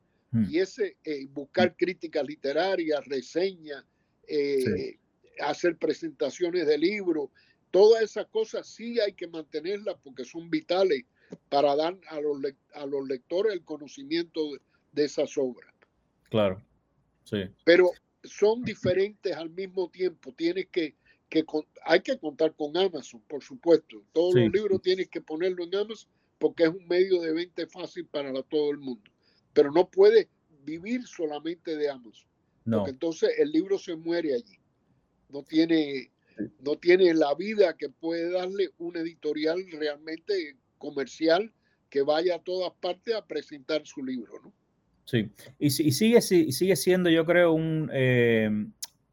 Y 0.48 0.58
ese, 0.58 0.96
eh, 1.04 1.26
buscar 1.30 1.76
críticas 1.76 2.26
literarias, 2.26 3.04
reseñas, 3.06 3.84
hacer 5.40 5.76
presentaciones 5.76 6.66
de 6.66 6.78
libros, 6.78 7.30
todas 7.70 8.02
esas 8.02 8.26
cosas 8.26 8.66
sí 8.66 9.00
hay 9.00 9.12
que 9.12 9.26
mantenerlas 9.26 9.96
porque 10.02 10.24
son 10.24 10.48
vitales 10.50 11.04
para 11.48 11.74
dar 11.74 11.98
a 12.08 12.20
los, 12.20 12.40
a 12.74 12.86
los 12.86 13.08
lectores 13.08 13.52
el 13.52 13.64
conocimiento 13.64 14.40
de, 14.92 15.04
esas 15.04 15.36
obras. 15.36 15.72
Claro, 16.30 16.62
sí. 17.24 17.38
Pero 17.64 17.90
son 18.22 18.62
diferentes 18.62 19.36
al 19.36 19.50
mismo 19.50 19.88
tiempo. 19.90 20.32
Tienes 20.32 20.66
que, 20.66 20.94
que 21.28 21.44
hay 21.84 22.00
que 22.00 22.18
contar 22.18 22.54
con 22.54 22.76
Amazon, 22.76 23.20
por 23.28 23.42
supuesto. 23.42 24.02
Todos 24.12 24.34
los 24.34 24.52
libros 24.52 24.80
tienes 24.82 25.08
que 25.08 25.20
ponerlo 25.20 25.64
en 25.64 25.74
Amazon 25.74 26.10
porque 26.38 26.64
es 26.64 26.68
un 26.70 26.86
medio 26.86 27.20
de 27.22 27.32
venta 27.32 27.66
fácil 27.66 28.06
para 28.06 28.32
todo 28.44 28.70
el 28.70 28.78
mundo. 28.78 29.10
Pero 29.54 29.72
no 29.72 29.88
puedes 29.88 30.28
vivir 30.64 31.06
solamente 31.06 31.76
de 31.76 31.88
Amazon. 31.88 32.28
No. 32.64 32.78
Porque 32.78 32.90
entonces 32.90 33.30
el 33.38 33.50
libro 33.50 33.78
se 33.78 33.96
muere 33.96 34.34
allí. 34.34 34.58
No 35.30 35.42
tiene, 35.42 36.10
no 36.60 36.76
tiene 36.76 37.14
la 37.14 37.34
vida 37.34 37.76
que 37.76 37.88
puede 37.88 38.30
darle 38.30 38.70
una 38.78 39.00
editorial 39.00 39.64
realmente 39.72 40.56
comercial 40.78 41.52
que 41.88 42.02
vaya 42.02 42.36
a 42.36 42.38
todas 42.40 42.72
partes 42.80 43.14
a 43.14 43.24
presentar 43.24 43.86
su 43.86 44.04
libro, 44.04 44.32
¿no? 44.42 44.52
Sí, 45.04 45.30
y, 45.58 45.70
sigue, 45.70 46.22
sigue 46.22 46.76
siendo, 46.76 47.10
yo 47.10 47.26
creo, 47.26 47.52
un, 47.52 47.90
eh, 47.92 48.50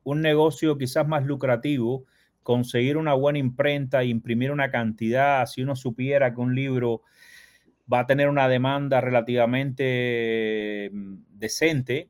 un 0.03 0.21
negocio 0.21 0.77
quizás 0.77 1.05
más 1.05 1.25
lucrativo 1.25 2.05
conseguir 2.43 2.97
una 2.97 3.13
buena 3.13 3.39
imprenta 3.39 4.01
e 4.01 4.07
imprimir 4.07 4.51
una 4.51 4.71
cantidad, 4.71 5.45
si 5.45 5.61
uno 5.61 5.75
supiera 5.75 6.33
que 6.33 6.41
un 6.41 6.55
libro 6.55 7.03
va 7.91 8.01
a 8.01 8.07
tener 8.07 8.29
una 8.29 8.47
demanda 8.47 9.01
relativamente 9.01 10.89
mm, 10.93 11.15
decente, 11.29 12.09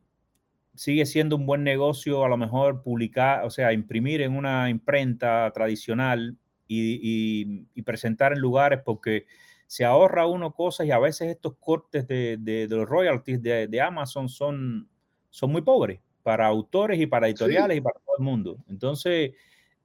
sigue 0.76 1.06
siendo 1.06 1.36
un 1.36 1.46
buen 1.46 1.64
negocio 1.64 2.24
a 2.24 2.30
lo 2.30 2.38
mejor 2.38 2.84
publicar, 2.84 3.46
o 3.46 3.50
sea, 3.50 3.74
imprimir 3.74 4.22
en 4.22 4.36
una 4.36 4.70
imprenta 4.70 5.52
tradicional 5.54 6.38
y, 6.68 7.66
y 7.74 7.82
presentar 7.82 8.32
en 8.34 8.40
lugares 8.40 8.80
porque 8.86 9.26
se 9.72 9.86
ahorra 9.86 10.28
uno 10.28 10.54
cosas 10.54 10.86
y 10.86 10.92
a 10.92 11.00
veces 11.00 11.30
estos 11.30 11.56
cortes 11.58 12.06
de, 12.06 12.36
de, 12.38 12.68
los 12.68 12.90
royalties 12.90 13.42
de, 13.42 13.68
de, 13.68 13.82
Amazon 13.82 14.28
son, 14.28 14.90
son 15.30 15.50
muy 15.50 15.62
pobres 15.62 16.02
para 16.24 16.46
autores 16.46 17.00
y 17.00 17.06
para 17.06 17.30
editoriales 17.30 17.78
y 17.78 17.80
para 17.80 17.98
todo 18.06 18.18
el 18.20 18.26
mundo. 18.26 18.58
Entonces, 18.68 19.32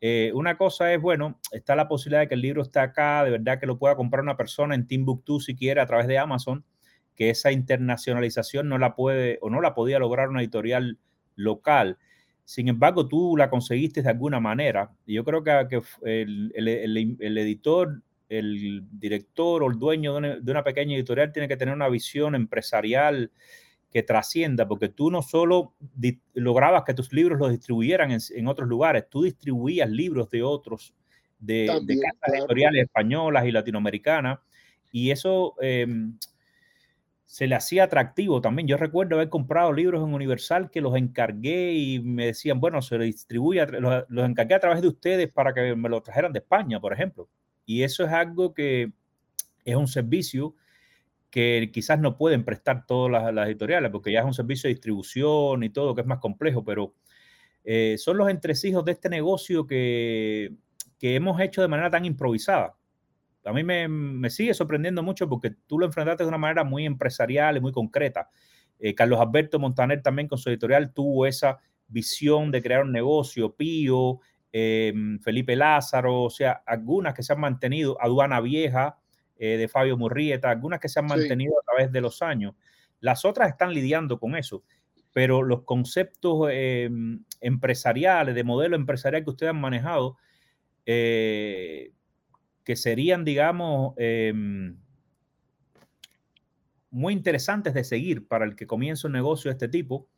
eh, 0.01 0.30
una 0.34 0.57
cosa 0.57 0.92
es, 0.92 1.01
bueno, 1.01 1.40
está 1.53 1.74
la 1.74 1.88
posibilidad 1.88 2.20
de 2.20 2.28
que 2.28 2.34
el 2.34 2.42
libro 2.42 2.62
está 2.62 2.82
acá, 2.82 3.24
de 3.24 3.30
verdad 3.30 3.59
que 3.59 3.66
lo 3.66 3.78
pueda 3.78 3.97
comprar 3.97 4.22
una 4.22 4.36
persona 4.36 4.74
en 4.74 4.86
Timbuktu 4.86 5.40
si 5.40 5.55
quiere 5.57 5.80
a 5.80 5.86
través 5.86 6.07
de 6.07 6.18
Amazon, 6.18 6.64
que 7.14 7.30
esa 7.30 7.51
internacionalización 7.51 8.68
no 8.68 8.78
la 8.78 8.94
puede 8.94 9.38
o 9.40 9.49
no 9.49 9.61
la 9.61 9.74
podía 9.74 9.99
lograr 9.99 10.28
una 10.28 10.40
editorial 10.40 10.99
local. 11.34 11.99
Sin 12.44 12.68
embargo, 12.68 13.09
tú 13.09 13.36
la 13.36 13.51
conseguiste 13.51 14.03
de 14.03 14.11
alguna 14.11 14.38
manera. 14.38 14.92
Y 15.07 15.14
yo 15.14 15.24
creo 15.24 15.42
que, 15.42 15.66
que 15.68 15.82
el, 16.05 16.53
el, 16.55 17.16
el, 17.18 17.38
editor 17.38 18.03
el 18.28 18.84
director 18.90 19.62
o 19.62 19.70
el 19.70 19.78
dueño 19.78 20.20
de 20.20 20.51
una, 20.51 20.64
pequeña 20.64 20.97
editorial 20.97 21.32
tiene 21.32 21.49
que 21.49 21.57
tener 21.57 21.74
una 21.74 21.88
visión 21.88 22.34
empresarial 22.34 23.30
que 23.97 24.03
trascienda, 24.03 24.68
porque 24.68 24.90
tú 24.90 25.11
no 25.11 25.22
solo 25.22 25.72
lograbas 26.34 26.82
que 26.84 26.92
tus 26.92 27.14
libros 27.14 27.38
los 27.38 27.51
distribuyeran 27.51 28.11
en, 28.12 28.47
otros 28.47 28.68
lugares, 28.68 29.09
tú 29.09 29.22
distribuías 29.22 29.88
libros 29.88 30.28
de 30.28 30.42
otros, 30.42 30.92
de, 31.38 31.64
casas 31.66 32.40
editoriales 32.40 32.82
españolas 32.82 33.47
y 33.47 33.53
latinoamericanas, 33.53 34.40
y 34.92 35.12
eso 35.12 35.55
em, 35.62 36.18
se 37.24 37.47
le 37.47 37.55
hacía 37.55 37.84
atractivo 37.84 38.42
también. 38.42 38.68
Yo 38.68 38.76
recuerdo 38.76 39.14
haber 39.14 39.30
comprado 39.30 39.72
libros 39.72 40.07
en 40.07 40.12
Universal 40.12 40.70
que 40.70 40.82
los 40.82 40.94
encargué 40.94 41.72
y 41.72 41.99
me 42.01 42.26
decían, 42.26 42.61
bueno, 42.61 42.82
se 42.82 42.99
los 42.99 43.07
distribuye, 43.07 43.64
los, 43.80 44.05
los 44.11 44.28
encargué 44.28 44.57
a 44.57 44.61
través 44.61 44.82
de 44.82 44.88
ustedes 44.88 45.32
para 45.32 45.55
que 45.55 45.74
me 45.74 45.88
los 45.88 46.03
trajeran 46.03 46.34
de 46.34 46.40
España, 46.40 46.78
por 46.80 46.92
ejemplo. 46.92 47.30
Y 47.64 47.82
eso 47.82 48.05
es 48.05 48.12
algo 48.12 48.53
que 48.53 48.92
es 49.64 49.74
un 49.74 49.88
servicio 49.88 50.55
que 51.37 51.70
quizás 51.70 52.01
no 52.01 52.16
pueden 52.16 52.47
prestar 52.47 52.87
todas 52.87 53.34
las, 53.34 53.47
editoriales, 53.47 53.91
porque 53.91 54.11
ya 54.11 54.20
es 54.20 54.24
un 54.24 54.32
servicio 54.32 54.68
de 54.68 54.74
distribución 54.74 55.62
y 55.64 55.68
todo, 55.68 55.95
que 55.95 56.01
es 56.01 56.07
más 56.07 56.18
complejo, 56.18 56.64
pero 56.64 56.95
eh, 57.62 57.97
son 57.99 58.16
los 58.16 58.30
entresijos 58.30 58.82
de 58.87 58.93
este 58.93 59.11
negocio 59.11 59.66
que, 59.66 60.55
que, 60.99 61.14
hemos 61.14 61.39
hecho 61.43 61.61
de 61.61 61.68
manera 61.68 61.91
tan 61.91 62.07
improvisada. 62.07 62.74
A 63.45 63.53
mí 63.53 63.62
me, 63.64 63.87
me, 63.87 64.30
sigue 64.30 64.55
sorprendiendo 64.55 65.03
mucho 65.03 65.28
porque 65.28 65.51
tú 65.66 65.78
lo 65.78 65.84
enfrentaste 65.84 66.24
de 66.24 66.28
una 66.28 66.39
manera 66.39 66.64
muy 66.64 66.87
empresarial 66.87 67.59
y 67.59 67.61
muy 67.61 67.70
concreta. 67.70 68.30
Eh, 68.78 68.95
Carlos 68.95 69.20
Alberto 69.20 69.59
Montaner 69.59 70.01
también 70.01 70.28
con 70.28 70.39
su 70.39 70.49
editorial 70.49 70.95
tuvo 70.95 71.26
esa 71.26 71.59
visión 71.87 72.51
de 72.51 72.62
crear 72.62 72.82
un 72.82 72.93
negocio, 72.93 73.55
Pío, 73.55 74.20
em, 74.53 75.20
Felipe 75.20 75.55
Lázaro, 75.55 76.22
o 76.22 76.30
sea, 76.30 76.62
algunas 76.64 77.12
que 77.12 77.22
se 77.22 77.34
han 77.34 77.41
mantenido, 77.41 78.01
Aduana 78.01 78.41
Vieja, 78.41 78.97
eh, 79.39 79.57
de 79.57 79.68
Fabio 79.68 79.97
Murrieta, 79.97 80.51
algunas 80.51 80.80
que 80.80 80.89
se 80.89 80.99
han 80.99 81.07
mantenido 81.07 81.55
a 81.59 81.64
través 81.64 81.93
de 81.93 82.01
los 82.01 82.22
años. 82.22 82.55
Las 83.01 83.24
otras 83.24 83.49
están 83.49 83.72
lidiando 83.72 84.18
con 84.18 84.37
eso, 84.37 84.64
pero 85.12 85.43
los 85.43 85.62
conceptos 85.64 86.49
em, 86.53 87.24
empresariales, 87.41 88.34
de 88.34 88.45
modelo 88.45 88.76
empresarial 88.76 89.24
que 89.24 89.30
ustedes 89.30 89.51
han 89.51 89.61
manejado, 89.61 90.16
eh, 90.87 91.93
que 92.64 92.76
serían, 92.76 93.24
digamos, 93.24 93.95
muy 96.97 97.12
interesantes 97.12 97.74
de 97.74 97.84
seguir 97.84 98.26
para 98.26 98.47
el 98.47 98.57
que 98.57 98.66
comienza 98.66 99.07
un 99.07 99.12
negocio 99.12 99.51
de 99.51 99.53
este 99.53 99.68
tipo, 99.68 100.09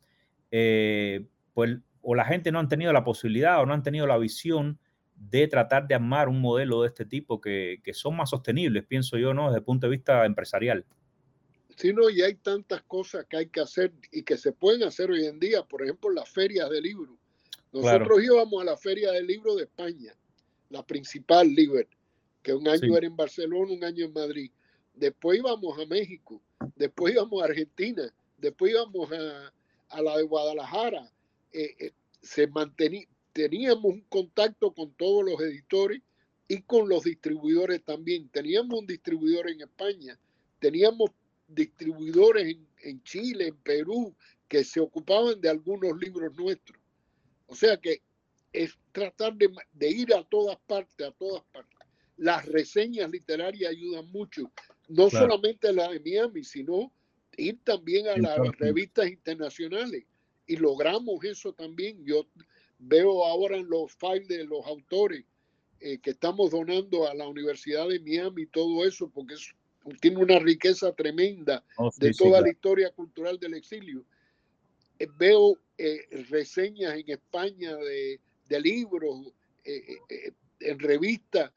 eh, 0.49 1.27
pues 1.53 1.77
o 2.01 2.15
la 2.15 2.23
gente 2.23 2.53
no 2.53 2.59
han 2.59 2.69
tenido 2.69 2.93
la 2.93 3.03
posibilidad 3.03 3.61
o 3.61 3.65
no 3.65 3.73
han 3.73 3.83
tenido 3.83 4.07
la 4.07 4.17
visión 4.17 4.79
de 5.19 5.47
tratar 5.47 5.87
de 5.87 5.95
armar 5.95 6.29
un 6.29 6.39
modelo 6.39 6.81
de 6.81 6.87
este 6.87 7.05
tipo 7.05 7.41
que, 7.41 7.81
que 7.83 7.93
son 7.93 8.15
más 8.15 8.29
sostenibles, 8.29 8.85
pienso 8.85 9.17
yo, 9.17 9.33
¿no? 9.33 9.47
Desde 9.47 9.59
el 9.59 9.63
punto 9.63 9.87
de 9.87 9.91
vista 9.91 10.25
empresarial. 10.25 10.85
Sí, 11.75 11.93
no, 11.93 12.09
y 12.09 12.21
hay 12.21 12.35
tantas 12.35 12.81
cosas 12.83 13.25
que 13.25 13.37
hay 13.37 13.47
que 13.47 13.61
hacer 13.61 13.93
y 14.11 14.23
que 14.23 14.37
se 14.37 14.51
pueden 14.51 14.83
hacer 14.83 15.11
hoy 15.11 15.25
en 15.25 15.39
día, 15.39 15.63
por 15.63 15.81
ejemplo, 15.81 16.09
las 16.09 16.29
ferias 16.29 16.69
de 16.69 16.81
libros. 16.81 17.17
Nosotros 17.71 18.23
íbamos 18.23 18.61
a 18.61 18.65
la 18.65 18.77
feria 18.77 19.11
del 19.11 19.27
libro 19.27 19.55
de 19.55 19.63
España, 19.63 20.13
la 20.69 20.85
principal 20.85 21.47
Liber, 21.47 21.87
que 22.41 22.53
un 22.53 22.67
año 22.67 22.97
era 22.97 23.05
en 23.05 23.15
Barcelona, 23.15 23.71
un 23.71 23.83
año 23.83 24.05
en 24.05 24.13
Madrid. 24.13 24.51
Después 24.93 25.39
íbamos 25.39 25.79
a 25.79 25.85
México, 25.85 26.41
después 26.75 27.13
íbamos 27.13 27.41
a 27.41 27.45
Argentina, 27.45 28.13
después 28.37 28.71
íbamos 28.71 29.11
a, 29.11 29.53
a 29.89 30.01
la 30.01 30.17
de 30.17 30.23
Guadalajara. 30.23 31.09
Eh, 31.53 31.75
eh, 31.79 31.91
se 32.21 32.47
mantenía, 32.47 33.07
teníamos 33.39 33.85
un 33.85 34.01
contacto 34.09 34.73
con 34.73 34.91
todos 34.95 35.23
los 35.23 35.39
editores 35.39 36.01
y 36.49 36.61
con 36.63 36.89
los 36.89 37.05
distribuidores 37.05 37.81
también. 37.85 38.27
Teníamos 38.27 38.81
un 38.81 38.85
distribuidor 38.85 39.49
en 39.49 39.61
España, 39.61 40.19
teníamos 40.59 41.11
distribuidores 41.47 42.57
en, 42.81 43.01
Chile, 43.03 43.47
en 43.47 43.55
Perú, 43.55 44.13
que 44.49 44.65
se 44.65 44.81
ocupaban 44.81 45.39
de 45.39 45.47
algunos 45.47 45.97
libros 45.97 46.35
nuestros. 46.35 46.77
O 47.47 47.55
sea 47.55 47.77
que 47.77 48.01
es 48.51 48.77
tratar 48.91 49.35
de, 49.35 49.89
ir 49.89 50.13
a 50.13 50.21
todas 50.25 50.57
partes, 50.67 51.07
a 51.07 51.11
todas 51.11 51.41
partes. 51.53 51.79
Las 52.17 52.45
reseñas 52.45 53.09
literarias 53.09 53.71
ayudan 53.71 54.11
mucho, 54.11 54.51
no 54.89 55.09
solamente 55.09 55.71
la 55.71 55.87
de 55.87 56.01
Miami, 56.01 56.43
sino 56.43 56.91
ir 57.37 57.57
también 57.63 58.09
a 58.09 58.17
las 58.17 58.37
revistas 58.57 59.07
internacionales. 59.07 60.03
Y 60.45 60.57
logramos 60.57 61.23
eso 61.23 61.53
también. 61.53 62.03
Yo 62.03 62.27
veo 62.79 63.25
ahora 63.25 63.57
en 63.57 63.69
los 63.69 63.93
files 63.93 64.27
de 64.27 64.45
los 64.45 64.65
autores 64.65 65.23
eh, 65.81 65.99
que 65.99 66.11
estamos 66.11 66.51
donando 66.51 67.07
a 67.07 67.13
la 67.13 67.27
Universidad 67.27 67.87
de 67.87 67.99
Miami 67.99 68.45
todo 68.47 68.85
eso, 68.85 69.09
porque 69.09 69.35
tiene 70.01 70.17
una 70.17 70.39
riqueza 70.39 70.93
tremenda 70.93 71.63
oh, 71.77 71.89
de 71.97 72.11
toda 72.13 72.41
la 72.41 72.49
historia 72.49 72.91
cultural 72.91 73.37
del 73.39 73.53
exilio. 73.53 74.03
Eh, 74.97 75.07
veo 75.17 75.57
eh, 75.77 76.05
reseñas 76.29 76.95
en 76.95 77.09
España 77.09 77.75
de, 77.75 78.19
de 78.47 78.61
libros, 78.61 79.33
en 79.63 80.79
revistas, 80.79 81.51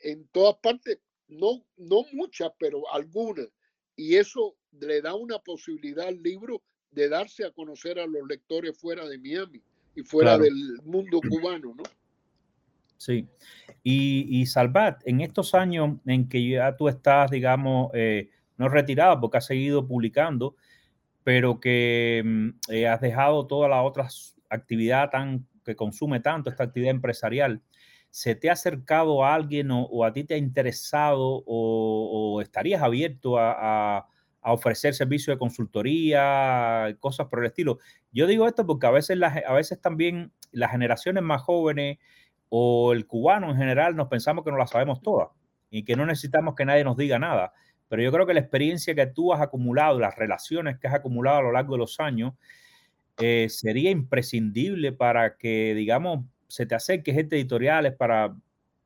en 0.00 0.26
todas 0.28 0.56
partes, 0.56 0.98
no, 1.28 1.62
no 1.76 2.04
muchas, 2.12 2.50
pero 2.58 2.90
algunas. 2.92 3.48
Y 3.94 4.16
eso 4.16 4.56
le 4.80 5.02
da 5.02 5.14
una 5.14 5.38
posibilidad 5.38 6.06
al 6.06 6.22
libro 6.22 6.62
de 6.92 7.08
darse 7.08 7.44
a 7.44 7.50
conocer 7.50 7.98
a 7.98 8.06
los 8.06 8.26
lectores 8.26 8.78
fuera 8.78 9.06
de 9.06 9.18
Miami 9.18 9.62
y 9.98 10.02
fuera 10.02 10.38
del 10.38 10.80
mundo 10.84 11.20
cubano, 11.20 11.74
¿no? 11.74 11.82
Sí. 12.96 13.26
Y, 13.82 14.40
y, 14.40 14.46
Salvat, 14.46 15.00
en 15.06 15.20
estos 15.20 15.54
años 15.54 15.96
en 16.06 16.28
que 16.28 16.48
ya 16.48 16.76
tú 16.76 16.88
estás, 16.88 17.30
digamos, 17.30 17.90
eh, 17.94 18.30
no 18.56 18.68
retirado 18.68 19.20
porque 19.20 19.38
has 19.38 19.46
seguido 19.46 19.86
publicando, 19.86 20.56
pero 21.24 21.60
que 21.60 22.22
mm, 22.24 22.48
eh, 22.70 22.88
has 22.88 23.00
dejado 23.00 23.46
toda 23.46 23.68
la 23.68 23.82
otra 23.82 24.08
actividad 24.50 25.10
tan, 25.10 25.46
que 25.64 25.76
consume 25.76 26.20
tanto, 26.20 26.50
esta 26.50 26.64
actividad 26.64 26.90
empresarial, 26.90 27.62
¿se 28.10 28.34
te 28.34 28.50
ha 28.50 28.54
acercado 28.54 29.24
a 29.24 29.34
alguien 29.34 29.68
o, 29.70 30.04
a 30.04 30.12
ti 30.12 30.24
te 30.24 30.34
ha 30.34 30.38
interesado 30.38 31.42
o, 31.46 32.40
estarías 32.40 32.82
abierto 32.82 33.38
a 33.38 33.98
a 33.98 34.08
ofrecer 34.42 34.94
servicios 34.94 35.34
de 35.34 35.38
consultoría, 35.38 36.96
cosas 37.00 37.26
por 37.28 37.40
el 37.40 37.46
estilo. 37.46 37.78
Yo 38.12 38.26
digo 38.26 38.46
esto 38.46 38.66
porque 38.66 38.86
a 38.86 38.90
veces, 38.90 39.18
a 39.22 39.52
veces 39.52 39.80
también 39.80 40.32
las 40.52 40.70
generaciones 40.70 41.22
más 41.22 41.42
jóvenes 41.42 41.98
o 42.48 42.92
el 42.92 43.06
cubano 43.06 43.50
en 43.50 43.56
general 43.56 43.96
nos 43.96 44.08
pensamos 44.08 44.44
que 44.44 44.50
no 44.50 44.56
la 44.56 44.66
sabemos 44.66 45.02
todas 45.02 45.28
y 45.70 45.84
que 45.84 45.96
no 45.96 46.06
necesitamos 46.06 46.54
que 46.54 46.64
nadie 46.64 46.84
nos 46.84 46.96
diga 46.96 47.18
nada. 47.18 47.52
Pero 47.88 48.02
yo 48.02 48.12
creo 48.12 48.26
que 48.26 48.34
la 48.34 48.40
experiencia 48.40 48.94
que 48.94 49.06
tú 49.06 49.32
has 49.32 49.40
acumulado, 49.40 49.98
las 49.98 50.16
relaciones 50.16 50.78
que 50.78 50.88
has 50.88 50.94
acumulado 50.94 51.38
a 51.38 51.42
lo 51.42 51.52
largo 51.52 51.74
de 51.74 51.78
los 51.78 52.00
años, 52.00 52.34
eh, 53.18 53.48
sería 53.48 53.90
imprescindible 53.90 54.92
para 54.92 55.36
que, 55.36 55.74
digamos, 55.74 56.24
se 56.46 56.66
te 56.66 56.74
acerque 56.74 57.12
gente 57.12 57.36
editoriales 57.36 57.94
para 57.94 58.34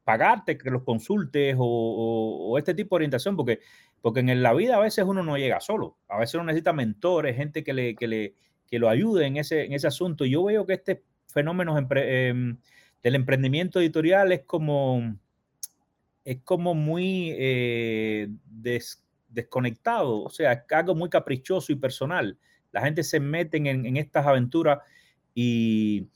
pagarte 0.04 0.58
que 0.58 0.70
los 0.70 0.82
consultes 0.82 1.54
o 1.58 2.56
este 2.58 2.74
tipo 2.74 2.96
de 2.96 3.00
orientación, 3.00 3.36
porque 3.36 3.60
porque 4.02 4.20
en 4.20 4.42
la 4.42 4.52
vida 4.52 4.76
a 4.76 4.80
veces 4.80 5.04
uno 5.06 5.22
no 5.22 5.38
llega 5.38 5.60
solo, 5.60 5.96
a 6.08 6.18
veces 6.18 6.34
uno 6.34 6.44
necesita 6.44 6.72
mentores, 6.72 7.36
gente 7.36 7.62
que, 7.62 7.72
le, 7.72 7.94
que, 7.94 8.08
le, 8.08 8.34
que 8.66 8.80
lo 8.80 8.88
ayude 8.88 9.26
en 9.26 9.36
ese, 9.36 9.64
en 9.64 9.72
ese 9.72 9.86
asunto. 9.86 10.24
Yo 10.24 10.42
veo 10.42 10.66
que 10.66 10.74
este 10.74 11.04
fenómeno 11.28 11.78
em, 11.78 12.58
del 13.00 13.14
emprendimiento 13.14 13.80
editorial 13.80 14.32
es 14.32 14.42
como, 14.42 15.16
es 16.24 16.40
como 16.42 16.74
muy 16.74 17.32
eh, 17.38 18.28
desconectado, 19.28 20.24
o 20.24 20.30
sea, 20.30 20.64
algo 20.70 20.96
muy 20.96 21.08
caprichoso 21.08 21.72
y 21.72 21.76
personal. 21.76 22.38
La 22.72 22.82
gente 22.82 23.04
se 23.04 23.20
mete 23.20 23.58
en, 23.58 23.96
estas 23.96 24.26
aventuras 24.26 24.80
y, 25.32 26.08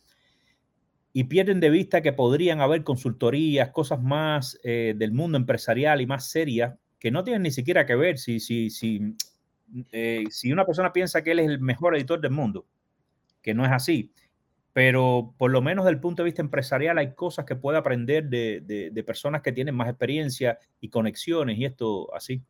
y 1.12 1.24
pierden 1.24 1.60
de 1.60 1.70
vista 1.70 2.02
que 2.02 2.12
podrían 2.12 2.60
haber 2.60 2.82
consultorías, 2.82 3.70
cosas 3.70 4.02
más 4.02 4.58
eh, 4.64 4.94
del 4.96 5.12
mundo 5.12 5.38
empresarial 5.38 6.00
y 6.00 6.06
más 6.06 6.28
serias 6.30 6.74
que 6.98 7.10
no 7.10 7.24
tienen 7.24 7.42
ni 7.42 7.50
siquiera 7.50 7.86
que 7.86 7.94
ver 7.94 8.18
si, 8.18 8.40
si, 8.40 8.70
si, 8.70 9.14
eh, 9.92 10.24
si 10.30 10.52
una 10.52 10.64
persona 10.64 10.92
piensa 10.92 11.22
que 11.22 11.32
él 11.32 11.40
es 11.40 11.46
el 11.46 11.60
mejor 11.60 11.96
editor 11.96 12.20
del 12.20 12.32
mundo, 12.32 12.66
que 13.42 13.54
no 13.54 13.64
es 13.64 13.72
así. 13.72 14.12
Pero 14.72 15.34
por 15.38 15.50
lo 15.50 15.62
menos 15.62 15.84
desde 15.84 15.94
el 15.94 16.00
punto 16.00 16.22
de 16.22 16.26
vista 16.26 16.42
empresarial 16.42 16.98
hay 16.98 17.14
cosas 17.14 17.46
que 17.46 17.56
puede 17.56 17.78
aprender 17.78 18.28
de, 18.28 18.60
de, 18.60 19.02
personas 19.04 19.40
que 19.40 19.52
tienen 19.52 19.74
más 19.74 19.88
experiencia 19.88 20.58
y 20.80 20.90
conexiones 20.90 21.56
y 21.58 21.64
esto 21.64 22.14
así. 22.14 22.42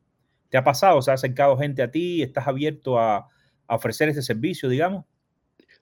¿Te 0.49 0.57
ha 0.57 0.65
pasado? 0.65 1.01
¿Se 1.03 1.11
ha 1.11 1.15
acercado 1.15 1.57
gente 1.57 1.83
a 1.83 1.91
ti? 1.91 2.23
¿Estás 2.23 2.49
abierto 2.49 2.99
a, 2.99 3.29
ofrecer 3.69 4.09
ese 4.09 4.23
servicio, 4.23 4.69
digamos? 4.69 5.05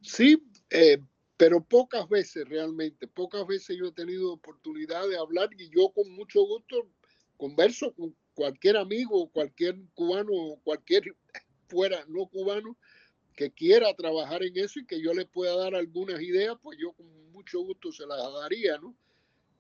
Sí, 0.01 0.43
eh, 0.71 0.99
pero 1.37 1.63
pocas 1.63 2.09
veces 2.09 2.49
realmente. 2.49 3.07
Pocas 3.07 3.47
veces 3.47 3.77
yo 3.79 3.87
he 3.87 3.93
tenido 3.93 4.33
oportunidad 4.33 5.09
de 5.09 5.19
hablar 5.19 5.49
y 5.57 5.71
yo 5.71 5.91
con 5.95 6.11
mucho 6.11 6.43
gusto 6.47 6.89
converso 7.37 7.95
con 7.95 8.15
cualquier 8.35 8.77
amigo, 8.77 9.29
cualquier 9.31 9.77
cubano, 9.95 10.33
cualquier 10.63 11.05
fuera 11.69 12.05
no 12.09 12.27
cubano 12.27 12.77
que 13.35 13.51
quiera 13.51 13.93
trabajar 13.95 14.43
en 14.45 14.57
eso 14.57 14.79
y 14.79 14.87
que 14.87 15.01
yo 15.01 15.13
le 15.13 15.27
pueda 15.27 15.57
dar 15.57 15.75
algunas 15.75 16.21
ideas, 16.21 16.57
pues 16.63 16.79
yo 16.81 16.93
con 16.93 17.07
mucho 17.33 17.61
gusto 17.63 17.91
se 17.91 18.07
las 18.07 18.19
daría, 18.41 18.79
¿no? 18.79 18.95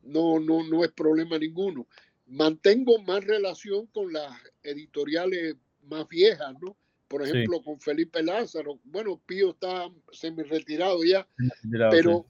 No, 0.02 0.38
no, 0.38 0.62
no 0.62 0.84
es 0.84 0.92
problema 0.92 1.38
ninguno. 1.38 1.88
Mantengo 2.26 3.00
más 3.02 3.24
relación 3.24 3.86
con 3.86 4.12
las 4.12 4.30
editoriales 4.62 5.56
más 5.82 6.06
viejas, 6.08 6.54
¿no? 6.60 6.76
Por 7.08 7.22
ejemplo, 7.22 7.62
con 7.62 7.80
Felipe 7.80 8.22
Lázaro. 8.22 8.78
Bueno, 8.84 9.20
Pío 9.26 9.50
está 9.50 9.90
semi 10.12 10.42
retirado 10.42 11.04
ya, 11.04 11.26
pero 11.90 12.26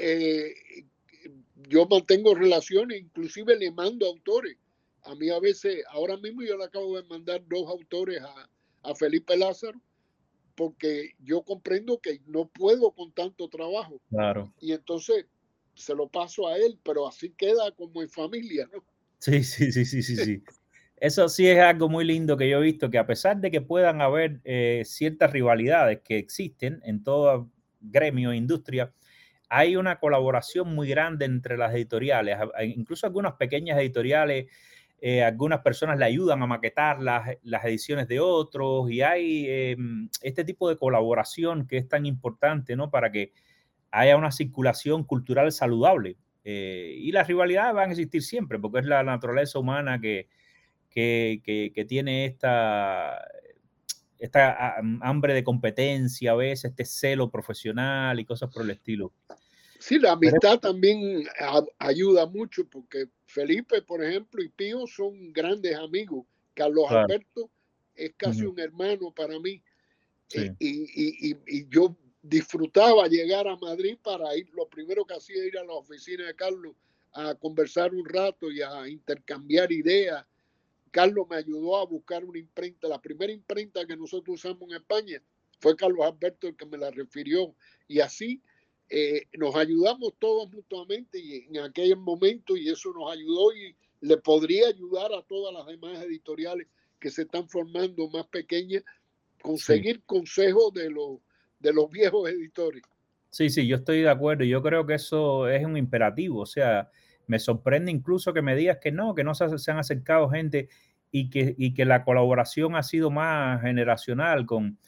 eh, 0.00 0.54
yo 1.68 1.86
mantengo 1.86 2.34
relaciones, 2.34 3.00
inclusive 3.00 3.56
le 3.56 3.70
mando 3.70 4.06
autores 4.06 4.56
a 5.08 5.14
mí 5.14 5.30
a 5.30 5.40
veces, 5.40 5.82
ahora 5.90 6.16
mismo 6.18 6.42
yo 6.42 6.56
le 6.56 6.64
acabo 6.64 6.96
de 6.96 7.08
mandar 7.08 7.42
dos 7.48 7.68
autores 7.68 8.20
a, 8.22 8.94
Felipe 8.94 9.36
Lázaro, 9.36 9.78
porque 10.54 11.10
yo 11.18 11.42
comprendo 11.42 11.98
que 11.98 12.20
no 12.26 12.48
puedo 12.48 12.90
con 12.92 13.12
tanto 13.12 13.48
trabajo. 13.48 14.00
Claro. 14.08 14.50
Y 14.60 14.72
entonces 14.72 15.26
se 15.74 15.94
lo 15.94 16.08
paso 16.08 16.48
a 16.48 16.56
él, 16.56 16.78
pero 16.82 17.06
así 17.06 17.30
queda 17.30 17.70
como 17.72 18.00
en 18.00 18.08
familia, 18.08 18.66
¿no? 18.72 18.82
Sí, 19.18 19.44
sí, 19.44 19.70
sí, 19.72 19.84
sí, 19.84 20.02
sí, 20.02 20.16
sí. 20.16 20.42
Eso 20.96 21.28
sí 21.28 21.46
es 21.46 21.58
algo 21.58 21.90
muy 21.90 22.04
lindo 22.04 22.36
que 22.38 22.48
yo 22.48 22.58
he 22.58 22.62
visto, 22.62 22.88
que 22.88 22.98
a 22.98 23.06
pesar 23.06 23.36
de 23.38 23.50
que 23.50 23.60
puedan 23.60 24.00
haber 24.00 24.40
eh, 24.44 24.82
ciertas 24.86 25.32
rivalidades 25.32 26.00
que 26.02 26.16
existen 26.16 26.80
en 26.84 27.02
todo 27.02 27.50
gremio 27.80 28.32
e 28.32 28.36
industria, 28.36 28.92
hay 29.50 29.76
una 29.76 29.98
colaboración 29.98 30.74
muy 30.74 30.88
grande 30.88 31.26
entre 31.26 31.58
las 31.58 31.74
editoriales, 31.74 32.38
incluso 32.62 33.06
algunas 33.06 33.34
pequeñas 33.34 33.78
editoriales, 33.78 34.46
eh, 35.00 35.22
algunas 35.22 35.60
personas 35.60 35.98
le 35.98 36.04
ayudan 36.04 36.42
a 36.42 36.46
maquetar 36.46 37.00
las, 37.00 37.28
las 37.42 37.64
ediciones 37.64 38.08
de 38.08 38.18
otros 38.18 38.90
y 38.90 39.02
hay 39.02 39.46
em, 39.48 40.08
este 40.22 40.44
tipo 40.44 40.68
de 40.68 40.76
colaboración 40.76 41.66
que 41.68 41.78
es 41.78 41.88
tan 41.88 42.04
importante, 42.04 42.74
¿no? 42.74 42.90
Para 42.90 43.12
que 43.12 43.32
haya 43.92 44.16
una 44.16 44.32
circulación 44.32 45.04
cultural 45.04 45.52
saludable. 45.52 46.16
Eh, 46.44 46.96
y 46.98 47.12
las 47.12 47.28
rivalidades 47.28 47.74
van 47.74 47.90
a 47.90 47.92
existir 47.92 48.22
siempre, 48.22 48.58
porque 48.58 48.80
es 48.80 48.86
la 48.86 49.02
naturaleza 49.02 49.58
humana 49.58 50.00
que, 50.00 50.28
que, 50.90 51.84
tiene 51.86 52.24
esta, 52.24 53.22
esta 54.18 54.76
hambre 55.02 55.34
de 55.34 55.44
competencia 55.44 56.32
a 56.32 56.36
veces, 56.36 56.70
este 56.70 56.84
celo 56.84 57.30
profesional 57.30 58.18
y 58.18 58.24
cosas 58.24 58.50
por 58.52 58.64
el 58.64 58.70
estilo. 58.70 59.12
Sí, 59.78 59.98
la 59.98 60.12
amistad 60.12 60.58
también 60.58 61.26
ayuda 61.78 62.26
mucho 62.26 62.68
porque 62.68 63.08
Felipe, 63.26 63.82
por 63.82 64.02
ejemplo, 64.02 64.42
y 64.42 64.48
Pío 64.48 64.86
son 64.86 65.32
grandes 65.32 65.76
amigos. 65.76 66.26
Carlos 66.54 66.90
Alberto 66.90 67.50
es 67.94 68.12
casi 68.16 68.44
un 68.44 68.58
hermano 68.58 69.12
para 69.12 69.38
mí. 69.38 69.62
Eh, 70.34 70.52
y, 70.58 71.36
y, 71.46 71.68
yo 71.70 71.96
disfrutaba 72.20 73.06
llegar 73.06 73.48
a 73.48 73.56
Madrid 73.56 73.96
para 74.02 74.36
ir, 74.36 74.50
lo 74.50 74.68
primero 74.68 75.06
que 75.06 75.14
hacía 75.14 75.36
era 75.36 75.46
ir 75.46 75.58
a 75.58 75.64
la 75.64 75.72
oficina 75.74 76.26
de 76.26 76.34
Carlos 76.34 76.74
a 77.12 77.34
conversar 77.34 77.94
un 77.94 78.06
rato 78.06 78.50
y 78.50 78.60
a 78.60 78.86
intercambiar 78.88 79.72
ideas 79.72 80.26
Carlos 80.90 81.26
me 81.28 81.36
ayudó 81.36 81.76
a 81.76 81.84
buscar 81.84 82.24
una 82.24 82.38
imprenta. 82.38 82.88
La 82.88 83.00
primera 83.00 83.32
imprenta 83.32 83.86
que 83.86 83.96
nosotros 83.96 84.36
usamos 84.36 84.62
en 84.62 84.76
España 84.76 85.22
fue 85.60 85.76
Carlos 85.76 86.04
Alberto 86.04 86.48
el 86.48 86.56
que 86.56 86.66
me 86.66 86.78
la 86.78 86.90
refirió. 86.90 87.54
Y 87.86 88.00
así 88.00 88.42
eh, 88.90 89.26
nos 89.36 89.54
ayudamos 89.54 90.14
todos 90.18 90.50
mutuamente 90.50 91.18
y 91.18 91.46
en 91.48 91.58
aquel 91.58 91.96
momento 91.96 92.56
y 92.56 92.68
eso 92.68 92.92
nos 92.92 93.12
ayudó 93.12 93.52
y 93.54 93.76
le 94.00 94.16
podría 94.16 94.68
ayudar 94.68 95.12
a 95.12 95.22
todas 95.22 95.52
las 95.52 95.66
demás 95.66 96.02
editoriales 96.02 96.66
que 96.98 97.10
se 97.10 97.22
están 97.22 97.48
formando 97.48 98.08
más 98.08 98.26
pequeñas, 98.26 98.82
conseguir 99.42 100.02
consejos 100.04 100.72
de 100.72 100.90
los, 100.90 101.18
de 101.58 101.72
los 101.72 101.90
viejos 101.90 102.28
editores. 102.30 102.82
Sí, 103.30 103.50
sí, 103.50 103.66
yo 103.66 103.76
estoy 103.76 104.00
de 104.00 104.08
acuerdo. 104.08 104.44
Yo 104.44 104.62
creo 104.62 104.86
que 104.86 104.94
eso 104.94 105.48
es 105.48 105.64
un 105.64 105.76
imperativo. 105.76 106.40
O 106.40 106.46
sea, 106.46 106.90
me 107.26 107.38
sorprende 107.38 107.92
incluso 107.92 108.32
que 108.32 108.42
me 108.42 108.56
digas 108.56 108.78
que 108.80 108.90
no, 108.90 109.14
que 109.14 109.22
no 109.22 109.34
se, 109.34 109.70
han 109.70 109.78
acercado 109.78 110.30
gente 110.30 110.68
y 111.12 111.30
que, 111.30 111.54
y 111.58 111.74
que 111.74 111.84
la 111.84 112.04
colaboración 112.04 112.74
ha 112.74 112.82
sido 112.82 113.10
más 113.10 113.60
generacional 113.62 114.46
con... 114.46 114.78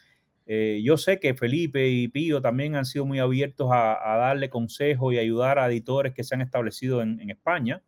Eh, 0.53 0.83
yo 0.83 0.97
sé 0.97 1.21
que 1.21 1.35
Felipe 1.35 1.89
y 1.89 2.09
Pío 2.09 2.43
también 2.43 2.75
han 2.75 2.85
sido 2.85 3.07
muy 3.07 3.21
abiertos 3.21 3.69
a, 3.71 4.17
darle 4.19 4.51
consejo 4.51 5.13
y 5.13 5.19
ayudar 5.19 5.61
a 5.61 5.69
editores 5.69 6.13
que 6.13 6.25
se 6.25 6.35
han 6.35 6.41
establecido 6.41 7.03
en, 7.03 7.31
España 7.31 7.85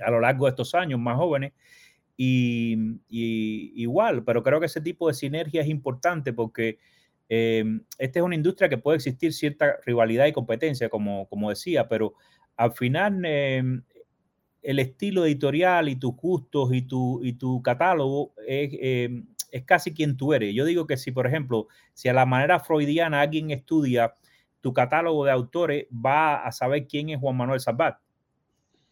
a 0.00 0.10
lo 0.10 0.18
largo 0.18 0.46
de 0.46 0.52
estos 0.52 0.74
años, 0.74 0.98
más 0.98 1.18
jóvenes. 1.18 1.52
Y, 2.16 2.96
igual, 3.10 4.24
pero 4.24 4.42
creo 4.42 4.60
que 4.60 4.66
ese 4.66 4.80
tipo 4.80 5.08
de 5.08 5.12
sinergia 5.12 5.60
es 5.60 5.68
importante 5.68 6.32
porque 6.32 6.78
eh, 7.28 7.62
esta 7.98 8.18
es 8.18 8.24
una 8.24 8.34
industria 8.34 8.70
que 8.70 8.78
puede 8.78 8.96
existir 8.96 9.34
cierta 9.34 9.76
rivalidad 9.84 10.24
y 10.24 10.32
competencia, 10.32 10.88
como, 10.88 11.28
como 11.28 11.50
decía, 11.50 11.86
pero 11.86 12.14
al 12.56 12.72
final 12.72 13.22
em, 13.26 13.82
el 14.62 14.78
estilo 14.78 15.26
editorial 15.26 15.90
y 15.90 15.96
tus 15.96 16.16
gustos 16.16 16.72
y 16.72 16.80
tu, 16.80 17.22
y 17.22 17.34
tu 17.34 17.60
catálogo 17.60 18.32
em, 18.46 19.26
es, 19.54 19.64
casi 19.64 19.94
quien 19.94 20.16
tú 20.16 20.34
eres. 20.34 20.54
Yo 20.54 20.64
digo 20.64 20.86
que 20.86 20.96
si, 20.96 21.12
por 21.12 21.26
ejemplo, 21.26 21.68
si 21.92 22.08
a 22.08 22.12
la 22.12 22.26
manera 22.26 22.60
freudiana 22.60 23.20
alguien 23.20 23.50
estudia 23.50 24.16
tu 24.60 24.72
catálogo 24.72 25.24
de 25.24 25.30
autores, 25.30 25.86
va 25.92 26.44
a 26.44 26.52
saber 26.52 26.86
quién 26.86 27.10
es 27.10 27.20
Juan 27.20 27.36
Manuel 27.36 27.60
Sabat. 27.60 27.98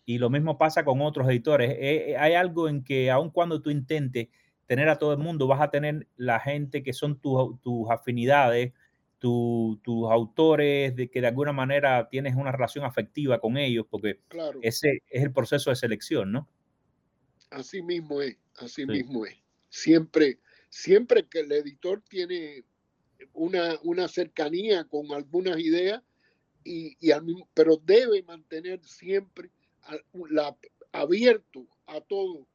Y 0.05 0.19
lo 0.19 0.31
mismo 0.31 0.59
pasa 0.59 0.85
con 0.85 1.01
otros 1.01 1.29
editores. 1.29 1.71
Eh, 1.71 2.11
eh, 2.11 2.17
hay 2.17 2.35
algo 2.35 2.69
en 2.69 2.85
que 2.85 3.11
aun 3.11 3.31
cuando 3.31 3.63
tú 3.63 3.71
intentes 3.71 4.29
tener 4.67 4.89
a 4.89 4.99
todo 4.99 5.13
el 5.13 5.19
mundo, 5.19 5.47
vas 5.47 5.61
a 5.61 5.71
tener 5.71 6.07
la 6.17 6.41
gente 6.41 6.83
que 6.83 6.93
son 6.93 7.21
tus 7.21 7.91
afinidades, 7.91 8.73
tus 9.19 9.79
autores, 10.11 10.97
de 10.97 11.11
que 11.11 11.21
de 11.21 11.29
alguna 11.29 11.53
manera 11.53 12.09
tienes 12.09 12.35
una 12.35 12.53
relación 12.53 12.85
afectiva 12.85 13.39
con 13.39 13.57
ellos, 13.57 13.87
porque 13.89 14.21
ese 14.63 15.03
es 15.09 15.23
el 15.23 15.33
proceso 15.33 15.71
de 15.71 15.77
selección, 15.77 16.33
¿no? 16.33 16.49
Así 17.51 17.83
mismo 17.83 18.23
es, 18.23 18.37
así 18.57 18.87
mismo 18.87 19.27
es. 19.27 19.37
Siempre, 19.69 20.39
siempre 20.73 21.29
que 21.29 21.41
el 21.41 21.53
editor 21.53 22.03
tiene 22.09 22.65
una, 23.35 23.79
una 23.83 24.09
cercanía 24.09 24.85
con 24.85 25.13
algunas 25.13 25.59
ideas, 25.61 26.03
y, 26.65 26.97
y 27.01 27.11
al 27.11 27.25
mismo, 27.25 27.49
pero 27.55 27.77
debe 27.77 28.23
mantener 28.23 28.81
siempre 28.85 29.51
la, 30.31 30.57
abierto 30.93 31.67
a 31.87 32.01
todo 32.01 32.47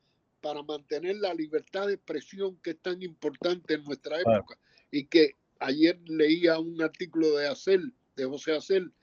para 0.41 0.63
mantener 0.63 1.17
la 1.17 1.33
libertad 1.33 1.87
de 1.87 1.95
expresión 1.95 2.57
que 2.63 2.71
es 2.71 2.79
tan 2.79 3.03
importante 3.03 3.75
en 3.75 3.83
nuestra 3.83 4.19
época 4.19 4.57
y 4.91 5.05
que 5.05 5.35
ayer 5.59 5.99
leía 6.05 6.57
un 6.57 6.81
artículo 6.81 7.35
de 7.35 7.47
Acel, 7.47 7.93
de 8.15 8.25
José 8.25 8.55
Acel, 8.55 8.93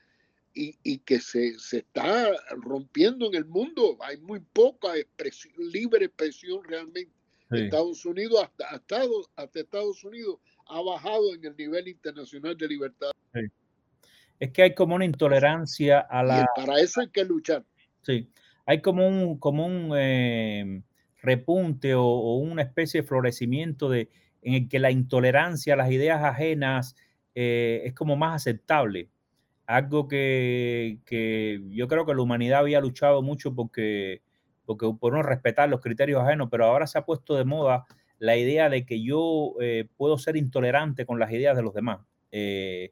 y, 0.57 0.99
que 0.99 1.19
se, 1.19 1.49
está 1.49 2.31
rompiendo 2.51 3.27
en 3.27 3.35
el 3.35 3.45
mundo. 3.45 3.97
Hay 3.99 4.17
muy 4.17 4.39
poca 4.39 4.97
expresión, 4.97 5.53
libre 5.57 6.05
expresión 6.05 6.63
realmente. 6.63 7.11
Estados 7.51 8.05
Unidos, 8.05 8.43
hasta, 8.43 8.69
hasta, 9.35 9.59
Estados 9.59 10.03
Unidos, 10.03 10.39
ha 10.67 10.81
bajado 10.81 11.33
en 11.35 11.45
el 11.45 11.55
nivel 11.55 11.87
internacional 11.87 12.57
de 12.57 12.67
libertad. 12.67 13.11
Es 14.39 14.51
que 14.51 14.63
hay 14.63 14.75
como 14.75 14.95
una 14.95 15.05
intolerancia 15.05 15.99
a 15.99 16.23
la... 16.23 16.45
para 16.55 16.79
eso 16.79 17.01
hay 17.01 17.09
que 17.09 17.23
luchar. 17.23 17.63
Sí, 18.01 18.29
hay 18.65 18.81
como 18.81 19.07
un, 19.07 19.37
como 19.39 19.65
un 19.65 19.91
eh, 19.95 20.81
repunte 21.21 21.95
o, 21.95 22.35
una 22.35 22.61
especie 22.61 23.01
de 23.01 23.07
florecimiento 23.07 23.89
de, 23.89 24.09
en 24.41 24.53
el 24.53 24.69
que 24.69 24.79
la 24.79 24.91
intolerancia 24.91 25.73
a 25.73 25.77
las 25.77 25.91
ideas 25.91 26.23
ajenas 26.23 26.95
eh, 27.33 27.81
es 27.85 27.93
como 27.93 28.15
más 28.15 28.35
aceptable. 28.41 29.09
Algo 29.65 30.07
que, 30.07 30.99
yo 31.71 31.87
creo 31.87 32.05
que 32.05 32.13
la 32.13 32.21
humanidad 32.21 32.59
había 32.59 32.79
luchado 32.79 33.21
mucho 33.23 33.55
porque, 33.55 34.21
porque 34.65 34.91
por 34.99 35.13
no 35.13 35.21
respetar 35.23 35.69
los 35.69 35.81
criterios 35.81 36.21
ajenos, 36.21 36.49
pero 36.51 36.65
ahora 36.65 36.87
se 36.87 36.97
ha 36.97 37.05
puesto 37.05 37.35
de 37.35 37.45
moda 37.45 37.85
la 38.19 38.37
idea 38.37 38.69
de 38.69 38.85
que 38.85 39.03
yo 39.03 39.53
eh, 39.61 39.87
puedo 39.97 40.17
ser 40.17 40.37
intolerante 40.37 41.05
con 41.05 41.19
las 41.19 41.31
ideas 41.31 41.55
de 41.55 41.63
los 41.63 41.73
demás. 41.73 41.99
Eh, 42.31 42.91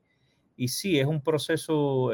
y 0.55 0.67
sí, 0.67 0.99
es 0.99 1.05
un 1.05 1.21
proceso 1.21 2.11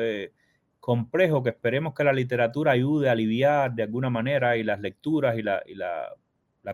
complejo 0.79 1.43
que 1.43 1.49
esperemos 1.49 1.93
que 1.93 2.03
la 2.03 2.13
literatura 2.13 2.71
ayude 2.71 3.09
a 3.09 3.11
aliviar 3.11 3.73
de 3.73 3.83
alguna 3.83 4.09
manera 4.09 4.55
y 4.57 4.63
las 4.63 4.79
lecturas 4.79 5.37
y 5.37 5.43
la, 5.43 5.61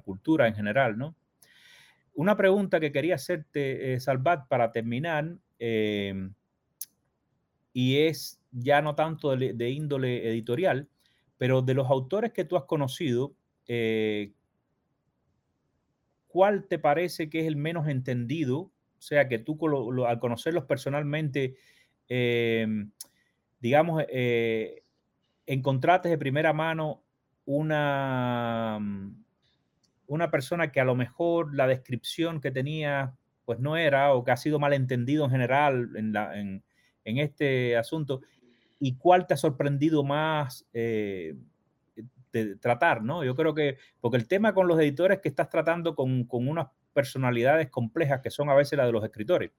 cultura 0.04 0.48
en 0.48 0.56
general, 0.56 0.98
¿no? 0.98 1.16
Una 2.14 2.36
pregunta 2.36 2.80
que 2.82 2.92
quería 2.92 3.16
hacerte, 3.16 3.94
eh, 3.94 4.00
Salvat, 4.00 4.48
para 4.48 4.72
terminar, 4.72 5.38
y 7.76 7.98
es 7.98 8.40
ya 8.54 8.82
no 8.82 8.96
tanto 8.96 9.36
de, 9.36 9.70
índole 9.70 10.30
editorial, 10.30 10.88
pero 11.38 11.62
de 11.62 11.74
los 11.74 11.90
autores 11.90 12.32
que 12.32 12.46
tú 12.46 12.58
has 12.58 12.64
conocido, 12.64 13.34
eh, 13.68 14.34
¿cuál 16.28 16.68
te 16.68 16.80
parece 16.80 17.30
que 17.30 17.42
es 17.42 17.48
el 17.48 17.56
menos 17.56 17.88
entendido? 17.88 18.60
O 18.60 19.02
sea, 19.02 19.28
que 19.28 19.40
tú 19.40 19.58
al 20.08 20.20
conocerlos 20.20 20.66
personalmente, 20.66 21.56
em, 22.08 22.92
digamos, 23.60 24.04
eh, 24.10 24.84
encontraste 25.46 26.10
de 26.10 26.18
primera 26.18 26.54
mano 26.54 27.04
una 27.46 28.80
una 30.08 30.32
persona 30.32 30.72
que 30.72 30.80
a 30.80 30.86
lo 30.86 30.96
mejor 30.96 31.56
la 31.56 31.68
descripción 31.68 32.42
que 32.42 32.52
tenía 32.52 33.16
pues 33.46 33.60
no 33.60 33.78
era 33.78 34.14
o 34.14 34.24
que 34.24 34.32
ha 34.32 34.38
sido 34.38 34.60
mal 34.60 34.74
entendido 34.74 35.26
en 35.26 35.32
general 35.32 35.90
en, 35.96 36.64
este 37.04 37.78
asunto 37.78 38.22
y 38.80 38.98
cuál 38.98 39.28
te 39.28 39.34
ha 39.34 39.38
sorprendido 39.38 40.04
más 40.04 40.66
eh, 40.74 41.36
de 42.32 42.56
tratar, 42.58 43.02
¿no? 43.02 43.24
Yo 43.24 43.36
creo 43.36 43.54
que, 43.54 43.78
porque 44.02 44.18
el 44.18 44.28
tema 44.28 44.54
con 44.54 44.68
los 44.68 44.80
editores 44.80 45.18
es 45.18 45.22
que 45.22 45.30
estás 45.30 45.50
tratando 45.50 45.96
con, 45.96 46.28
unas 46.30 46.68
personalidades 46.94 47.70
complejas 47.70 48.22
que 48.22 48.32
son 48.32 48.50
a 48.50 48.56
veces 48.56 48.78
las 48.78 48.88
de 48.88 48.94
los 48.94 49.04
escritores, 49.04 49.52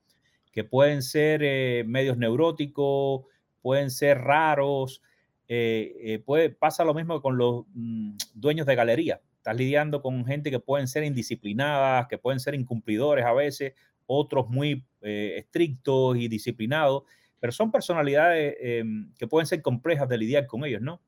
que 0.52 0.64
pueden 0.64 1.02
ser 1.02 1.42
eh, 1.42 1.84
medios 1.86 2.16
neuróticos, 2.18 3.24
pueden 3.62 3.90
ser 3.90 4.18
raros, 4.18 5.02
eh, 5.48 6.22
puede, 6.24 6.50
pasa 6.50 6.84
lo 6.84 6.92
mismo 6.92 7.22
con 7.22 7.36
los 7.36 7.64
mm, 7.72 8.16
dueños 8.34 8.66
de 8.66 8.74
galería 8.74 9.20
Estás 9.36 9.56
lidiando 9.56 10.02
con 10.02 10.24
gente 10.26 10.50
que 10.50 10.58
pueden 10.58 10.88
ser 10.88 11.04
indisciplinadas, 11.04 12.08
que 12.08 12.18
pueden 12.18 12.40
ser 12.40 12.56
incumplidores 12.56 13.24
a 13.24 13.32
veces, 13.32 13.74
otros 14.04 14.48
muy 14.48 14.84
estrictos 15.00 16.16
y 16.16 16.26
disciplinados, 16.26 17.04
pero 17.41 17.53
son 17.53 17.70
personalidades 17.70 18.57
em, 18.61 19.12
que 19.18 19.26
pueden 19.26 19.47
ser 19.47 19.62
complejas 19.62 20.09
de 20.09 20.18
lidiar 20.18 20.47
con 20.47 20.64
ellos, 20.64 20.80
¿no? 20.80 21.01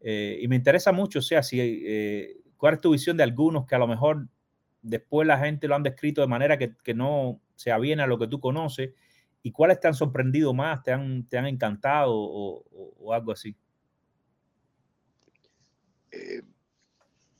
Eh, 0.00 0.38
y 0.40 0.48
me 0.48 0.56
interesa 0.56 0.92
mucho, 0.92 1.18
o 1.18 1.22
sea, 1.22 1.42
eh, 1.52 2.36
¿Cuál 2.56 2.74
es 2.74 2.80
tu 2.80 2.90
visión 2.90 3.16
de 3.16 3.22
algunos 3.22 3.66
que 3.66 3.74
a 3.74 3.78
lo 3.78 3.86
mejor 3.86 4.28
después 4.82 5.26
la 5.26 5.38
gente 5.38 5.68
lo 5.68 5.74
han 5.74 5.82
descrito 5.82 6.20
de 6.20 6.26
manera 6.26 6.58
que, 6.58 6.76
que 6.82 6.94
no 6.94 7.40
se 7.54 7.70
aviene 7.70 8.02
a 8.02 8.06
lo 8.06 8.18
que 8.18 8.28
tú 8.28 8.40
conoces? 8.40 8.90
¿Y 9.42 9.52
cuáles 9.52 9.80
te 9.80 9.88
han 9.88 9.94
sorprendido 9.94 10.52
más, 10.52 10.82
te 10.82 10.92
han, 10.92 11.26
te 11.28 11.38
han 11.38 11.46
encantado 11.46 12.12
o, 12.14 12.64
o, 12.98 13.12
algo 13.14 13.32
así? 13.32 13.56
Eh, 16.10 16.42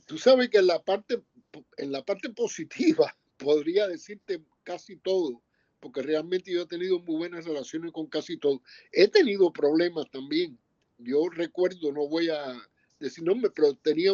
tú 0.07 0.17
sabes 0.17 0.49
que 0.49 0.59
en 0.59 0.67
la 0.67 0.83
parte, 0.83 1.23
en 1.77 1.93
la 1.93 2.03
parte 2.03 2.31
positiva 2.31 3.15
podría 3.37 3.87
decirte 3.87 4.43
casi 4.63 4.97
todo, 4.97 5.43
porque 5.81 6.03
realmente 6.03 6.53
yo 6.53 6.63
he 6.63 6.67
tenido 6.67 6.99
muy 7.01 7.17
buenas 7.17 7.45
relaciones 7.45 7.93
con 7.93 8.07
casi 8.07 8.37
todo. 8.37 8.63
He 8.93 9.09
tenido 9.09 9.53
problemas 9.53 10.11
también. 10.11 10.59
Yo 10.99 11.29
recuerdo, 11.31 11.91
no 11.93 12.07
voy 12.07 12.29
a 12.29 12.61
decir 12.99 13.25
nombre, 13.25 13.51
pero 13.55 13.75
tenía 13.75 14.13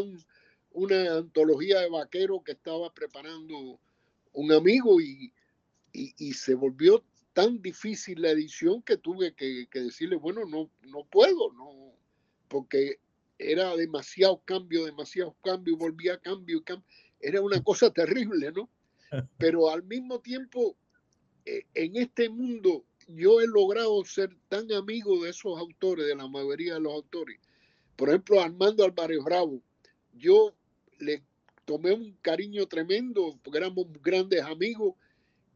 una 0.71 1.17
antología 1.17 1.81
de 1.81 1.91
vaqueros 1.91 2.43
que 2.45 2.53
estaba 2.53 2.93
preparando 2.95 3.81
un 4.33 4.53
amigo 4.53 5.01
y, 5.01 5.33
y, 5.93 6.33
se 6.35 6.55
volvió 6.55 7.03
tan 7.33 7.61
difícil 7.63 8.21
la 8.21 8.31
edición 8.31 8.83
que 8.83 8.99
tuve 8.99 9.35
que, 9.35 9.67
decirle, 9.73 10.17
bueno, 10.17 10.45
no, 10.45 10.71
no 10.83 11.05
puedo, 11.07 11.53
no, 11.53 11.95
porque 12.49 13.01
era 13.39 13.75
demasiado 13.77 14.43
cambio, 14.45 14.85
demasiado 14.85 15.35
cambio, 15.43 15.77
volvía 15.77 16.19
cambio, 16.19 16.63
cambio. 16.63 16.87
Era 17.21 17.41
una 17.41 17.63
cosa 17.63 17.91
terrible, 17.91 18.53
¿no? 18.53 18.69
Pero 19.39 19.71
al 19.71 19.83
mismo 19.83 20.21
tiempo, 20.21 20.77
en 21.47 21.97
este 21.97 22.29
mundo, 22.29 22.85
yo 23.09 23.41
he 23.41 23.47
logrado 23.47 24.05
ser 24.05 24.37
tan 24.49 24.71
amigo 24.73 25.23
de 25.23 25.31
esos 25.31 25.59
autores, 25.59 26.07
de 26.07 26.17
la 26.17 26.27
mayoría 26.29 26.75
de 26.75 26.81
los 26.81 26.93
autores. 26.93 27.39
Por 27.95 28.09
ejemplo, 28.09 28.41
Armando 28.41 28.85
Álvarez 28.85 29.23
Bravo, 29.25 29.63
yo 30.13 30.55
le 30.99 31.23
tomé 31.65 31.93
un 31.93 32.17
cariño 32.21 32.67
tremendo 32.67 33.39
porque 33.43 33.59
éramos 33.59 33.87
grandes 34.03 34.43
amigos 34.43 34.95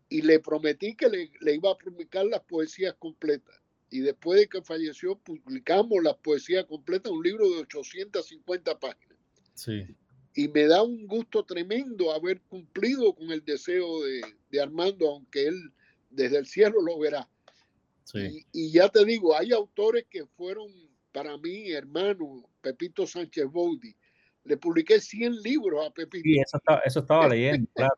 y 0.08 0.22
le 0.22 0.40
prometí 0.40 0.94
que 0.94 1.08
le, 1.08 1.30
le, 1.40 1.54
iba 1.54 1.70
a 1.70 1.78
publicar 1.78 2.26
las 2.26 2.40
poesías 2.40 2.94
completas. 2.98 3.56
Y 3.90 4.00
después 4.00 4.40
de 4.40 4.48
que 4.48 4.62
falleció, 4.62 5.16
publicamos 5.16 6.02
las 6.02 6.16
poesías 6.16 6.64
completas, 6.64 7.12
un 7.12 7.22
libro 7.22 7.48
de 7.48 7.58
850 7.58 8.78
páginas. 8.78 9.18
Sí. 9.54 9.86
Y 10.34 10.48
me 10.48 10.66
da 10.66 10.82
un 10.82 11.06
gusto 11.06 11.44
tremendo 11.44 12.12
haber 12.12 12.40
cumplido 12.42 13.14
con 13.14 13.30
el 13.32 13.44
deseo 13.44 14.04
de, 14.04 14.20
de 14.50 14.60
Armando, 14.60 15.08
aunque 15.08 15.48
él 15.48 15.72
desde 16.10 16.38
el 16.38 16.46
cielo 16.46 16.82
lo 16.82 16.98
verá. 16.98 17.28
Sí. 18.04 18.46
Y, 18.52 18.66
y, 18.66 18.72
ya 18.72 18.88
te 18.88 19.04
digo, 19.04 19.36
hay 19.36 19.52
autores 19.52 20.04
que 20.10 20.26
fueron 20.26 20.68
para 21.12 21.36
mí, 21.38 21.70
hermano, 21.70 22.44
Pepito 22.60 23.06
Sánchez 23.06 23.46
Boudy, 23.46 23.94
le 24.44 24.56
publiqué 24.56 25.00
100 25.00 25.42
libros 25.42 25.86
a 25.86 25.90
Pepito. 25.90 26.22
Sí, 26.24 26.38
eso 26.38 26.56
estaba, 26.56 26.80
eso 26.80 27.00
estaba 27.00 27.28
leyendo, 27.28 27.68
claro. 27.74 27.94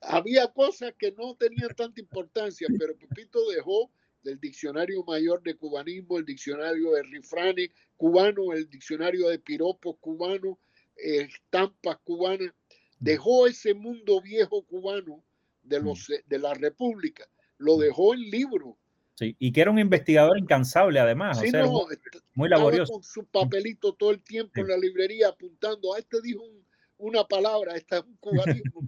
Había 0.00 0.48
cosas 0.48 0.92
que 0.98 1.12
no 1.12 1.34
tenían 1.36 1.74
tanta 1.76 2.00
importancia, 2.00 2.66
pero 2.78 2.96
Pepito 2.96 3.38
dejó 3.50 3.90
del 4.22 4.40
Diccionario 4.40 5.04
Mayor 5.04 5.42
de 5.42 5.54
Cubanismo, 5.54 6.18
el 6.18 6.24
Diccionario 6.24 6.92
de 6.92 7.02
Rifrane 7.04 7.70
cubano, 7.96 8.52
el 8.52 8.68
Diccionario 8.68 9.28
de 9.28 9.38
Piropos 9.38 9.96
cubano, 10.00 10.58
estampas 10.96 11.98
cubanas. 12.02 12.52
Dejó 12.98 13.46
ese 13.46 13.74
mundo 13.74 14.20
viejo 14.20 14.62
cubano 14.64 15.22
de, 15.66 15.80
los, 15.80 16.06
de 16.26 16.38
la 16.38 16.54
República, 16.54 17.24
lo 17.58 17.76
dejó 17.76 18.14
en 18.14 18.20
libros 18.30 18.76
Sí, 19.16 19.34
y 19.38 19.50
que 19.50 19.62
era 19.62 19.70
un 19.70 19.78
investigador 19.78 20.38
incansable 20.38 21.00
además, 21.00 21.40
sí, 21.40 21.48
o 21.48 21.50
sea, 21.50 21.62
no, 21.62 21.86
muy, 22.34 22.50
laborioso. 22.50 22.92
Con 22.92 23.02
su 23.02 23.24
papelito 23.24 23.94
todo 23.94 24.10
el 24.10 24.22
tiempo 24.22 24.52
sí. 24.54 24.60
en 24.60 24.68
la 24.68 24.76
librería 24.76 25.28
apuntando, 25.28 25.94
a 25.94 25.98
este 25.98 26.20
dijo 26.20 26.42
un, 26.42 26.66
una 26.98 27.24
palabra, 27.24 27.74
esta 27.76 27.98
es 27.98 28.04
un 28.04 28.16
cubanismo, 28.18 28.86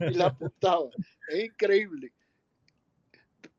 y 0.00 0.14
la 0.14 0.26
apuntaba. 0.26 0.90
Es 1.30 1.44
increíble. 1.44 2.12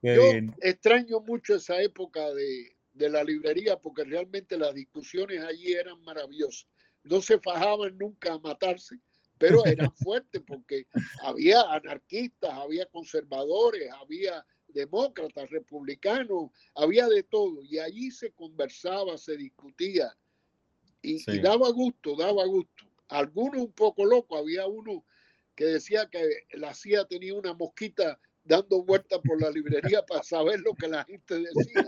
Qué 0.01 0.15
Yo 0.15 0.31
bien. 0.31 0.55
extraño 0.61 1.19
mucho 1.19 1.55
esa 1.55 1.81
época 1.81 2.31
de, 2.31 2.75
de 2.93 3.09
la 3.09 3.23
librería 3.23 3.77
porque 3.77 4.03
realmente 4.03 4.57
las 4.57 4.75
discusiones 4.75 5.43
allí 5.43 5.73
eran 5.73 5.99
maravillosas. 6.03 6.67
No 7.03 7.21
se 7.21 7.39
fajaban 7.39 7.97
nunca 7.97 8.33
a 8.33 8.39
matarse, 8.39 8.99
pero 9.41 9.63
eran 9.89 9.91
fuertes 9.93 10.41
porque 10.47 10.85
había 11.23 11.61
anarquistas, 11.63 12.51
había 12.53 12.85
conservadores, 12.85 13.89
había 13.99 14.45
demócratas, 14.69 15.49
republicanos, 15.49 16.51
había 16.75 17.07
de 17.07 17.23
todo. 17.23 17.61
Y 17.63 17.79
allí 17.79 18.11
se 18.11 18.31
conversaba, 18.31 19.17
se 19.17 19.35
discutía 19.35 20.15
y, 21.01 21.19
Sí. 21.19 21.31
y 21.31 21.39
daba 21.39 21.69
gusto, 21.71 22.15
daba 22.15 22.45
gusto. 22.45 22.85
Algunos 23.09 23.63
un 23.63 23.73
poco 23.73 24.05
locos, 24.05 24.39
había 24.39 24.67
uno 24.67 25.03
que 25.55 25.65
decía 25.65 26.07
que 26.09 26.45
la 26.51 26.73
CIA 26.73 27.05
tenía 27.05 27.33
una 27.33 27.53
mosquita 27.53 28.19
dando 28.43 28.83
vueltas 28.83 29.19
por 29.23 29.41
la 29.41 29.49
librería 29.49 30.01
para 30.07 30.23
saber 30.23 30.59
lo 30.61 30.73
que 30.75 30.87
la 30.87 31.03
gente 31.05 31.39
decía. 31.39 31.87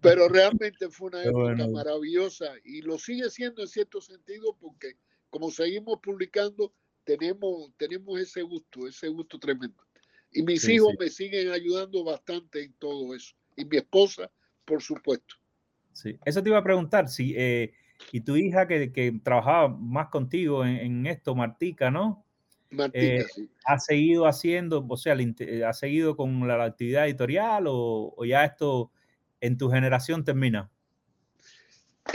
Pero 0.00 0.28
realmente 0.28 0.88
fue 0.90 1.08
una 1.08 1.22
época 1.24 1.42
bueno. 1.42 1.68
maravillosa 1.68 2.52
y 2.64 2.82
lo 2.82 2.98
sigue 2.98 3.28
siendo 3.30 3.62
en 3.62 3.68
cierto 3.68 4.00
sentido 4.00 4.56
porque 4.60 4.96
como 5.30 5.50
seguimos 5.50 5.98
publicando, 6.02 6.74
tenemos, 7.04 7.72
tenemos 7.78 8.20
ese 8.20 8.42
gusto, 8.42 8.86
ese 8.86 9.08
gusto 9.08 9.38
tremendo. 9.38 9.82
Y 10.30 10.42
mis 10.42 10.62
Sí, 10.62 10.74
hijos 10.74 10.90
sí. 10.92 10.96
me 10.98 11.08
siguen 11.08 11.50
ayudando 11.50 12.04
bastante 12.04 12.62
en 12.62 12.72
todo 12.74 13.14
eso. 13.14 13.34
Y 13.56 13.64
mi 13.64 13.78
esposa, 13.78 14.30
por 14.64 14.82
supuesto. 14.82 15.36
Sí, 15.92 16.18
eso 16.24 16.42
te 16.42 16.48
iba 16.50 16.58
a 16.58 16.64
preguntar, 16.64 17.08
si, 17.08 17.34
eh, 17.36 17.72
y 18.12 18.20
tu 18.22 18.36
hija 18.36 18.66
que, 18.66 18.92
que 18.92 19.12
trabajaba 19.22 19.68
más 19.68 20.08
contigo 20.08 20.64
en, 20.64 20.76
en 20.76 21.06
esto, 21.06 21.34
Martica, 21.34 21.90
¿no? 21.90 22.24
Martina, 22.72 23.04
Eh, 23.04 23.24
sí. 23.34 23.48
¿Ha 23.64 23.78
seguido 23.78 24.26
haciendo, 24.26 24.84
o 24.88 24.96
sea, 24.96 25.14
eh, 25.14 25.64
ha 25.64 25.72
seguido 25.72 26.16
con 26.16 26.46
la, 26.48 26.64
actividad 26.64 27.06
editorial 27.06 27.66
o, 27.66 28.14
o 28.16 28.24
ya 28.24 28.44
esto 28.44 28.90
en 29.40 29.58
tu 29.58 29.70
generación 29.70 30.24
termina? 30.24 30.70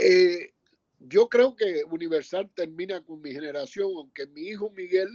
Eh, 0.00 0.52
yo 1.00 1.28
creo 1.28 1.54
que 1.54 1.84
Universal 1.90 2.50
termina 2.54 3.00
con 3.00 3.20
mi 3.20 3.32
generación, 3.32 3.90
aunque 3.96 4.26
mi 4.26 4.42
hijo 4.42 4.70
Miguel 4.70 5.08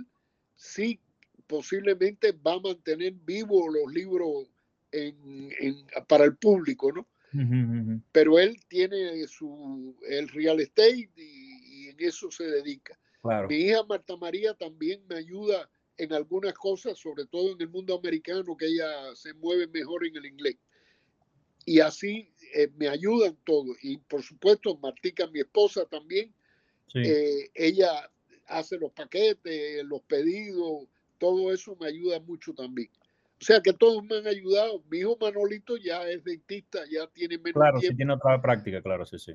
sí 0.55 0.99
posiblemente 1.47 2.31
va 2.31 2.53
a 2.53 2.59
mantener 2.59 3.13
vivos 3.13 3.65
los 3.73 3.93
libros 3.93 4.47
en- 4.91 5.51
en- 5.59 5.85
para 6.07 6.23
el 6.25 6.37
público, 6.37 6.91
¿no? 6.91 7.07
Pero 8.11 8.37
él 8.37 8.59
tiene 8.67 9.25
su, 9.27 9.95
el 10.07 10.29
real 10.29 10.59
estate 10.59 11.09
y, 11.15 11.85
y 11.85 11.89
en 11.89 11.95
eso 11.99 12.29
se 12.29 12.43
dedica. 12.43 12.97
Claro, 13.23 13.47
Mi 13.47 13.55
hija 13.55 13.83
Marta 13.83 14.17
María 14.17 14.53
también 14.53 15.01
me 15.07 15.15
ayuda 15.15 15.69
en 15.97 16.11
algunas 16.11 16.53
cosas, 16.53 16.99
sobre 16.99 17.25
todo 17.25 17.53
en 17.53 17.61
el 17.61 17.69
mundo 17.69 17.95
americano, 17.97 18.57
que 18.57 18.65
ella 18.65 19.15
se 19.15 19.33
mueve 19.35 19.67
mejor 19.67 20.05
en 20.05 20.17
el 20.17 20.25
inglés. 20.25 20.57
Y 21.65 21.79
así 21.79 22.29
eh, 22.53 22.69
me 22.75 22.89
ayudan 22.89 23.37
todo. 23.45 23.73
Y 23.81 23.97
por 23.97 24.21
supuesto, 24.23 24.77
Martica, 24.77 25.25
mi 25.27 25.39
esposa 25.39 25.85
también, 25.85 26.33
sí, 26.91 26.99
eh, 26.99 27.49
ella 27.53 28.11
hace 28.47 28.77
los 28.77 28.91
paquetes, 28.91 29.85
los 29.85 30.01
pedidos, 30.01 30.87
todo 31.17 31.53
eso 31.53 31.77
me 31.79 31.87
ayuda 31.87 32.19
mucho 32.19 32.53
también. 32.53 32.89
O 33.39 33.45
sea 33.45 33.61
que 33.61 33.71
todos 33.71 34.03
me 34.03 34.17
han 34.17 34.27
ayudado. 34.27 34.83
Mi 34.89 34.99
hijo 34.99 35.17
Manolito 35.19 35.77
ya 35.77 36.09
es 36.09 36.25
dentista, 36.25 36.79
ya 36.91 37.07
tiene 37.07 37.37
menos 37.37 37.53
claro, 37.53 37.77
sí 37.77 37.87
tiempo, 37.87 37.97
tiene 37.97 38.13
otra 38.13 38.41
práctica, 38.41 38.81
claro, 38.81 39.05
sí, 39.05 39.17
sí. 39.17 39.33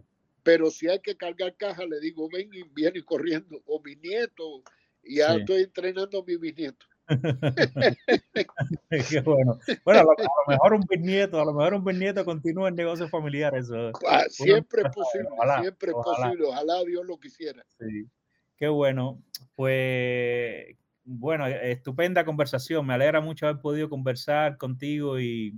Pero 0.49 0.70
si 0.70 0.88
hay 0.88 0.99
que 1.01 1.14
cargar 1.14 1.55
caja, 1.59 1.84
le 1.84 2.01
digo, 2.01 2.26
ven 2.32 2.49
y 2.55 2.62
viene 2.72 3.03
corriendo. 3.05 3.61
O 3.66 3.82
mi 3.82 3.96
nieto, 3.96 4.62
y 5.03 5.16
ya 5.16 5.34
Sí. 5.34 5.40
estoy 5.40 5.62
entrenando 5.64 6.20
a 6.20 6.24
mi 6.24 6.38
bisnieto. 6.38 6.86
Qué 8.90 9.20
bueno. 9.20 9.59
Bueno, 9.84 10.01
a 10.01 10.03
lo, 10.05 10.11
a 10.12 10.14
lo 10.22 10.46
mejor 10.49 10.72
un 10.72 10.80
bisnieto, 10.88 11.38
a 11.38 11.44
lo 11.44 11.53
mejor 11.53 11.74
un 11.74 11.84
bisnieto 11.84 12.24
continúa 12.24 12.70
en 12.70 12.76
negocios 12.76 13.11
familiares. 13.11 13.66
Eso, 13.66 13.92
Ah, 14.09 14.24
Siempre 14.30 14.84
es 14.86 14.94
posible, 14.94 15.28
ojalá, 15.32 15.61
siempre 15.61 15.90
es 15.90 15.96
posible. 16.03 16.46
Ojalá 16.46 16.82
Dios 16.84 17.05
lo 17.05 17.20
quisiera. 17.20 17.62
Sí. 17.78 18.07
Qué 18.57 18.68
bueno. 18.68 19.22
Pues, 19.55 20.76
bueno, 21.05 21.46
estupenda 21.46 22.24
conversación. 22.24 22.86
Me 22.86 22.94
alegra 22.94 23.20
mucho 23.20 23.46
haber 23.46 23.61
podido 23.61 23.90
conversar 23.90 24.57
contigo 24.57 25.20
y, 25.20 25.53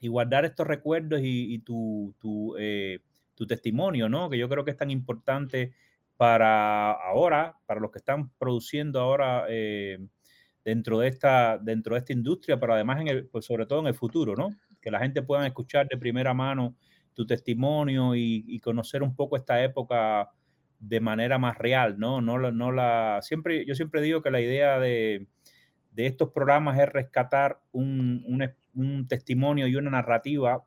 y 0.00 0.08
guardar 0.08 0.44
estos 0.44 0.66
recuerdos 0.66 1.20
y, 1.22 1.54
y 1.54 1.60
tu, 1.60 2.12
tu, 2.18 2.56
eh, 2.58 2.98
tu 3.36 3.46
testimonio, 3.46 4.08
¿no? 4.08 4.28
Que 4.30 4.38
yo 4.38 4.48
creo 4.48 4.64
que 4.64 4.72
es 4.72 4.76
tan 4.76 4.90
importante 4.90 5.74
para 6.16 6.92
ahora, 6.92 7.58
para 7.66 7.80
los 7.80 7.90
que 7.92 7.98
están 7.98 8.30
produciendo 8.38 9.00
ahora 9.00 9.44
eh, 9.48 9.98
dentro, 10.64 10.98
de 10.98 11.08
esta, 11.08 11.58
dentro 11.58 11.94
de 11.94 12.00
esta 12.00 12.12
industria, 12.12 12.58
pero 12.58 12.74
además, 12.74 13.00
en 13.00 13.08
el, 13.08 13.26
pues 13.28 13.44
sobre 13.44 13.66
todo 13.66 13.80
en 13.80 13.86
el 13.88 13.94
futuro, 13.94 14.34
¿no? 14.34 14.48
Que 14.80 14.90
la 14.90 14.98
gente 15.00 15.22
pueda 15.22 15.46
escuchar 15.46 15.86
de 15.88 15.96
primera 15.98 16.34
mano 16.34 16.76
tu 17.14 17.26
testimonio 17.26 18.14
y, 18.14 18.58
conocer 18.60 19.02
un 19.02 19.14
poco 19.14 19.36
esta 19.36 19.62
época 19.62 20.30
de 20.78 21.00
manera 21.00 21.38
más 21.38 21.56
real, 21.58 21.98
¿no? 21.98 22.20
No, 22.20 22.38
la- 22.38 22.50
no 22.52 22.72
la, 22.72 23.20
siempre, 23.22 23.64
yo 23.66 23.74
siempre 23.74 24.02
digo 24.02 24.22
que 24.22 24.30
la 24.30 24.40
idea 24.40 24.78
de, 24.80 25.26
de 25.92 26.06
estos 26.06 26.30
programas 26.30 26.78
es 26.78 26.88
rescatar 26.88 27.60
un, 27.72 28.24
un 28.74 29.08
testimonio 29.08 29.66
y 29.66 29.76
una 29.76 29.90
narrativa 29.90 30.64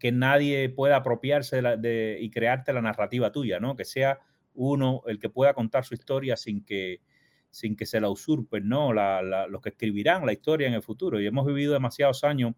que 0.00 0.10
nadie 0.10 0.70
pueda 0.70 0.96
apropiarse 0.96 1.60
de, 1.60 2.18
y 2.20 2.30
crearte 2.30 2.72
la 2.72 2.80
narrativa 2.80 3.30
tuya, 3.30 3.60
¿no? 3.60 3.76
Que 3.76 3.84
sea 3.84 4.18
uno 4.54 5.02
el 5.06 5.20
que 5.20 5.28
pueda 5.28 5.54
contar 5.54 5.84
su 5.84 5.94
historia 5.94 6.36
sin 6.36 6.64
que, 6.64 7.02
sin 7.50 7.76
que 7.76 7.84
se 7.84 8.00
la 8.00 8.08
usurpen, 8.08 8.66
¿no? 8.66 8.92
los 8.92 9.60
que 9.60 9.68
escribirán 9.68 10.24
la 10.24 10.32
historia 10.32 10.66
en 10.66 10.74
el 10.74 10.82
futuro. 10.82 11.20
Y 11.20 11.26
hemos 11.26 11.46
vivido 11.46 11.74
demasiados 11.74 12.24
años 12.24 12.54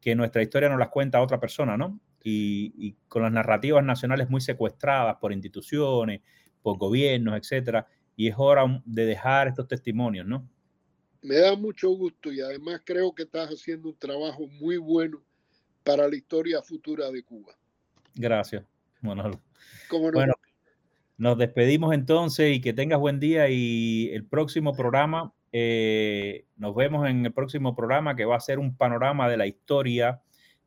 que 0.00 0.16
nuestra 0.16 0.42
historia 0.42 0.68
nos 0.68 0.78
las 0.78 0.88
cuenta 0.88 1.22
otra 1.22 1.38
persona, 1.38 1.76
¿no? 1.76 2.00
Y, 2.24 2.74
y, 2.76 2.96
con 3.08 3.22
las 3.22 3.32
narrativas 3.32 3.84
nacionales 3.84 4.28
muy 4.28 4.40
secuestradas 4.40 5.16
por 5.20 5.32
instituciones, 5.32 6.20
por 6.62 6.78
gobiernos, 6.78 7.36
etcétera. 7.36 7.86
Y 8.16 8.28
es 8.28 8.34
hora 8.36 8.82
de 8.84 9.06
dejar 9.06 9.48
estos 9.48 9.68
testimonios, 9.68 10.26
¿no? 10.26 10.48
Me 11.22 11.36
da 11.36 11.54
mucho 11.56 11.90
gusto 11.90 12.32
y 12.32 12.40
además 12.40 12.82
creo 12.84 13.14
que 13.14 13.22
estás 13.22 13.50
haciendo 13.50 13.88
un 13.88 13.96
trabajo 13.96 14.48
muy 14.48 14.76
bueno 14.76 15.22
para 15.82 16.08
la 16.08 16.16
historia 16.16 16.62
futura 16.62 17.10
de 17.10 17.22
Cuba. 17.22 17.54
Gracias, 18.14 18.64
Bueno, 19.00 19.30
nos 21.16 21.38
despedimos 21.38 21.94
entonces 21.94 22.56
y 22.56 22.60
que 22.60 22.72
tengas 22.72 22.98
buen 22.98 23.20
día 23.20 23.48
y 23.48 24.10
el 24.12 24.24
próximo 24.24 24.74
programa, 24.74 25.32
eh, 25.52 26.46
nos 26.56 26.74
vemos 26.74 27.08
en 27.08 27.24
el 27.24 27.32
próximo 27.32 27.74
programa 27.74 28.16
que 28.16 28.24
va 28.24 28.36
a 28.36 28.40
ser 28.40 28.58
un 28.58 28.76
panorama 28.76 29.28
de 29.28 29.36
la 29.36 29.46
historia 29.46 30.20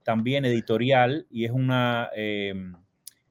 también 0.04 0.46
editorial 0.46 1.26
y 1.30 1.46
es 1.46 1.52
una, 1.52 2.10
es 2.16 2.56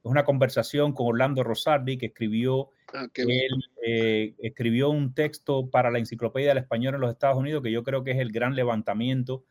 una 0.03 0.23
conversación 0.23 0.93
con 0.93 1.07
Orlando 1.07 1.43
Rosardi 1.43 1.97
que 1.97 2.07
escribió, 2.07 2.69
ah, 2.93 3.07
él, 3.15 3.63
eh, 3.83 4.35
escribió 4.39 4.89
un 4.89 5.13
texto 5.13 5.69
para 5.69 5.89
la 5.89 5.99
Enciclopedia 5.99 6.49
del 6.49 6.59
Español 6.59 6.95
en 6.95 7.01
los 7.01 7.11
Estados 7.11 7.37
Unidos 7.37 7.63
que 7.63 7.71
yo 7.71 7.83
creo 7.83 8.03
que 8.03 8.11
es 8.11 8.19
el 8.19 8.31
gran 8.31 8.55
levantamiento 8.55 9.45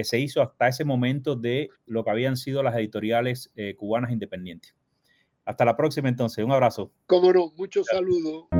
que 0.00 0.04
se 0.04 0.18
hizo 0.18 0.40
hasta 0.40 0.66
ese 0.66 0.86
momento 0.86 1.36
de 1.36 1.68
lo 1.84 2.04
que 2.04 2.10
habían 2.10 2.38
sido 2.38 2.62
las 2.62 2.74
editoriales 2.74 3.52
eh, 3.54 3.74
cubanas 3.76 4.10
independientes. 4.10 4.74
Hasta 5.44 5.66
la 5.66 5.76
próxima 5.76 6.08
entonces, 6.08 6.42
un 6.42 6.52
abrazo. 6.52 6.90
Cómo 7.04 7.30
no, 7.34 7.52
muchos 7.54 7.86
saludos. 7.86 8.59